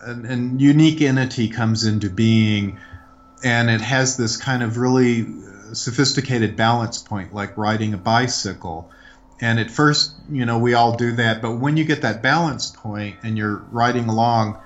an, 0.00 0.24
an 0.24 0.58
unique 0.58 1.02
entity 1.02 1.48
comes 1.48 1.84
into 1.84 2.08
being 2.08 2.78
and 3.44 3.70
it 3.70 3.80
has 3.80 4.16
this 4.16 4.36
kind 4.36 4.62
of 4.62 4.78
really 4.78 5.26
sophisticated 5.72 6.56
balance 6.56 6.98
point 6.98 7.34
like 7.34 7.56
riding 7.56 7.94
a 7.94 7.98
bicycle. 7.98 8.90
And 9.40 9.60
at 9.60 9.70
first 9.70 10.14
you 10.30 10.46
know 10.46 10.58
we 10.58 10.74
all 10.74 10.96
do 10.96 11.12
that 11.12 11.42
but 11.42 11.56
when 11.56 11.76
you 11.76 11.84
get 11.84 12.02
that 12.02 12.22
balance 12.22 12.70
point 12.70 13.16
and 13.22 13.36
you're 13.36 13.56
riding 13.70 14.08
along 14.08 14.58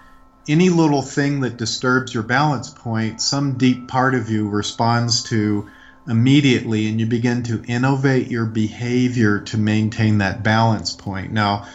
any 0.48 0.70
little 0.70 1.02
thing 1.02 1.40
that 1.40 1.56
disturbs 1.56 2.14
your 2.14 2.22
balance 2.22 2.70
point 2.70 3.20
some 3.20 3.58
deep 3.58 3.88
part 3.88 4.14
of 4.14 4.30
you 4.30 4.48
responds 4.48 5.24
to 5.24 5.68
immediately 6.08 6.88
and 6.88 6.98
you 6.98 7.06
begin 7.06 7.42
to 7.44 7.62
innovate 7.66 8.28
your 8.28 8.46
behavior 8.46 9.40
to 9.40 9.58
maintain 9.58 10.18
that 10.18 10.42
balance 10.42 10.94
point. 10.94 11.32
Now 11.32 11.66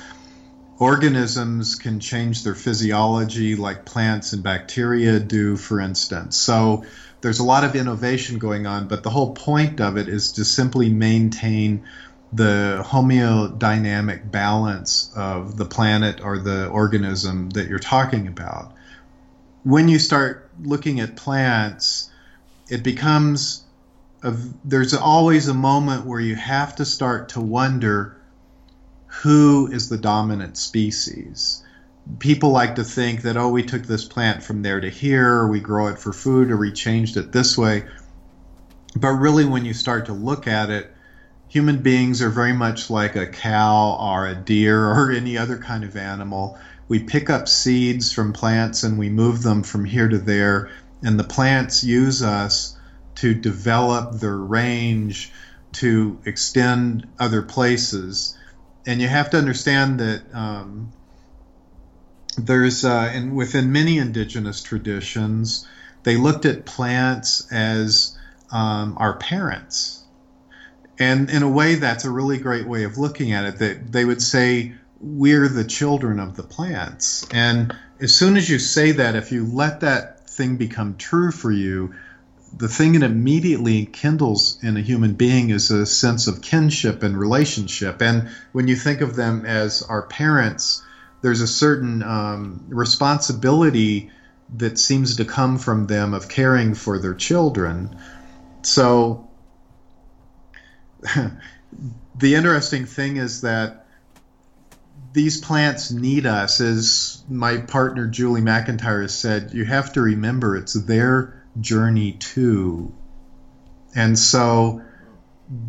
organisms 0.80 1.76
can 1.76 2.00
change 2.00 2.44
their 2.44 2.56
physiology 2.56 3.56
like 3.56 3.86
plants 3.86 4.34
and 4.34 4.44
bacteria 4.44 5.20
do, 5.20 5.56
for 5.56 5.80
instance. 5.80 6.38
So 6.38 6.86
there's 7.22 7.40
a 7.40 7.44
lot 7.44 7.64
of 7.64 7.76
innovation 7.76 8.40
going 8.40 8.66
on, 8.66 8.88
but 8.88 9.04
the 9.04 9.10
whole 9.10 9.34
point 9.34 9.80
of 9.80 9.98
it 9.98 10.08
is 10.08 10.34
to 10.34 10.46
simply 10.46 10.90
maintain 10.90 11.84
the 12.34 12.84
homeodynamic 12.86 14.32
balance 14.32 15.12
of 15.16 15.56
the 15.56 15.66
planet 15.66 16.20
or 16.22 16.40
the 16.40 16.68
organism 16.68 17.52
that 17.52 17.68
you're 17.68 17.80
talking 17.80 18.28
about. 18.28 18.74
When 19.64 19.88
you 19.88 20.00
start 20.00 20.50
looking 20.62 21.00
at 21.00 21.16
plants, 21.16 22.10
it 22.70 22.84
becomes 22.84 23.64
a, 24.24 24.36
there's 24.66 24.94
always 24.94 25.48
a 25.48 25.54
moment 25.54 26.06
where 26.06 26.20
you 26.20 26.36
have 26.36 26.76
to 26.78 26.86
start 26.86 27.30
to 27.30 27.42
wonder 27.42 28.18
who 29.22 29.70
is 29.72 29.90
the 29.90 29.98
dominant 29.98 30.58
species. 30.58 31.64
People 32.18 32.50
like 32.50 32.76
to 32.76 32.84
think 32.84 33.22
that, 33.22 33.38
oh, 33.38 33.50
we 33.50 33.64
took 33.64 33.84
this 33.84 34.06
plant 34.06 34.44
from 34.44 34.64
there 34.64 34.82
to 34.82 34.90
here, 34.90 35.36
or 35.36 35.48
we 35.48 35.60
grow 35.60 35.88
it 35.88 36.00
for 36.00 36.12
food, 36.12 36.50
or 36.50 36.58
we 36.58 36.72
changed 36.72 37.16
it 37.16 37.32
this 37.32 37.56
way. 37.56 37.86
But 38.96 39.10
really, 39.10 39.46
when 39.46 39.66
you 39.66 39.74
start 39.74 40.08
to 40.08 40.14
look 40.14 40.48
at 40.48 40.72
it, 40.72 40.92
human 41.48 41.84
beings 41.84 42.24
are 42.24 42.32
very 42.32 42.54
much 42.54 42.90
like 42.90 43.16
a 43.16 43.28
cow 43.28 43.98
or 44.00 44.28
a 44.28 44.36
deer 44.36 44.84
or 44.92 45.12
any 45.12 45.38
other 45.38 45.60
kind 45.60 45.84
of 45.84 45.96
animal. 45.96 46.58
We 46.88 47.04
pick 47.04 47.30
up 47.30 47.48
seeds 47.48 48.12
from 48.12 48.34
plants 48.34 48.82
and 48.82 48.98
we 48.98 49.10
move 49.10 49.44
them 49.44 49.62
from 49.62 49.86
here 49.86 50.10
to 50.10 50.18
there, 50.18 50.72
and 51.04 51.20
the 51.20 51.24
plants 51.24 51.84
use 51.84 52.24
us 52.24 52.76
to 53.16 53.36
develop 53.36 54.20
their 54.20 54.38
range, 54.38 55.32
to 55.74 56.20
extend 56.26 57.08
other 57.20 57.44
places 57.44 58.38
and 58.86 59.02
you 59.02 59.08
have 59.08 59.30
to 59.32 59.38
understand 59.38 60.00
that 60.00 60.22
um, 60.34 60.92
there's 62.38 62.84
uh, 62.84 63.12
and 63.14 63.36
within 63.36 63.72
many 63.72 63.98
indigenous 63.98 64.62
traditions, 64.62 65.68
they 66.04 66.18
looked 66.18 66.46
at 66.46 66.66
plants 66.66 67.52
as 67.52 68.18
um, 68.52 68.98
our 68.98 69.18
parents, 69.18 70.04
and 71.00 71.30
in 71.30 71.44
a 71.44 71.50
way, 71.50 71.76
that's 71.76 72.06
a 72.06 72.12
really 72.12 72.38
great 72.38 72.68
way 72.68 72.84
of 72.84 72.98
looking 72.98 73.32
at 73.32 73.46
it. 73.46 73.58
That 73.60 73.92
they 73.92 74.06
would 74.06 74.22
say 74.22 74.74
we're 75.00 75.48
the 75.48 75.64
children 75.64 76.20
of 76.20 76.36
the 76.36 76.44
plants, 76.44 77.26
and 77.32 77.76
as 78.00 78.16
soon 78.16 78.36
as 78.36 78.50
you 78.50 78.60
say 78.60 78.92
that, 78.92 79.16
if 79.16 79.32
you 79.32 79.46
let 79.46 79.80
that 79.82 80.30
thing 80.30 80.58
become 80.58 80.98
true 80.98 81.32
for 81.32 81.52
you, 81.52 81.94
the 82.56 82.68
thing 82.68 82.94
that 82.94 83.04
immediately 83.04 83.86
kindles 83.86 84.60
in 84.62 84.78
a 84.78 84.82
human 84.82 85.14
being 85.14 85.50
is 85.50 85.72
a 85.72 85.86
sense 85.86 86.28
of 86.28 86.42
kinship 86.42 87.02
and 87.02 87.18
relationship. 87.18 88.02
And 88.02 88.30
when 88.52 88.68
you 88.68 88.76
think 88.76 89.02
of 89.02 89.16
them 89.16 89.46
as 89.46 89.82
our 89.82 90.04
parents, 90.04 90.84
there's 91.22 91.42
a 91.42 91.48
certain 91.48 92.04
um, 92.04 92.66
responsibility 92.70 94.12
that 94.58 94.78
seems 94.78 95.16
to 95.16 95.26
come 95.26 95.58
from 95.58 95.88
them 95.88 96.14
of 96.14 96.30
caring 96.30 96.76
for 96.76 97.00
their 97.00 97.16
children. 97.16 97.98
So, 98.62 99.30
the 102.16 102.36
interesting 102.36 102.86
thing 102.86 103.18
is 103.18 103.42
that 103.42 103.88
these 105.14 105.42
plants 105.42 105.92
need 105.92 106.28
us. 106.28 106.62
As 106.62 107.24
my 107.30 107.58
partner 107.58 108.08
Julie 108.08 108.42
McIntyre 108.42 109.02
has 109.02 109.18
said, 109.18 109.52
you 109.54 109.66
have 109.66 109.94
to 109.94 110.02
remember 110.02 110.56
it's 110.56 110.74
their 110.74 111.43
journey 111.60 112.14
to. 112.14 112.94
And 113.96 114.18
so 114.18 114.82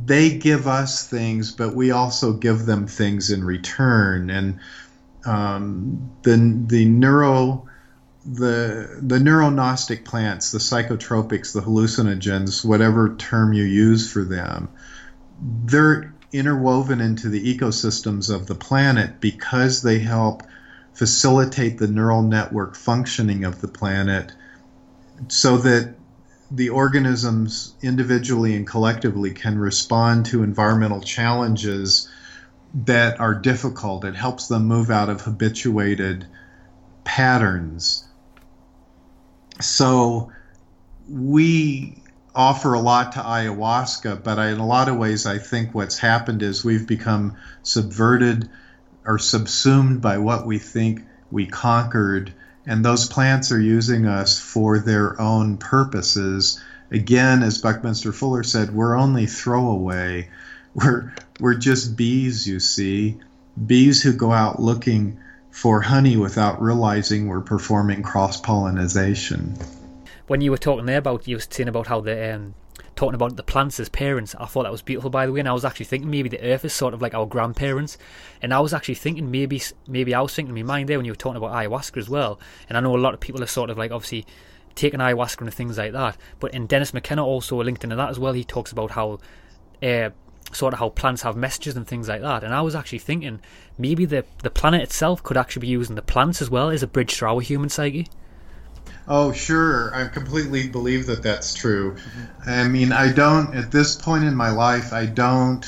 they 0.04 0.38
give 0.38 0.66
us 0.66 1.06
things, 1.06 1.52
but 1.52 1.74
we 1.74 1.90
also 1.90 2.32
give 2.32 2.66
them 2.66 2.86
things 2.86 3.30
in 3.30 3.44
return. 3.44 4.30
And 4.30 4.60
um, 5.26 6.10
the 6.22 6.36
the 6.66 6.84
neuro 6.84 7.68
the 8.24 8.98
the 9.02 9.18
neurognostic 9.18 10.04
plants, 10.04 10.50
the 10.50 10.58
psychotropics, 10.58 11.52
the 11.52 11.60
hallucinogens, 11.60 12.64
whatever 12.64 13.14
term 13.16 13.52
you 13.52 13.64
use 13.64 14.10
for 14.10 14.24
them, 14.24 14.68
they're 15.64 16.14
interwoven 16.32 17.00
into 17.00 17.28
the 17.28 17.56
ecosystems 17.56 18.34
of 18.34 18.46
the 18.46 18.54
planet 18.54 19.20
because 19.20 19.82
they 19.82 19.98
help 19.98 20.42
facilitate 20.94 21.78
the 21.78 21.86
neural 21.86 22.22
network 22.22 22.76
functioning 22.76 23.44
of 23.44 23.60
the 23.60 23.68
planet 23.68 24.32
so 25.28 25.58
that 25.58 25.94
the 26.50 26.68
organisms 26.68 27.74
individually 27.82 28.54
and 28.54 28.66
collectively 28.66 29.32
can 29.32 29.58
respond 29.58 30.26
to 30.26 30.42
environmental 30.42 31.00
challenges 31.00 32.08
that 32.74 33.20
are 33.20 33.34
difficult. 33.34 34.04
It 34.04 34.14
helps 34.14 34.48
them 34.48 34.66
move 34.66 34.90
out 34.90 35.08
of 35.08 35.20
habituated 35.20 36.26
patterns. 37.04 38.04
So 39.60 40.32
we 41.08 42.02
offer 42.34 42.74
a 42.74 42.80
lot 42.80 43.12
to 43.12 43.20
ayahuasca, 43.20 44.24
but 44.24 44.38
I, 44.38 44.50
in 44.50 44.58
a 44.58 44.66
lot 44.66 44.88
of 44.88 44.96
ways, 44.96 45.26
I 45.26 45.38
think 45.38 45.74
what's 45.74 45.98
happened 45.98 46.42
is 46.42 46.64
we've 46.64 46.86
become 46.86 47.36
subverted 47.62 48.48
or 49.04 49.18
subsumed 49.18 50.00
by 50.00 50.18
what 50.18 50.46
we 50.46 50.58
think 50.58 51.02
we 51.30 51.46
conquered 51.46 52.32
and 52.66 52.84
those 52.84 53.08
plants 53.08 53.52
are 53.52 53.60
using 53.60 54.06
us 54.06 54.38
for 54.38 54.78
their 54.78 55.20
own 55.20 55.56
purposes. 55.56 56.62
Again, 56.90 57.42
as 57.42 57.58
Buckminster 57.58 58.12
Fuller 58.12 58.42
said, 58.42 58.74
we're 58.74 58.96
only 58.96 59.26
throwaway. 59.26 60.28
We're 60.74 61.14
we're 61.40 61.54
just 61.54 61.96
bees, 61.96 62.46
you 62.46 62.60
see, 62.60 63.18
bees 63.66 64.02
who 64.02 64.12
go 64.12 64.32
out 64.32 64.60
looking 64.60 65.18
for 65.50 65.80
honey 65.80 66.16
without 66.16 66.60
realizing 66.60 67.28
we're 67.28 67.40
performing 67.40 68.02
cross 68.02 68.40
pollination. 68.40 69.54
When 70.26 70.40
you 70.40 70.50
were 70.50 70.58
talking 70.58 70.86
there 70.86 70.98
about 70.98 71.28
you 71.28 71.36
were 71.36 71.42
saying 71.48 71.68
about 71.68 71.86
how 71.86 72.00
the 72.00 72.34
um, 72.34 72.54
talking 72.96 73.14
about 73.14 73.36
the 73.36 73.42
plants 73.42 73.80
as 73.80 73.88
parents. 73.88 74.34
I 74.38 74.46
thought 74.46 74.64
that 74.64 74.72
was 74.72 74.82
beautiful, 74.82 75.10
by 75.10 75.26
the 75.26 75.32
way. 75.32 75.40
And 75.40 75.48
I 75.48 75.52
was 75.52 75.64
actually 75.64 75.86
thinking 75.86 76.10
maybe 76.10 76.28
the 76.28 76.42
earth 76.42 76.64
is 76.64 76.72
sort 76.72 76.94
of 76.94 77.02
like 77.02 77.14
our 77.14 77.26
grandparents. 77.26 77.98
And 78.42 78.54
I 78.54 78.60
was 78.60 78.72
actually 78.72 78.94
thinking 78.94 79.30
maybe 79.30 79.60
maybe 79.86 80.14
I 80.14 80.20
was 80.20 80.34
thinking 80.34 80.56
in 80.56 80.66
my 80.66 80.74
mind 80.74 80.88
there 80.88 80.98
when 80.98 81.04
you 81.04 81.12
were 81.12 81.16
talking 81.16 81.36
about 81.36 81.52
ayahuasca 81.52 81.96
as 81.96 82.08
well. 82.08 82.38
And 82.68 82.78
I 82.78 82.80
know 82.80 82.96
a 82.96 82.98
lot 82.98 83.14
of 83.14 83.20
people 83.20 83.42
are 83.42 83.46
sort 83.46 83.70
of 83.70 83.78
like 83.78 83.90
obviously 83.90 84.26
taking 84.74 85.00
ayahuasca 85.00 85.40
and 85.40 85.54
things 85.54 85.78
like 85.78 85.92
that. 85.92 86.16
But 86.40 86.54
in 86.54 86.66
Dennis 86.66 86.94
McKenna 86.94 87.24
also 87.24 87.62
linked 87.62 87.84
into 87.84 87.96
that 87.96 88.10
as 88.10 88.18
well, 88.18 88.32
he 88.32 88.44
talks 88.44 88.72
about 88.72 88.92
how. 88.92 89.18
Uh, 89.82 90.10
sort 90.52 90.72
of 90.72 90.78
how 90.78 90.88
plants 90.88 91.22
have 91.22 91.36
messages 91.36 91.76
and 91.76 91.86
things 91.86 92.08
like 92.08 92.20
that. 92.20 92.44
And 92.44 92.54
I 92.54 92.60
was 92.60 92.76
actually 92.76 93.00
thinking 93.00 93.40
maybe 93.76 94.04
the 94.04 94.24
the 94.42 94.50
planet 94.50 94.82
itself 94.82 95.22
could 95.22 95.36
actually 95.36 95.62
be 95.62 95.68
using 95.68 95.96
the 95.96 96.02
plants 96.02 96.40
as 96.40 96.48
well 96.48 96.70
as 96.70 96.82
a 96.82 96.86
bridge 96.86 97.16
to 97.18 97.26
our 97.26 97.40
human 97.40 97.68
psyche. 97.68 98.06
Oh, 99.06 99.32
sure. 99.32 99.94
I 99.94 100.08
completely 100.08 100.68
believe 100.68 101.06
that 101.06 101.22
that's 101.22 101.54
true. 101.54 101.96
I 102.46 102.66
mean, 102.68 102.92
I 102.92 103.12
don't, 103.12 103.54
at 103.54 103.70
this 103.70 103.96
point 103.96 104.24
in 104.24 104.34
my 104.34 104.50
life, 104.50 104.92
I 104.92 105.06
don't 105.06 105.64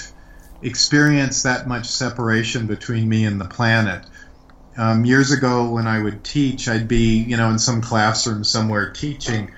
experience 0.62 1.42
that 1.42 1.68
much 1.68 1.86
separation 1.86 2.66
between 2.66 3.08
me 3.08 3.24
and 3.24 3.40
the 3.40 3.44
planet. 3.44 4.04
Um, 4.78 5.04
years 5.04 5.32
ago, 5.32 5.70
when 5.70 5.86
I 5.86 6.02
would 6.02 6.24
teach, 6.24 6.68
I'd 6.68 6.88
be, 6.88 7.18
you 7.18 7.36
know, 7.36 7.50
in 7.50 7.58
some 7.58 7.80
classroom 7.82 8.44
somewhere 8.44 8.90
teaching, 8.90 9.50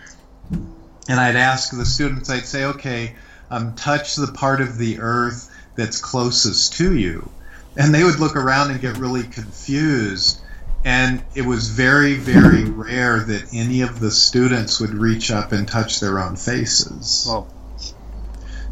and 0.50 1.20
I'd 1.20 1.36
ask 1.36 1.76
the 1.76 1.86
students, 1.86 2.30
I'd 2.30 2.46
say, 2.46 2.64
okay, 2.64 3.14
um, 3.50 3.74
touch 3.74 4.16
the 4.16 4.28
part 4.28 4.60
of 4.60 4.76
the 4.76 5.00
earth 5.00 5.50
that's 5.74 6.00
closest 6.00 6.74
to 6.74 6.96
you. 6.96 7.30
And 7.76 7.94
they 7.94 8.04
would 8.04 8.18
look 8.18 8.36
around 8.36 8.70
and 8.70 8.80
get 8.80 8.98
really 8.98 9.22
confused 9.22 10.40
and 10.84 11.22
it 11.34 11.42
was 11.42 11.68
very 11.68 12.14
very 12.14 12.64
rare 12.64 13.20
that 13.20 13.52
any 13.52 13.82
of 13.82 14.00
the 14.00 14.10
students 14.10 14.80
would 14.80 14.94
reach 14.94 15.30
up 15.30 15.52
and 15.52 15.66
touch 15.66 16.00
their 16.00 16.18
own 16.18 16.36
faces. 16.36 17.28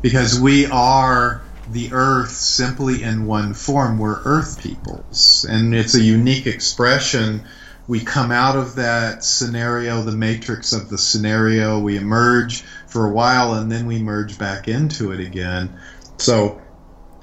Because 0.03 0.39
we 0.39 0.67
are 0.67 1.43
the 1.71 1.93
earth 1.93 2.31
simply 2.31 3.03
in 3.03 3.27
one 3.27 3.55
form. 3.55 3.99
We're 3.99 4.21
earth 4.25 4.61
peoples. 4.61 5.47
And 5.49 5.75
it's 5.75 5.95
a 5.95 6.03
unique 6.03 6.47
expression. 6.47 7.45
We 7.89 8.01
come 8.01 8.31
out 8.31 8.57
of 8.57 8.77
that 8.77 9.25
scenario 9.25 10.03
the 10.03 10.13
matrix 10.13 10.73
of 10.73 10.89
the 10.89 10.99
scenario. 10.99 11.79
We 11.79 11.97
emerge 11.97 12.63
for 12.87 13.07
a 13.07 13.13
while 13.13 13.55
and 13.55 13.71
then 13.71 13.87
we 13.87 13.99
merge 13.99 14.39
back 14.39 14.69
into 14.69 15.13
it 15.13 15.21
again. 15.21 15.79
So 16.19 16.61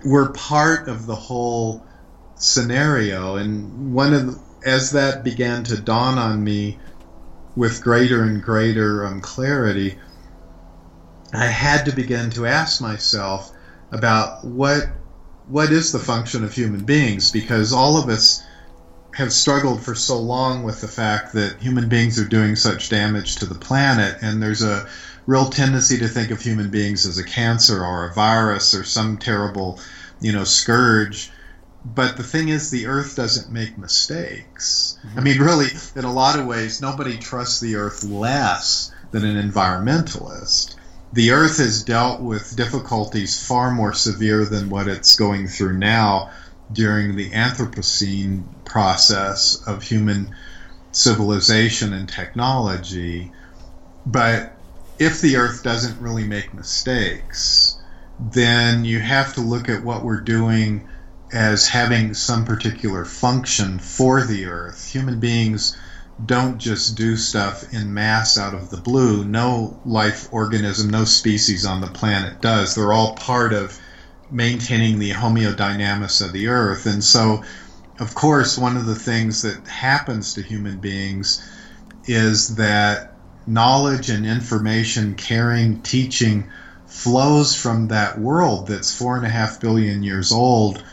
we're 0.03 0.31
part 0.31 0.87
of 0.87 1.05
the 1.05 1.15
whole 1.15 1.85
scenario. 2.35 3.35
And 3.35 3.93
one 3.93 4.13
of 4.13 4.25
the, 4.27 4.39
as 4.65 4.91
that 4.91 5.23
began 5.23 5.63
to 5.65 5.79
dawn 5.79 6.17
on 6.17 6.43
me 6.43 6.79
with 7.55 7.83
greater 7.83 8.23
and 8.23 8.41
greater 8.41 9.05
um, 9.05 9.21
clarity, 9.21 9.97
I 11.33 11.45
had 11.45 11.85
to 11.85 11.95
begin 11.95 12.29
to 12.31 12.45
ask 12.45 12.81
myself 12.81 13.51
about 13.91 14.43
what 14.45 14.89
what 15.47 15.71
is 15.71 15.91
the 15.91 15.99
function 15.99 16.43
of 16.43 16.53
human 16.53 16.85
beings? 16.85 17.31
Because 17.31 17.73
all 17.73 17.97
of 18.01 18.07
us 18.07 18.41
have 19.13 19.31
struggled 19.31 19.83
for 19.83 19.93
so 19.93 20.19
long 20.19 20.63
with 20.63 20.81
the 20.81 20.87
fact 20.87 21.33
that 21.33 21.59
human 21.59 21.89
beings 21.89 22.17
are 22.19 22.25
doing 22.25 22.55
such 22.55 22.89
damage 22.89 23.35
to 23.35 23.45
the 23.45 23.55
planet 23.55 24.17
and 24.21 24.41
there's 24.41 24.63
a 24.63 24.87
real 25.27 25.49
tendency 25.49 25.97
to 25.99 26.07
think 26.07 26.31
of 26.31 26.41
human 26.41 26.69
beings 26.69 27.05
as 27.05 27.17
a 27.17 27.23
cancer 27.23 27.83
or 27.83 28.05
a 28.05 28.13
virus 28.13 28.73
or 28.73 28.83
some 28.83 29.17
terrible 29.17 29.79
you 30.19 30.31
know 30.31 30.43
scourge 30.43 31.31
but 31.85 32.17
the 32.17 32.23
thing 32.23 32.49
is 32.49 32.69
the 32.69 32.87
earth 32.87 33.15
doesn't 33.15 33.51
make 33.51 33.77
mistakes. 33.77 34.97
Mm-hmm. 35.05 35.19
i 35.19 35.21
mean 35.21 35.39
really 35.39 35.67
in 35.95 36.05
a 36.05 36.13
lot 36.13 36.39
of 36.39 36.45
ways 36.45 36.81
nobody 36.81 37.17
trusts 37.17 37.59
the 37.59 37.75
earth 37.75 38.03
less 38.03 38.91
than 39.11 39.25
an 39.25 39.51
environmentalist. 39.51 40.75
The 41.11 41.31
earth 41.31 41.57
has 41.57 41.83
dealt 41.83 42.21
with 42.21 42.55
difficulties 42.55 43.45
far 43.45 43.69
more 43.69 43.93
severe 43.93 44.45
than 44.45 44.69
what 44.69 44.87
it's 44.87 45.15
going 45.15 45.47
through 45.47 45.77
now 45.77 46.31
during 46.71 47.15
the 47.15 47.29
anthropocene 47.29 48.43
process 48.65 49.61
of 49.67 49.83
human 49.83 50.33
civilization 50.91 51.93
and 51.93 52.09
technology. 52.09 53.31
But 54.05 54.53
if 54.97 55.21
the 55.21 55.35
earth 55.35 55.61
doesn't 55.63 56.01
really 56.01 56.23
make 56.23 56.53
mistakes 56.53 57.77
then 58.19 58.85
you 58.85 58.99
have 58.99 59.33
to 59.33 59.41
look 59.41 59.69
at 59.69 59.83
what 59.83 60.03
we're 60.03 60.21
doing 60.21 60.87
as 61.33 61.67
having 61.67 62.13
some 62.13 62.45
particular 62.45 63.03
function 63.03 63.79
for 63.79 64.23
the 64.23 64.45
earth. 64.45 64.91
Human 64.91 65.19
beings 65.19 65.75
don't 66.23 66.59
just 66.59 66.95
do 66.95 67.17
stuff 67.17 67.73
in 67.73 67.93
mass 67.93 68.37
out 68.37 68.53
of 68.53 68.69
the 68.69 68.77
blue. 68.77 69.25
No 69.25 69.79
life 69.83 70.27
organism, 70.31 70.91
no 70.91 71.05
species 71.05 71.65
on 71.65 71.81
the 71.81 71.87
planet 71.87 72.39
does. 72.39 72.75
They're 72.75 72.93
all 72.93 73.15
part 73.15 73.51
of 73.51 73.79
maintaining 74.29 74.99
the 74.99 75.11
homeodynamics 75.11 76.23
of 76.23 76.33
the 76.33 76.49
earth. 76.49 76.85
And 76.85 77.03
so, 77.03 77.43
of 77.99 78.13
course, 78.13 78.55
one 78.55 78.77
of 78.77 78.85
the 78.85 78.95
things 78.95 79.41
that 79.41 79.67
happens 79.67 80.35
to 80.35 80.43
human 80.43 80.77
beings 80.77 81.43
is 82.05 82.57
that 82.57 83.15
knowledge 83.47 84.11
and 84.11 84.25
information, 84.25 85.15
caring, 85.15 85.81
teaching, 85.81 86.51
flows 86.85 87.55
from 87.55 87.87
that 87.87 88.19
world 88.19 88.67
that's 88.67 88.95
four 88.95 89.17
and 89.17 89.25
a 89.25 89.29
half 89.29 89.59
billion 89.59 90.03
years 90.03 90.31
old 90.31 90.83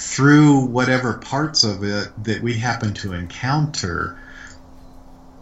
through 0.00 0.60
whatever 0.60 1.18
parts 1.18 1.62
of 1.62 1.84
it 1.84 2.08
that 2.24 2.42
we 2.42 2.54
happen 2.54 2.94
to 2.94 3.12
encounter. 3.12 4.16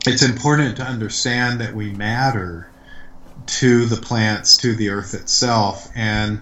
It's 0.04 0.22
important 0.22 0.76
to 0.78 0.82
understand 0.82 1.60
that 1.60 1.76
we 1.76 1.92
matter 1.92 2.68
to 3.46 3.86
the 3.86 3.96
plants, 3.96 4.56
to 4.58 4.74
the 4.74 4.88
earth 4.88 5.14
itself, 5.14 5.88
and 5.94 6.40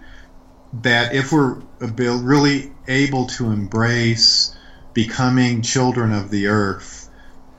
that 0.82 1.14
if 1.14 1.30
we're 1.30 1.60
really 1.78 2.72
able 2.88 3.26
to 3.26 3.50
embrace 3.50 4.56
becoming 4.94 5.60
children 5.60 6.12
of 6.12 6.30
the 6.30 6.46
earth, 6.46 7.10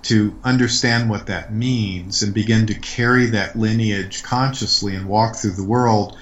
to 0.04 0.34
understand 0.44 1.10
what 1.10 1.28
that 1.28 1.54
means 1.54 2.24
and 2.24 2.34
begin 2.34 2.66
to 2.66 2.74
carry 2.74 3.28
that 3.28 3.56
lineage 3.58 4.24
consciously 4.24 4.96
and 4.96 5.06
walk 5.06 5.36
through 5.36 5.52
the 5.52 5.64
world, 5.64 6.18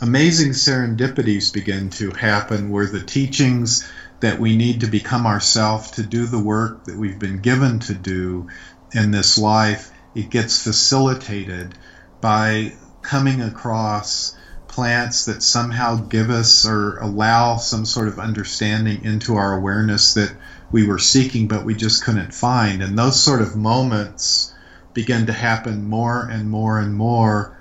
amazing 0.00 0.50
serendipities 0.50 1.52
begin 1.52 1.90
to 1.90 2.10
happen 2.10 2.70
where 2.70 2.86
the 2.86 3.02
teachings 3.02 3.88
that 4.20 4.38
we 4.38 4.56
need 4.56 4.80
to 4.80 4.86
become 4.86 5.26
ourselves 5.26 5.92
to 5.92 6.02
do 6.02 6.26
the 6.26 6.38
work 6.38 6.84
that 6.84 6.96
we've 6.96 7.18
been 7.18 7.40
given 7.40 7.78
to 7.80 7.94
do 7.94 8.48
in 8.92 9.10
this 9.10 9.38
life, 9.38 9.90
it 10.14 10.30
gets 10.30 10.62
facilitated 10.62 11.74
by 12.20 12.72
coming 13.02 13.42
across 13.42 14.36
plants 14.66 15.24
that 15.24 15.42
somehow 15.42 15.96
give 15.96 16.30
us 16.30 16.66
or 16.66 16.98
allow 16.98 17.56
some 17.56 17.84
sort 17.84 18.08
of 18.08 18.18
understanding 18.18 19.04
into 19.04 19.34
our 19.34 19.56
awareness 19.56 20.14
that 20.14 20.32
we 20.70 20.86
were 20.86 20.98
seeking, 20.98 21.48
but 21.48 21.64
we 21.64 21.74
just 21.74 22.04
couldn't 22.04 22.34
find. 22.34 22.82
And 22.82 22.98
those 22.98 23.20
sort 23.20 23.42
of 23.42 23.56
moments 23.56 24.54
begin 24.94 25.26
to 25.26 25.32
happen 25.32 25.88
more 25.88 26.28
and 26.30 26.50
more 26.50 26.78
and 26.78 26.94
more 26.94 27.57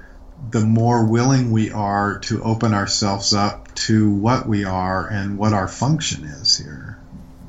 the 0.49 0.61
more 0.61 1.05
willing 1.05 1.51
we 1.51 1.71
are 1.71 2.19
to 2.19 2.43
open 2.43 2.73
ourselves 2.73 3.33
up 3.33 3.73
to 3.75 4.09
what 4.09 4.47
we 4.47 4.63
are 4.63 5.07
and 5.07 5.38
what 5.38 5.53
our 5.53 5.67
function 5.67 6.23
is 6.23 6.57
here. 6.57 6.97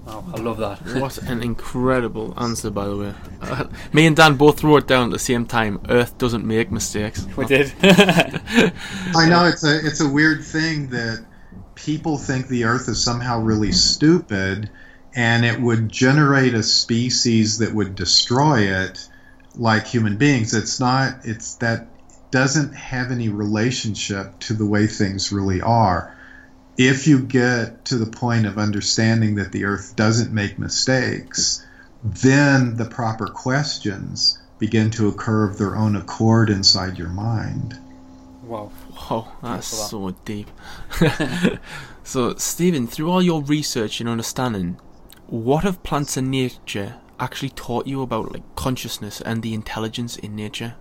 Oh, 0.07 0.24
I 0.34 0.39
love 0.39 0.57
that. 0.59 0.78
what 1.01 1.18
an 1.18 1.43
incredible 1.43 2.34
answer, 2.39 2.70
by 2.70 2.86
the 2.86 2.97
way. 2.97 3.14
Uh, 3.43 3.66
me 3.93 4.07
and 4.07 4.16
Dan 4.16 4.36
both 4.36 4.64
wrote 4.64 4.84
it 4.84 4.89
down 4.89 5.07
at 5.07 5.12
the 5.12 5.18
same 5.18 5.45
time. 5.45 5.80
Earth 5.89 6.16
doesn't 6.16 6.47
make 6.47 6.72
mistakes. 6.72 7.26
We 7.36 7.45
did. 7.45 7.72
I 7.82 9.28
know 9.28 9.47
it's 9.47 9.64
a 9.64 9.86
it's 9.86 10.01
a 10.01 10.09
weird 10.09 10.43
thing 10.45 10.89
that 10.91 11.24
people 11.74 12.16
think 12.16 12.49
the 12.49 12.64
Earth 12.64 12.89
is 12.89 13.03
somehow 13.03 13.41
really 13.41 13.72
stupid, 13.72 14.70
and 15.14 15.45
it 15.45 15.61
would 15.61 15.91
generate 15.91 16.55
a 16.55 16.62
species 16.62 17.59
that 17.59 17.74
would 17.74 17.95
destroy 17.95 18.61
it 18.61 19.09
like 19.55 19.86
human 19.86 20.16
beings. 20.16 20.55
It's 20.55 20.80
not, 20.80 21.20
it's 21.24 21.57
that 21.57 21.86
doesn't 22.31 22.74
have 22.74 23.11
any 23.11 23.29
relationship 23.29 24.39
to 24.41 24.55
the 24.55 24.66
way 24.66 24.87
things 24.87 25.33
really 25.33 25.61
are. 25.61 26.14
If 26.76 27.07
you 27.07 27.20
get 27.20 27.87
to 27.87 27.97
the 27.97 28.11
point 28.11 28.47
of 28.47 28.59
understanding 28.59 29.37
that 29.37 29.53
the 29.53 29.64
earth 29.64 29.97
doesn't 29.97 30.33
make 30.33 30.59
mistakes, 30.59 31.66
then 32.05 32.76
the 32.76 32.85
proper 32.85 33.26
questions 33.26 34.39
begin 34.59 34.91
to 34.91 35.09
occur 35.09 35.49
of 35.49 35.59
their 35.59 35.76
own 35.76 35.97
accord 35.97 36.51
inside 36.51 36.99
your 36.99 37.09
mind. 37.09 37.79
Wow. 38.43 38.70
Wow, 39.11 39.33
that's 39.43 39.66
so 39.66 40.11
deep. 40.24 40.51
so, 42.05 42.35
Stephen, 42.37 42.87
through 42.87 43.11
all 43.11 43.22
your 43.22 43.43
research 43.43 44.01
and 44.01 44.09
understanding, 44.09 44.81
what 45.26 45.64
have 45.64 45.83
plants 45.83 46.16
and 46.16 46.31
nature 46.31 46.97
actually 47.20 47.51
taught 47.51 47.87
you 47.87 48.03
about 48.03 48.33
like 48.33 48.55
consciousness 48.55 49.20
and 49.20 49.43
the 49.43 49.55
intelligence 49.55 50.16
in 50.16 50.35
nature? 50.35 50.74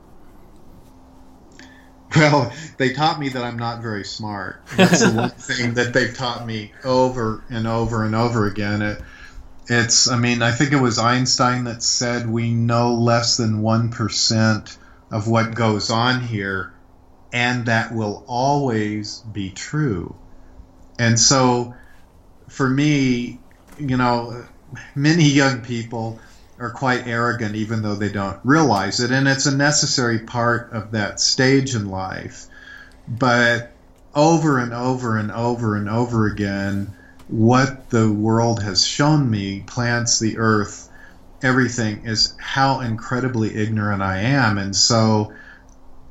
Well, 2.16 2.52
they 2.78 2.94
taught 2.94 3.20
me 3.20 3.30
that 3.30 3.44
I'm 3.44 3.60
not 3.60 3.82
very 3.82 4.04
smart. 4.04 4.62
That's 4.76 5.02
the 5.02 5.12
one 5.12 5.30
thing 5.38 5.74
that 5.76 5.94
they've 5.94 6.16
taught 6.16 6.46
me 6.46 6.72
over 6.84 7.44
and 7.50 7.68
over 7.68 8.04
and 8.04 8.16
over 8.16 8.48
again. 8.48 8.82
It, 8.82 9.02
it's, 9.68 10.10
I 10.10 10.18
mean, 10.18 10.42
I 10.42 10.52
think 10.52 10.72
it 10.72 10.82
was 10.82 10.98
Einstein 10.98 11.66
that 11.66 11.84
said 11.84 12.30
we 12.30 12.52
know 12.52 12.94
less 12.94 13.38
than 13.38 13.62
1% 13.62 14.78
of 15.12 15.28
what 15.28 15.54
goes 15.54 15.90
on 15.90 16.22
here, 16.22 16.74
and 17.34 17.66
that 17.66 17.94
will 17.94 18.24
always 18.28 19.20
be 19.20 19.52
true. 19.52 20.16
And 20.98 21.20
so, 21.20 21.76
for 22.48 22.70
me, 22.70 23.40
you 23.78 23.98
know, 23.98 24.46
many 24.96 25.26
young 25.26 25.62
people 25.62 26.20
are 26.60 26.72
quite 26.72 27.08
arrogant 27.08 27.56
even 27.56 27.82
though 27.82 27.96
they 27.96 28.10
don't 28.10 28.40
realize 28.44 29.00
it. 29.00 29.12
And 29.12 29.28
it's 29.28 29.46
a 29.46 29.56
necessary 29.56 30.20
part 30.20 30.72
of 30.72 30.92
that 30.92 31.20
stage 31.20 31.76
in 31.76 31.90
life. 31.90 32.48
But 33.08 33.72
over 34.16 34.58
and 34.58 34.74
over 34.74 35.18
and 35.18 35.32
over 35.32 35.76
and 35.76 35.88
over 35.88 36.28
again 36.28 36.94
what 37.28 37.90
the 37.90 38.12
world 38.12 38.64
has 38.64 38.86
shown 38.86 39.30
me 39.30 39.64
plants 39.68 40.18
the 40.20 40.38
earth. 40.38 40.90
Everything 41.42 42.06
is 42.06 42.34
how 42.40 42.80
incredibly 42.80 43.56
ignorant 43.56 44.02
i 44.02 44.20
am. 44.20 44.58
And 44.58 44.76
so 44.76 45.34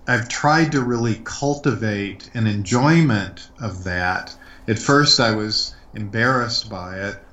i've 0.06 0.28
tried 0.28 0.72
to 0.72 0.82
really 0.82 1.20
cultivate 1.24 2.30
an 2.34 2.46
enjoyment 2.46 3.48
of 3.60 3.84
that. 3.84 4.36
At 4.68 4.78
first 4.78 5.18
i 5.18 5.34
was 5.34 5.74
embarrassed 5.94 6.70
by 6.70 7.00
it 7.00 7.25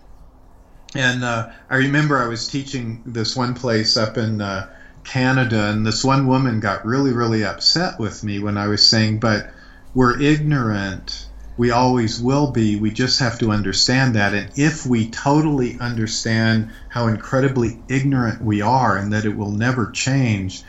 and 0.95 1.23
uh, 1.23 1.49
I 1.69 1.77
remember 1.77 2.21
I 2.21 2.27
was 2.27 2.47
teaching 2.47 3.01
this 3.05 3.35
one 3.35 3.55
place 3.55 3.97
up 3.97 4.17
in 4.17 4.41
uh, 4.41 4.69
Canada, 5.03 5.69
and 5.69 5.85
this 5.85 6.03
one 6.03 6.27
woman 6.27 6.59
got 6.59 6.85
really, 6.85 7.11
really 7.11 7.43
upset 7.43 7.99
with 7.99 8.23
me 8.23 8.39
when 8.39 8.57
I 8.57 8.67
was 8.67 8.87
saying, 8.87 9.19
"But 9.19 9.51
we're 9.93 10.19
ignorant. 10.19 11.27
We 11.57 11.71
always 11.71 12.19
will 12.19 12.51
be. 12.51 12.75
We 12.75 12.91
just 12.91 13.19
have 13.19 13.39
to 13.39 13.51
understand 13.51 14.15
that. 14.15 14.33
And 14.33 14.51
if 14.55 14.85
we 14.85 15.09
totally 15.09 15.77
understand 15.79 16.71
how 16.89 17.07
incredibly 17.07 17.79
ignorant 17.87 18.41
we 18.43 18.61
are 18.61 18.97
and 18.97 19.13
that 19.13 19.25
it 19.25 19.35
will 19.35 19.51
never 19.51 19.91
change, 19.91 20.63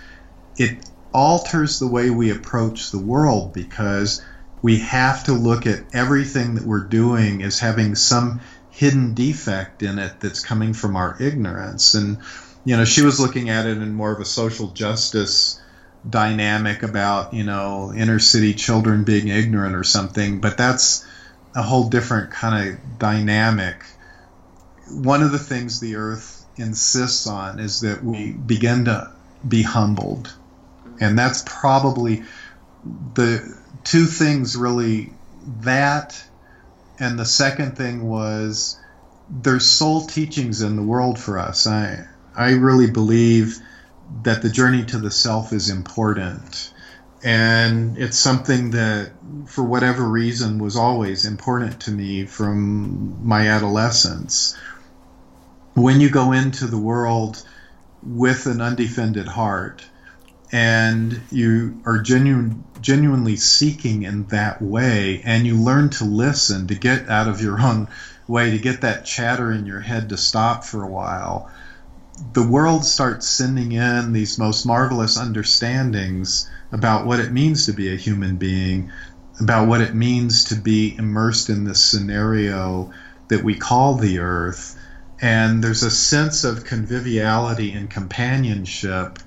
it 0.56 0.84
alters 1.12 1.78
the 1.78 1.86
way 1.86 2.10
we 2.10 2.30
approach 2.30 2.90
the 2.90 2.98
world 2.98 3.52
because." 3.52 4.22
We 4.62 4.78
have 4.78 5.24
to 5.24 5.34
look 5.34 5.66
at 5.66 5.84
everything 5.92 6.54
that 6.54 6.64
we're 6.64 6.88
doing 6.88 7.42
as 7.42 7.58
having 7.58 7.94
some 7.94 8.40
hidden 8.74 9.14
defect 9.14 9.82
in 9.82 9.98
it 9.98 10.20
that's 10.20 10.44
coming 10.44 10.74
from 10.74 10.96
our 10.96 11.16
ignorance. 11.20 11.94
And, 11.94 12.18
you 12.64 12.76
know, 12.76 12.84
she 12.84 13.02
was 13.02 13.20
looking 13.20 13.48
at 13.48 13.66
it 13.66 13.78
in 13.78 13.94
more 13.94 14.12
of 14.12 14.20
a 14.20 14.24
social 14.24 14.68
justice 14.68 15.60
dynamic 16.08 16.82
about 16.82 17.32
you 17.32 17.44
know 17.44 17.92
inner 17.96 18.18
city 18.18 18.52
children 18.52 19.04
being 19.04 19.28
ignorant 19.28 19.74
or 19.74 19.84
something, 19.84 20.40
but 20.40 20.58
that's 20.58 21.06
a 21.54 21.62
whole 21.62 21.88
different 21.88 22.30
kind 22.30 22.68
of 22.68 22.98
dynamic. 22.98 23.84
One 24.90 25.22
of 25.22 25.32
the 25.32 25.38
things 25.38 25.80
the 25.80 25.96
earth 25.96 26.44
insists 26.56 27.26
on 27.26 27.58
is 27.58 27.80
that 27.80 28.04
we 28.04 28.32
begin 28.32 28.84
to 28.86 29.12
be 29.46 29.62
humbled. 29.62 30.32
And 31.00 31.18
that's 31.18 31.42
probably 31.46 32.24
the 33.14 33.56
two 33.82 34.06
things 34.06 34.56
really 34.56 35.12
that 35.60 36.22
and 36.98 37.18
the 37.18 37.26
second 37.26 37.76
thing 37.76 38.08
was 38.08 38.78
there's 39.28 39.68
soul 39.68 40.06
teachings 40.06 40.62
in 40.62 40.76
the 40.76 40.82
world 40.82 41.18
for 41.18 41.38
us. 41.38 41.66
I 41.66 42.06
I 42.36 42.52
really 42.52 42.90
believe 42.90 43.58
that 44.22 44.42
the 44.42 44.50
journey 44.50 44.84
to 44.86 44.98
the 44.98 45.10
self 45.10 45.52
is 45.52 45.70
important. 45.70 46.72
And 47.22 47.96
it's 47.96 48.18
something 48.18 48.72
that, 48.72 49.12
for 49.46 49.64
whatever 49.64 50.04
reason, 50.04 50.58
was 50.58 50.76
always 50.76 51.24
important 51.24 51.80
to 51.82 51.90
me 51.90 52.26
from 52.26 53.26
my 53.26 53.48
adolescence. 53.48 54.54
When 55.72 56.00
you 56.00 56.10
go 56.10 56.32
into 56.32 56.66
the 56.66 56.78
world 56.78 57.42
with 58.02 58.46
an 58.46 58.60
undefended 58.60 59.26
heart 59.26 59.86
and 60.52 61.18
you 61.32 61.80
are 61.86 61.98
genuine, 61.98 62.62
genuinely 62.84 63.36
seeking 63.36 64.02
in 64.02 64.26
that 64.28 64.62
way, 64.62 65.20
and 65.24 65.46
you 65.46 65.56
learn 65.56 65.90
to 65.90 66.04
listen, 66.04 66.68
to 66.68 66.74
get 66.76 67.08
out 67.08 67.26
of 67.26 67.40
your 67.40 67.60
own 67.60 67.88
way, 68.28 68.52
to 68.52 68.58
get 68.58 68.82
that 68.82 69.04
chatter 69.04 69.50
in 69.50 69.66
your 69.66 69.80
head 69.80 70.10
to 70.10 70.16
stop 70.16 70.64
for 70.64 70.84
a 70.84 70.88
while 70.88 71.50
the 72.32 72.46
world 72.46 72.84
starts 72.84 73.28
sending 73.28 73.72
in 73.72 74.12
these 74.12 74.38
most 74.38 74.64
marvelous 74.64 75.16
understandings 75.16 76.48
about 76.70 77.06
what 77.06 77.20
it 77.20 77.32
means 77.32 77.66
to 77.66 77.72
be 77.72 77.92
a 77.92 77.96
human 77.96 78.36
being, 78.36 78.90
about 79.40 79.66
what 79.66 79.80
it 79.80 79.94
means 79.94 80.44
to 80.44 80.54
be 80.54 80.96
immersed 80.96 81.50
in 81.50 81.64
this 81.64 81.84
scenario 81.84 82.92
that 83.28 83.42
we 83.42 83.54
call 83.54 83.96
the 83.96 84.20
earth. 84.20 84.78
And 85.20 85.62
there's 85.62 85.82
a 85.82 85.90
sense 85.90 86.44
of 86.44 86.64
conviviality 86.64 87.72
and 87.72 87.90
companionship. 87.90 89.18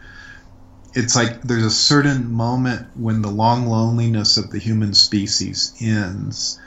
It's 0.98 1.16
like 1.16 1.44
there's 1.44 1.64
a 1.64 1.70
certain 1.70 2.34
moment 2.34 2.88
when 2.96 3.22
the 3.22 3.30
long 3.30 3.68
loneliness 3.68 4.36
of 4.36 4.50
the 4.50 4.58
human 4.58 4.96
species 4.96 5.72
ends. 5.80 6.60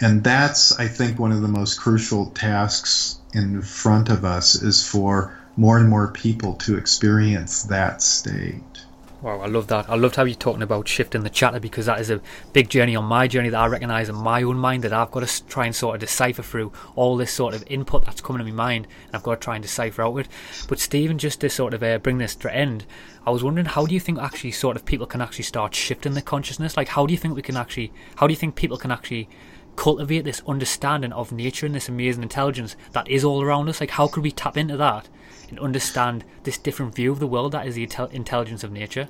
And 0.00 0.24
that's, 0.24 0.72
I 0.80 0.88
think, 0.88 1.18
one 1.18 1.32
of 1.32 1.42
the 1.42 1.48
most 1.48 1.78
crucial 1.78 2.30
tasks 2.30 3.18
in 3.34 3.60
front 3.60 4.08
of 4.08 4.24
us 4.24 4.54
is 4.54 4.82
for 4.82 5.34
more 5.54 5.76
and 5.76 5.90
more 5.90 6.10
people 6.10 6.54
to 6.64 6.78
experience 6.78 7.64
that 7.64 8.00
state. 8.00 8.86
Wow, 9.24 9.40
I 9.40 9.46
love 9.46 9.68
that. 9.68 9.88
I 9.88 9.94
loved 9.94 10.16
how 10.16 10.24
you're 10.24 10.34
talking 10.34 10.60
about 10.60 10.86
shifting 10.86 11.22
the 11.22 11.30
chatter 11.30 11.58
because 11.58 11.86
that 11.86 11.98
is 11.98 12.10
a 12.10 12.20
big 12.52 12.68
journey 12.68 12.94
on 12.94 13.06
my 13.06 13.26
journey 13.26 13.48
that 13.48 13.58
I 13.58 13.66
recognise 13.68 14.10
in 14.10 14.16
my 14.16 14.42
own 14.42 14.58
mind 14.58 14.84
that 14.84 14.92
I've 14.92 15.10
got 15.10 15.26
to 15.26 15.46
try 15.46 15.64
and 15.64 15.74
sort 15.74 15.94
of 15.94 16.00
decipher 16.00 16.42
through 16.42 16.72
all 16.94 17.16
this 17.16 17.32
sort 17.32 17.54
of 17.54 17.64
input 17.66 18.04
that's 18.04 18.20
coming 18.20 18.44
to 18.44 18.44
my 18.44 18.54
mind 18.54 18.86
and 19.06 19.16
I've 19.16 19.22
got 19.22 19.40
to 19.40 19.40
try 19.42 19.54
and 19.54 19.62
decipher 19.62 20.02
out 20.02 20.14
it. 20.18 20.28
But 20.68 20.78
Stephen, 20.78 21.16
just 21.16 21.40
to 21.40 21.48
sort 21.48 21.72
of 21.72 21.82
uh, 21.82 21.96
bring 22.00 22.18
this 22.18 22.34
to 22.34 22.50
an 22.50 22.54
end, 22.54 22.86
I 23.26 23.30
was 23.30 23.42
wondering 23.42 23.64
how 23.64 23.86
do 23.86 23.94
you 23.94 24.00
think 24.00 24.18
actually 24.18 24.50
sort 24.50 24.76
of 24.76 24.84
people 24.84 25.06
can 25.06 25.22
actually 25.22 25.44
start 25.44 25.74
shifting 25.74 26.12
their 26.12 26.22
consciousness? 26.22 26.76
Like 26.76 26.88
how 26.88 27.06
do 27.06 27.14
you 27.14 27.18
think 27.18 27.34
we 27.34 27.40
can 27.40 27.56
actually, 27.56 27.94
how 28.16 28.26
do 28.26 28.32
you 28.34 28.38
think 28.38 28.56
people 28.56 28.76
can 28.76 28.90
actually 28.90 29.30
cultivate 29.74 30.24
this 30.24 30.42
understanding 30.46 31.14
of 31.14 31.32
nature 31.32 31.64
and 31.64 31.74
this 31.74 31.88
amazing 31.88 32.22
intelligence 32.24 32.76
that 32.92 33.08
is 33.08 33.24
all 33.24 33.40
around 33.42 33.70
us? 33.70 33.80
Like 33.80 33.92
how 33.92 34.06
could 34.06 34.22
we 34.22 34.32
tap 34.32 34.58
into 34.58 34.76
that 34.76 35.08
and 35.50 35.58
understand 35.58 36.24
this 36.44 36.58
different 36.58 36.94
view 36.94 37.12
of 37.12 37.20
the 37.20 37.26
world 37.26 37.52
that 37.52 37.66
is 37.66 37.74
the 37.74 37.88
intelligence 38.12 38.64
of 38.64 38.72
nature? 38.72 39.08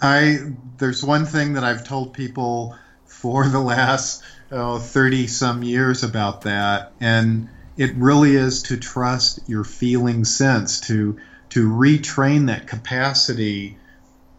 I 0.00 0.38
there's 0.78 1.04
one 1.04 1.24
thing 1.24 1.54
that 1.54 1.64
I've 1.64 1.86
told 1.86 2.12
people 2.14 2.76
for 3.04 3.48
the 3.48 3.60
last 3.60 4.22
oh, 4.50 4.78
30 4.78 5.26
some 5.26 5.62
years 5.62 6.02
about 6.02 6.42
that 6.42 6.92
and 7.00 7.48
it 7.76 7.94
really 7.94 8.36
is 8.36 8.62
to 8.64 8.76
trust 8.76 9.40
your 9.48 9.64
feeling 9.64 10.24
sense 10.24 10.80
to 10.80 11.18
to 11.50 11.68
retrain 11.68 12.46
that 12.46 12.66
capacity 12.66 13.78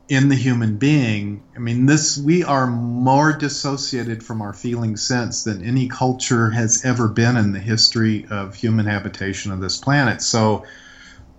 in 0.07 0.29
the 0.29 0.35
human 0.35 0.77
being. 0.77 1.43
I 1.55 1.59
mean, 1.59 1.85
this 1.85 2.17
we 2.17 2.43
are 2.43 2.67
more 2.67 3.33
dissociated 3.33 4.23
from 4.23 4.41
our 4.41 4.53
feeling 4.53 4.97
sense 4.97 5.43
than 5.43 5.63
any 5.63 5.87
culture 5.87 6.51
has 6.51 6.85
ever 6.85 7.07
been 7.07 7.37
in 7.37 7.53
the 7.53 7.59
history 7.59 8.27
of 8.29 8.55
human 8.55 8.85
habitation 8.85 9.51
of 9.51 9.59
this 9.59 9.77
planet. 9.77 10.21
So, 10.21 10.65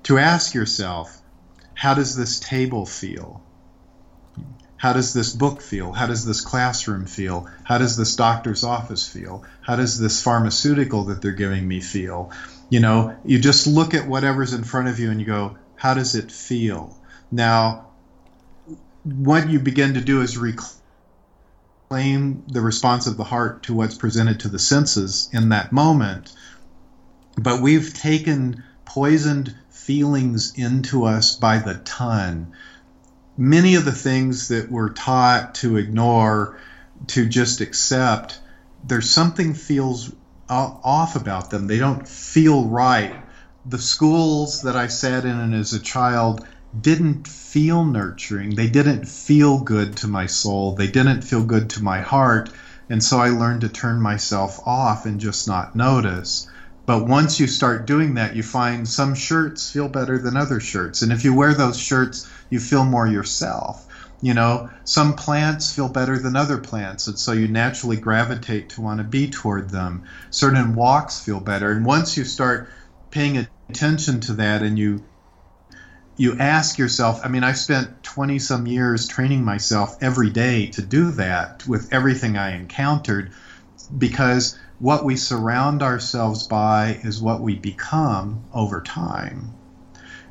to 0.04 0.18
ask 0.18 0.54
yourself, 0.54 1.16
how 1.74 1.94
does 1.94 2.16
this 2.16 2.40
table 2.40 2.86
feel? 2.86 3.42
How 4.78 4.92
does 4.92 5.14
this 5.14 5.32
book 5.32 5.62
feel? 5.62 5.92
How 5.92 6.06
does 6.06 6.24
this 6.24 6.40
classroom 6.40 7.06
feel? 7.06 7.48
How 7.64 7.78
does 7.78 7.96
this 7.96 8.14
doctor's 8.14 8.62
office 8.62 9.08
feel? 9.08 9.44
How 9.62 9.76
does 9.76 9.98
this 9.98 10.22
pharmaceutical 10.22 11.04
that 11.04 11.22
they're 11.22 11.32
giving 11.32 11.66
me 11.66 11.80
feel? 11.80 12.30
You 12.68 12.80
know, 12.80 13.16
you 13.24 13.38
just 13.38 13.66
look 13.66 13.94
at 13.94 14.06
whatever's 14.06 14.52
in 14.52 14.64
front 14.64 14.88
of 14.88 14.98
you 14.98 15.10
and 15.10 15.20
you 15.20 15.26
go, 15.26 15.56
how 15.76 15.94
does 15.94 16.14
it 16.14 16.30
feel? 16.30 16.96
Now, 17.30 17.85
what 19.06 19.48
you 19.48 19.60
begin 19.60 19.94
to 19.94 20.00
do 20.00 20.20
is 20.20 20.36
reclaim 20.36 20.74
the 22.48 22.60
response 22.60 23.06
of 23.06 23.16
the 23.16 23.24
heart 23.24 23.62
to 23.64 23.74
what's 23.74 23.94
presented 23.94 24.40
to 24.40 24.48
the 24.48 24.58
senses 24.58 25.28
in 25.32 25.50
that 25.50 25.70
moment. 25.70 26.32
But 27.38 27.62
we've 27.62 27.94
taken 27.94 28.64
poisoned 28.84 29.54
feelings 29.70 30.54
into 30.56 31.04
us 31.04 31.36
by 31.36 31.58
the 31.58 31.74
ton. 31.74 32.52
Many 33.36 33.76
of 33.76 33.84
the 33.84 33.92
things 33.92 34.48
that 34.48 34.72
we're 34.72 34.92
taught 34.92 35.54
to 35.56 35.76
ignore, 35.76 36.58
to 37.08 37.28
just 37.28 37.60
accept, 37.60 38.40
there's 38.82 39.08
something 39.08 39.54
feels 39.54 40.12
off 40.48 41.14
about 41.14 41.50
them. 41.50 41.68
They 41.68 41.78
don't 41.78 42.08
feel 42.08 42.64
right. 42.64 43.14
The 43.66 43.78
schools 43.78 44.62
that 44.62 44.74
I 44.74 44.88
sat 44.88 45.24
in 45.24 45.54
as 45.54 45.72
a 45.72 45.80
child 45.80 46.44
didn't 46.80 47.28
feel 47.28 47.84
nurturing. 47.84 48.54
They 48.54 48.68
didn't 48.68 49.06
feel 49.06 49.60
good 49.60 49.96
to 49.98 50.08
my 50.08 50.26
soul. 50.26 50.74
They 50.74 50.88
didn't 50.88 51.22
feel 51.22 51.44
good 51.44 51.70
to 51.70 51.82
my 51.82 52.00
heart. 52.00 52.50
And 52.88 53.02
so 53.02 53.18
I 53.18 53.30
learned 53.30 53.62
to 53.62 53.68
turn 53.68 54.00
myself 54.00 54.60
off 54.66 55.06
and 55.06 55.20
just 55.20 55.48
not 55.48 55.74
notice. 55.74 56.48
But 56.86 57.08
once 57.08 57.40
you 57.40 57.48
start 57.48 57.86
doing 57.86 58.14
that, 58.14 58.36
you 58.36 58.44
find 58.44 58.88
some 58.88 59.14
shirts 59.14 59.70
feel 59.70 59.88
better 59.88 60.18
than 60.18 60.36
other 60.36 60.60
shirts. 60.60 61.02
And 61.02 61.12
if 61.12 61.24
you 61.24 61.34
wear 61.34 61.52
those 61.52 61.76
shirts, 61.76 62.30
you 62.48 62.60
feel 62.60 62.84
more 62.84 63.08
yourself. 63.08 63.86
You 64.22 64.34
know, 64.34 64.70
some 64.84 65.14
plants 65.14 65.72
feel 65.72 65.88
better 65.88 66.18
than 66.18 66.36
other 66.36 66.58
plants. 66.58 67.08
And 67.08 67.18
so 67.18 67.32
you 67.32 67.48
naturally 67.48 67.96
gravitate 67.96 68.70
to 68.70 68.80
want 68.80 68.98
to 68.98 69.04
be 69.04 69.28
toward 69.28 69.70
them. 69.70 70.04
Certain 70.30 70.74
walks 70.74 71.18
feel 71.18 71.40
better. 71.40 71.72
And 71.72 71.84
once 71.84 72.16
you 72.16 72.24
start 72.24 72.68
paying 73.10 73.46
attention 73.68 74.20
to 74.20 74.34
that 74.34 74.62
and 74.62 74.78
you 74.78 75.02
you 76.16 76.38
ask 76.38 76.78
yourself 76.78 77.20
i 77.24 77.28
mean 77.28 77.44
i've 77.44 77.58
spent 77.58 78.02
20 78.02 78.38
some 78.38 78.66
years 78.66 79.06
training 79.06 79.44
myself 79.44 79.96
every 80.00 80.30
day 80.30 80.66
to 80.66 80.82
do 80.82 81.10
that 81.12 81.66
with 81.66 81.92
everything 81.92 82.36
i 82.36 82.56
encountered 82.56 83.30
because 83.96 84.58
what 84.78 85.04
we 85.04 85.16
surround 85.16 85.82
ourselves 85.82 86.46
by 86.46 87.00
is 87.02 87.20
what 87.20 87.40
we 87.40 87.54
become 87.54 88.44
over 88.52 88.82
time. 88.82 89.54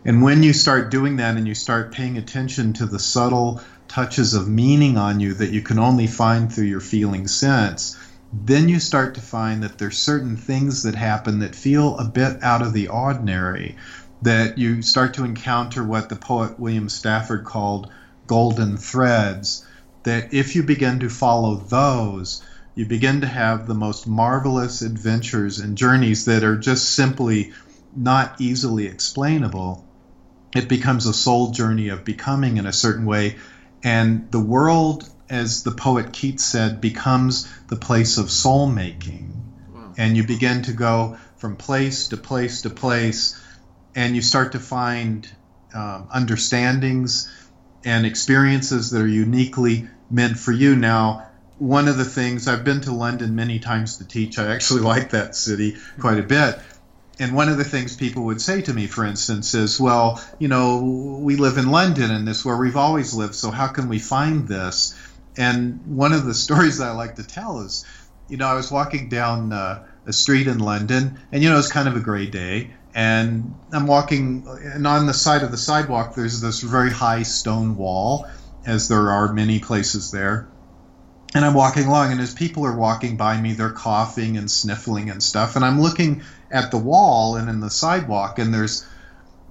And 0.04 0.22
when 0.22 0.44
you 0.44 0.54
start 0.54 0.92
doing 0.92 1.16
that 1.16 1.36
and 1.36 1.48
you 1.48 1.56
start 1.56 1.92
paying 1.92 2.18
attention 2.18 2.74
to 2.74 2.86
the 2.86 3.00
subtle 3.00 3.62
touches 3.88 4.36
of 4.36 4.48
meaning 4.48 4.98
on 4.98 5.20
you 5.20 5.34
that 5.34 5.52
you 5.52 5.62
can 5.62 5.80
only 5.80 6.06
find 6.06 6.52
through 6.52 6.66
your 6.66 6.80
feeling 6.80 7.28
sense 7.28 7.98
then 8.34 8.68
you 8.68 8.80
start 8.80 9.16
to 9.16 9.22
find 9.22 9.64
that 9.64 9.78
there's 9.78 9.98
certain 9.98 10.36
things 10.36 10.84
that 10.84 10.96
happen 10.96 11.40
that 11.40 11.56
feel 11.56 11.98
a 11.98 12.04
bit 12.04 12.44
out 12.44 12.62
of 12.62 12.74
the 12.74 12.88
ordinary 12.88 13.78
that 14.26 14.57
you 14.57 14.82
start 14.82 15.13
to 15.13 15.23
encounter 15.23 15.84
what 15.84 16.09
the 16.09 16.15
poet 16.15 16.59
William 16.59 16.89
Stafford 16.89 17.45
called 17.45 17.91
golden 18.26 18.76
threads. 18.76 19.65
That 20.01 20.34
if 20.34 20.55
you 20.55 20.63
begin 20.63 20.99
to 20.99 21.09
follow 21.09 21.55
those, 21.55 22.43
you 22.73 22.88
begin 22.88 23.21
to 23.21 23.28
have 23.28 23.67
the 23.67 23.76
most 23.76 24.07
marvelous 24.07 24.82
adventures 24.82 25.59
and 25.59 25.78
journeys 25.78 26.26
that 26.26 26.43
are 26.43 26.57
just 26.57 26.89
simply 26.89 27.53
not 27.95 28.41
easily 28.41 28.88
explainable. 28.88 29.86
It 30.55 30.67
becomes 30.69 31.05
a 31.05 31.13
soul 31.13 31.51
journey 31.51 31.89
of 31.89 32.03
becoming 32.03 32.57
in 32.57 32.65
a 32.65 32.73
certain 32.73 33.05
way. 33.05 33.36
And 33.84 34.32
the 34.32 34.39
world, 34.39 35.07
as 35.30 35.61
the 35.61 35.71
poet 35.71 36.13
Keats 36.13 36.43
said, 36.43 36.82
becomes 36.82 37.47
the 37.67 37.76
place 37.76 38.17
of 38.17 38.32
soul 38.32 38.65
making. 38.65 39.34
Wow. 39.73 39.93
And 39.99 40.17
you 40.17 40.26
begin 40.26 40.63
to 40.63 40.73
go 40.73 41.17
from 41.38 41.57
place 41.57 42.07
to 42.07 42.17
place 42.17 42.63
to 42.63 42.71
place 42.71 43.39
and 43.96 44.16
you 44.16 44.22
start 44.22 44.52
to 44.52 44.60
find 44.60 45.28
um, 45.74 46.08
understandings 46.12 47.32
and 47.84 48.06
experiences 48.06 48.91
that 48.91 49.02
are 49.02 49.08
uniquely 49.08 49.88
meant 50.10 50.38
for 50.38 50.52
you. 50.52 50.76
Now, 50.76 51.28
one 51.58 51.88
of 51.88 51.98
the 51.98 52.06
things 52.06 52.48
I've 52.48 52.64
been 52.64 52.82
to 52.82 52.91
London 52.91 53.36
many 53.36 53.60
times 53.60 53.98
to 53.98 54.08
teach, 54.08 54.38
I 54.38 54.54
actually 54.54 54.82
like 54.93 55.12
that 55.12 55.36
city 55.36 55.78
quite 56.00 56.20
a 56.20 56.24
bit. 56.24 56.60
and 57.18 57.34
one 57.34 57.48
of 57.48 57.58
the 57.58 57.64
things 57.64 57.96
people 57.96 58.26
would 58.26 58.41
say 58.41 58.62
to 58.62 58.74
me, 58.74 58.88
for 58.88 59.06
instance, 59.06 59.54
is, 59.54 59.80
well, 59.80 60.22
you 60.38 60.50
know, 60.50 61.20
we 61.22 61.38
live 61.38 61.58
in 61.58 61.72
London 61.72 62.12
and 62.12 62.28
this 62.28 62.39
is 62.39 62.46
where 62.46 62.58
we've 62.58 62.76
always 62.76 63.14
lived, 63.14 63.36
so 63.36 63.52
how 63.52 63.68
can 63.68 63.88
we 63.88 64.00
find 64.00 64.48
this? 64.48 64.96
And 65.38 65.80
one 65.86 66.12
of 66.12 66.26
the 66.26 66.34
stories 66.46 66.80
that 66.80 66.89
I 66.89 66.91
like 66.91 67.16
to 67.16 67.24
tell 67.24 67.62
is, 67.62 67.86
you 68.28 68.38
know, 68.38 68.48
I 68.48 68.56
was 68.56 68.72
walking 68.72 69.08
down 69.08 69.54
uh, 69.54 69.86
a 70.06 70.12
street 70.12 70.48
in 70.48 70.60
London, 70.60 71.20
and, 71.32 71.43
you 71.43 71.50
know, 71.50 71.58
it's 71.58 71.72
kind 71.72 71.88
of 71.88 71.96
a 71.96 72.00
gray 72.00 72.26
day, 72.26 72.72
and 72.96 73.54
I'm 73.74 73.88
walking, 73.88 74.48
and 74.48 74.88
on 74.88 75.06
the 75.06 75.14
side 75.14 75.43
of 75.43 75.52
the 75.52 75.58
sidewalk, 75.58 76.16
there's 76.16 76.39
this 76.39 76.62
very 76.62 76.89
high 76.89 77.24
stone 77.24 77.76
wall, 77.76 78.26
as 78.66 78.88
there 78.88 79.12
are 79.12 79.34
many 79.34 79.60
places 79.60 80.12
there. 80.12 80.48
And 81.36 81.43
I'm 81.43 81.54
walking 81.54 81.88
along, 81.88 82.14
and 82.14 82.22
as 82.22 82.34
people 82.34 82.66
are 82.66 82.76
walking 82.76 83.18
by 83.18 83.39
me, 83.39 83.52
they're 83.52 83.74
coughing 83.74 84.38
and 84.38 84.50
sniffling 84.50 85.10
and 85.10 85.22
stuff. 85.22 85.58
And 85.58 85.66
I'm 85.66 85.82
looking 85.82 86.24
at 86.50 86.72
the 86.72 86.78
wall 86.78 87.36
and 87.36 87.50
in 87.50 87.60
the 87.60 87.70
sidewalk, 87.70 88.39
and 88.39 88.54
there's, 88.54 88.88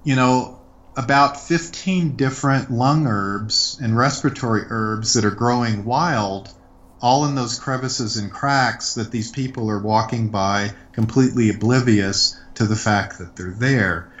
you 0.03 0.15
know, 0.15 0.59
about 0.97 1.39
15 1.39 2.15
different 2.15 2.71
lung 2.71 3.05
herbs 3.05 3.79
and 3.79 3.95
respiratory 3.95 4.63
herbs 4.69 5.13
that 5.13 5.25
are 5.25 5.29
growing 5.29 5.85
wild, 5.85 6.51
all 6.99 7.25
in 7.25 7.35
those 7.35 7.59
crevices 7.59 8.17
and 8.17 8.31
cracks 8.31 8.95
that 8.95 9.11
these 9.11 9.29
people 9.29 9.69
are 9.69 9.79
walking 9.79 10.29
by, 10.29 10.71
completely 10.93 11.51
oblivious 11.51 12.39
to 12.55 12.65
the 12.65 12.75
fact 12.75 13.19
that 13.19 13.35
they're 13.35 13.51
there. 13.51 14.11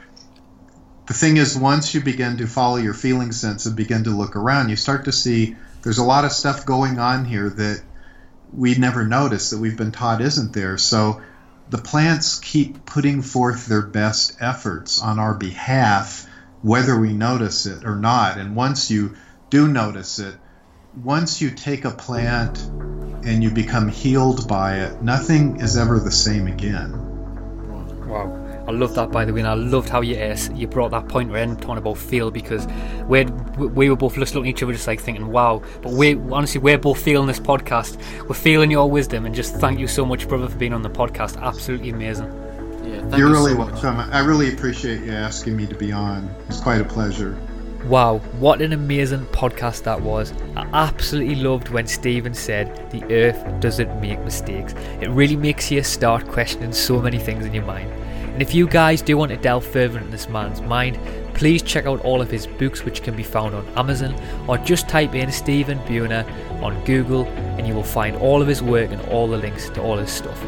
The 1.07 1.13
thing 1.13 1.37
is, 1.37 1.57
once 1.57 1.93
you 1.93 2.01
begin 2.01 2.37
to 2.37 2.47
follow 2.47 2.77
your 2.77 2.93
feeling 2.93 3.31
sense 3.31 3.65
and 3.65 3.75
begin 3.75 4.05
to 4.05 4.09
look 4.09 4.35
around, 4.35 4.69
you 4.69 4.75
start 4.75 5.05
to 5.05 5.11
see 5.11 5.55
there's 5.83 5.99
a 5.99 6.03
lot 6.03 6.25
of 6.25 6.31
stuff 6.31 6.65
going 6.65 6.97
on 6.97 7.25
here 7.25 7.49
that 7.49 7.83
we 8.51 8.75
never 8.75 9.05
noticed 9.05 9.51
that 9.51 9.59
we've 9.59 9.77
been 9.77 9.91
taught 9.91 10.21
isn't 10.21 10.53
there. 10.53 10.77
So 10.77 11.21
the 11.69 11.77
plants 11.77 12.39
keep 12.39 12.85
putting 12.85 13.21
forth 13.21 13.67
their 13.67 13.81
best 13.83 14.37
efforts 14.39 15.01
on 15.01 15.19
our 15.19 15.33
behalf, 15.33 16.27
whether 16.61 16.99
we 16.99 17.13
notice 17.13 17.65
it 17.65 17.85
or 17.85 17.95
not. 17.95 18.37
And 18.37 18.55
once 18.55 18.89
you 18.89 19.15
do 19.49 19.67
notice 19.67 20.17
it, 20.19 20.35
once 21.03 21.41
you 21.41 21.51
take 21.51 21.85
a 21.85 21.91
plant 21.91 22.59
and 23.25 23.43
you 23.43 23.51
become 23.51 23.89
healed 23.89 24.47
by 24.47 24.79
it, 24.79 25.01
nothing 25.01 25.59
is 25.59 25.77
ever 25.77 25.99
the 25.99 26.11
same 26.11 26.47
again. 26.47 27.14
Wow. 28.07 28.41
I 28.67 28.71
love 28.71 28.95
that 28.95 29.11
by 29.11 29.25
the 29.25 29.33
way, 29.33 29.41
and 29.41 29.47
I 29.47 29.53
loved 29.53 29.89
how 29.89 30.01
you 30.01 30.17
uh, 30.17 30.37
you 30.53 30.67
brought 30.67 30.91
that 30.91 31.07
point 31.07 31.35
in 31.35 31.55
talking 31.57 31.77
about 31.77 31.97
feel 31.97 32.31
because 32.31 32.67
we 33.07 33.23
we 33.23 33.89
were 33.89 33.95
both 33.95 34.15
just 34.15 34.33
looking 34.33 34.49
at 34.49 34.57
each 34.57 34.63
other, 34.63 34.73
just 34.73 34.87
like 34.87 34.99
thinking, 34.99 35.31
"Wow!" 35.31 35.61
But 35.81 35.93
we 35.93 36.15
honestly 36.31 36.59
we're 36.59 36.77
both 36.77 37.01
feeling 37.01 37.27
this 37.27 37.39
podcast. 37.39 37.97
We're 38.27 38.35
feeling 38.35 38.71
your 38.71 38.89
wisdom, 38.89 39.25
and 39.25 39.35
just 39.35 39.55
thank 39.55 39.79
you 39.79 39.87
so 39.87 40.05
much, 40.05 40.27
brother, 40.27 40.47
for 40.47 40.57
being 40.57 40.73
on 40.73 40.81
the 40.81 40.89
podcast. 40.89 41.39
Absolutely 41.41 41.89
amazing. 41.89 42.31
Yeah, 42.83 43.17
you're 43.17 43.27
you 43.27 43.33
really 43.33 43.51
so 43.51 43.57
welcome. 43.57 43.99
I 43.99 44.19
really 44.19 44.53
appreciate 44.53 45.03
you 45.03 45.11
asking 45.11 45.55
me 45.55 45.67
to 45.67 45.75
be 45.75 45.91
on. 45.91 46.33
It's 46.47 46.59
quite 46.59 46.81
a 46.81 46.85
pleasure. 46.85 47.37
Wow, 47.85 48.17
what 48.39 48.63
an 48.63 48.73
amazing 48.73 49.27
podcast 49.27 49.83
that 49.83 50.01
was. 50.01 50.33
I 50.55 50.67
absolutely 50.73 51.35
loved 51.35 51.69
when 51.69 51.85
Stephen 51.85 52.33
said 52.33 52.89
the 52.89 53.03
earth 53.13 53.59
doesn't 53.59 54.01
make 54.01 54.19
mistakes. 54.21 54.73
It 55.01 55.09
really 55.09 55.35
makes 55.35 55.69
you 55.69 55.83
start 55.83 56.27
questioning 56.27 56.73
so 56.73 56.99
many 56.99 57.19
things 57.19 57.45
in 57.45 57.53
your 57.53 57.63
mind. 57.63 57.91
And 58.33 58.41
if 58.41 58.55
you 58.55 58.67
guys 58.67 59.03
do 59.03 59.15
want 59.17 59.29
to 59.33 59.37
delve 59.37 59.67
further 59.67 59.99
into 59.99 60.09
this 60.09 60.27
man's 60.27 60.61
mind, 60.61 60.97
please 61.35 61.61
check 61.61 61.85
out 61.85 62.01
all 62.01 62.23
of 62.23 62.31
his 62.31 62.47
books, 62.47 62.83
which 62.83 63.03
can 63.03 63.15
be 63.15 63.21
found 63.21 63.53
on 63.53 63.67
Amazon, 63.77 64.15
or 64.47 64.57
just 64.57 64.89
type 64.89 65.13
in 65.13 65.31
Stephen 65.31 65.77
Buhner 65.81 66.25
on 66.63 66.83
Google, 66.85 67.25
and 67.25 67.67
you 67.67 67.75
will 67.75 67.83
find 67.83 68.15
all 68.15 68.41
of 68.41 68.47
his 68.47 68.63
work 68.63 68.89
and 68.89 69.01
all 69.09 69.27
the 69.27 69.37
links 69.37 69.69
to 69.69 69.81
all 69.83 69.97
his 69.97 70.09
stuff. 70.09 70.43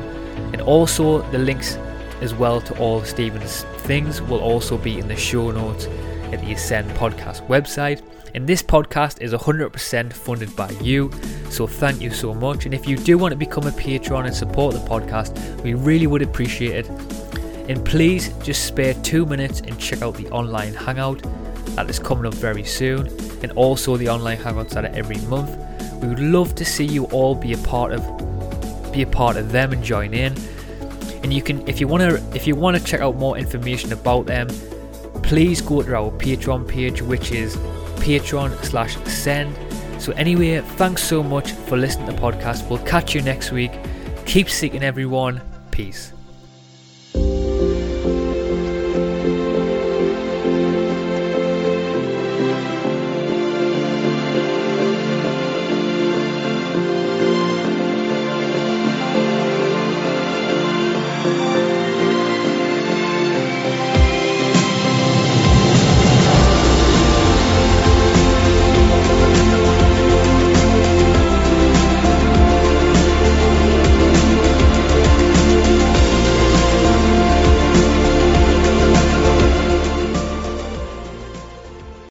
And 0.54 0.62
also, 0.62 1.22
the 1.30 1.38
links 1.38 1.76
as 2.20 2.34
well 2.34 2.62
to 2.62 2.76
all 2.80 3.04
Stephen's 3.04 3.62
things 3.86 4.24
will 4.24 4.40
also 4.40 4.76
be 4.76 4.98
in 4.98 5.08
the 5.08 5.16
show 5.16 5.52
notes 5.52 5.88
at 6.34 6.42
the 6.42 6.54
Ascend 6.54 6.90
Podcast 6.92 7.46
website. 7.48 8.02
And 8.36 8.48
this 8.48 8.62
podcast 8.62 9.22
is 9.22 9.34
100% 9.34 10.14
funded 10.14 10.56
by 10.56 10.70
you, 10.82 11.12
so 11.50 11.66
thank 11.66 12.02
you 12.02 12.12
so 12.12 12.34
much. 12.34 12.66
And 12.66 12.74
if 12.74 12.88
you 12.88 12.98
do 12.98 13.18
want 13.18 13.32
to 13.32 13.38
become 13.38 13.66
a 13.66 13.72
patron 13.72 14.26
and 14.26 14.36
support 14.36 14.74
the 14.74 14.82
podcast, 14.82 15.62
we 15.64 15.74
really 15.74 16.08
would 16.08 16.22
appreciate 16.22 16.86
it 16.86 17.18
and 17.68 17.84
please 17.84 18.30
just 18.44 18.66
spare 18.66 18.94
two 18.96 19.26
minutes 19.26 19.60
and 19.62 19.78
check 19.78 20.02
out 20.02 20.16
the 20.16 20.28
online 20.30 20.74
hangout 20.74 21.22
that 21.76 21.90
is 21.90 22.00
coming 22.00 22.26
up 22.26 22.34
very 22.34 22.64
soon, 22.64 23.08
and 23.44 23.52
also 23.52 23.98
the 23.98 24.10
online 24.10 24.38
hangouts 24.38 24.70
that 24.70 24.86
are 24.86 24.96
every 24.96 25.18
month. 25.28 25.56
We 26.02 26.08
would 26.08 26.20
love 26.20 26.56
to 26.56 26.66
see 26.66 26.86
you 26.86 27.06
all 27.06 27.36
be 27.36 27.54
a 27.54 27.58
part 27.60 27.92
of 27.92 28.02
be 28.92 29.02
a 29.02 29.08
part 29.08 29.38
of 29.38 29.52
them 29.52 29.74
and 29.74 29.84
join 29.84 30.14
in. 30.14 30.34
And 31.24 31.34
you 31.34 31.42
can 31.42 31.68
if 31.68 31.80
you 31.80 31.88
wanna 31.88 32.16
if 32.34 32.48
you 32.48 32.56
wanna 32.56 32.80
check 32.80 33.02
out 33.02 33.18
more 33.18 33.38
information 33.38 33.92
about 33.94 34.26
them, 34.26 34.48
please 35.28 35.62
go 35.62 35.84
to 35.84 35.94
our 35.94 36.10
Patreon 36.12 36.66
page 36.66 37.02
which 37.02 37.32
is 37.32 37.58
patreon 37.98 38.52
slash 38.64 38.96
ascend. 38.96 39.54
So 40.02 40.14
anyway, 40.14 40.62
thanks 40.78 41.04
so 41.04 41.22
much 41.22 41.52
for 41.52 41.78
listening 41.78 42.08
to 42.08 42.14
the 42.14 42.20
podcast. 42.20 42.70
We'll 42.70 42.80
catch 42.80 43.14
you 43.14 43.22
next 43.22 43.52
week. 43.52 43.72
Keep 44.26 44.50
seeking 44.50 44.84
everyone. 44.84 45.42
Peace. 45.72 46.14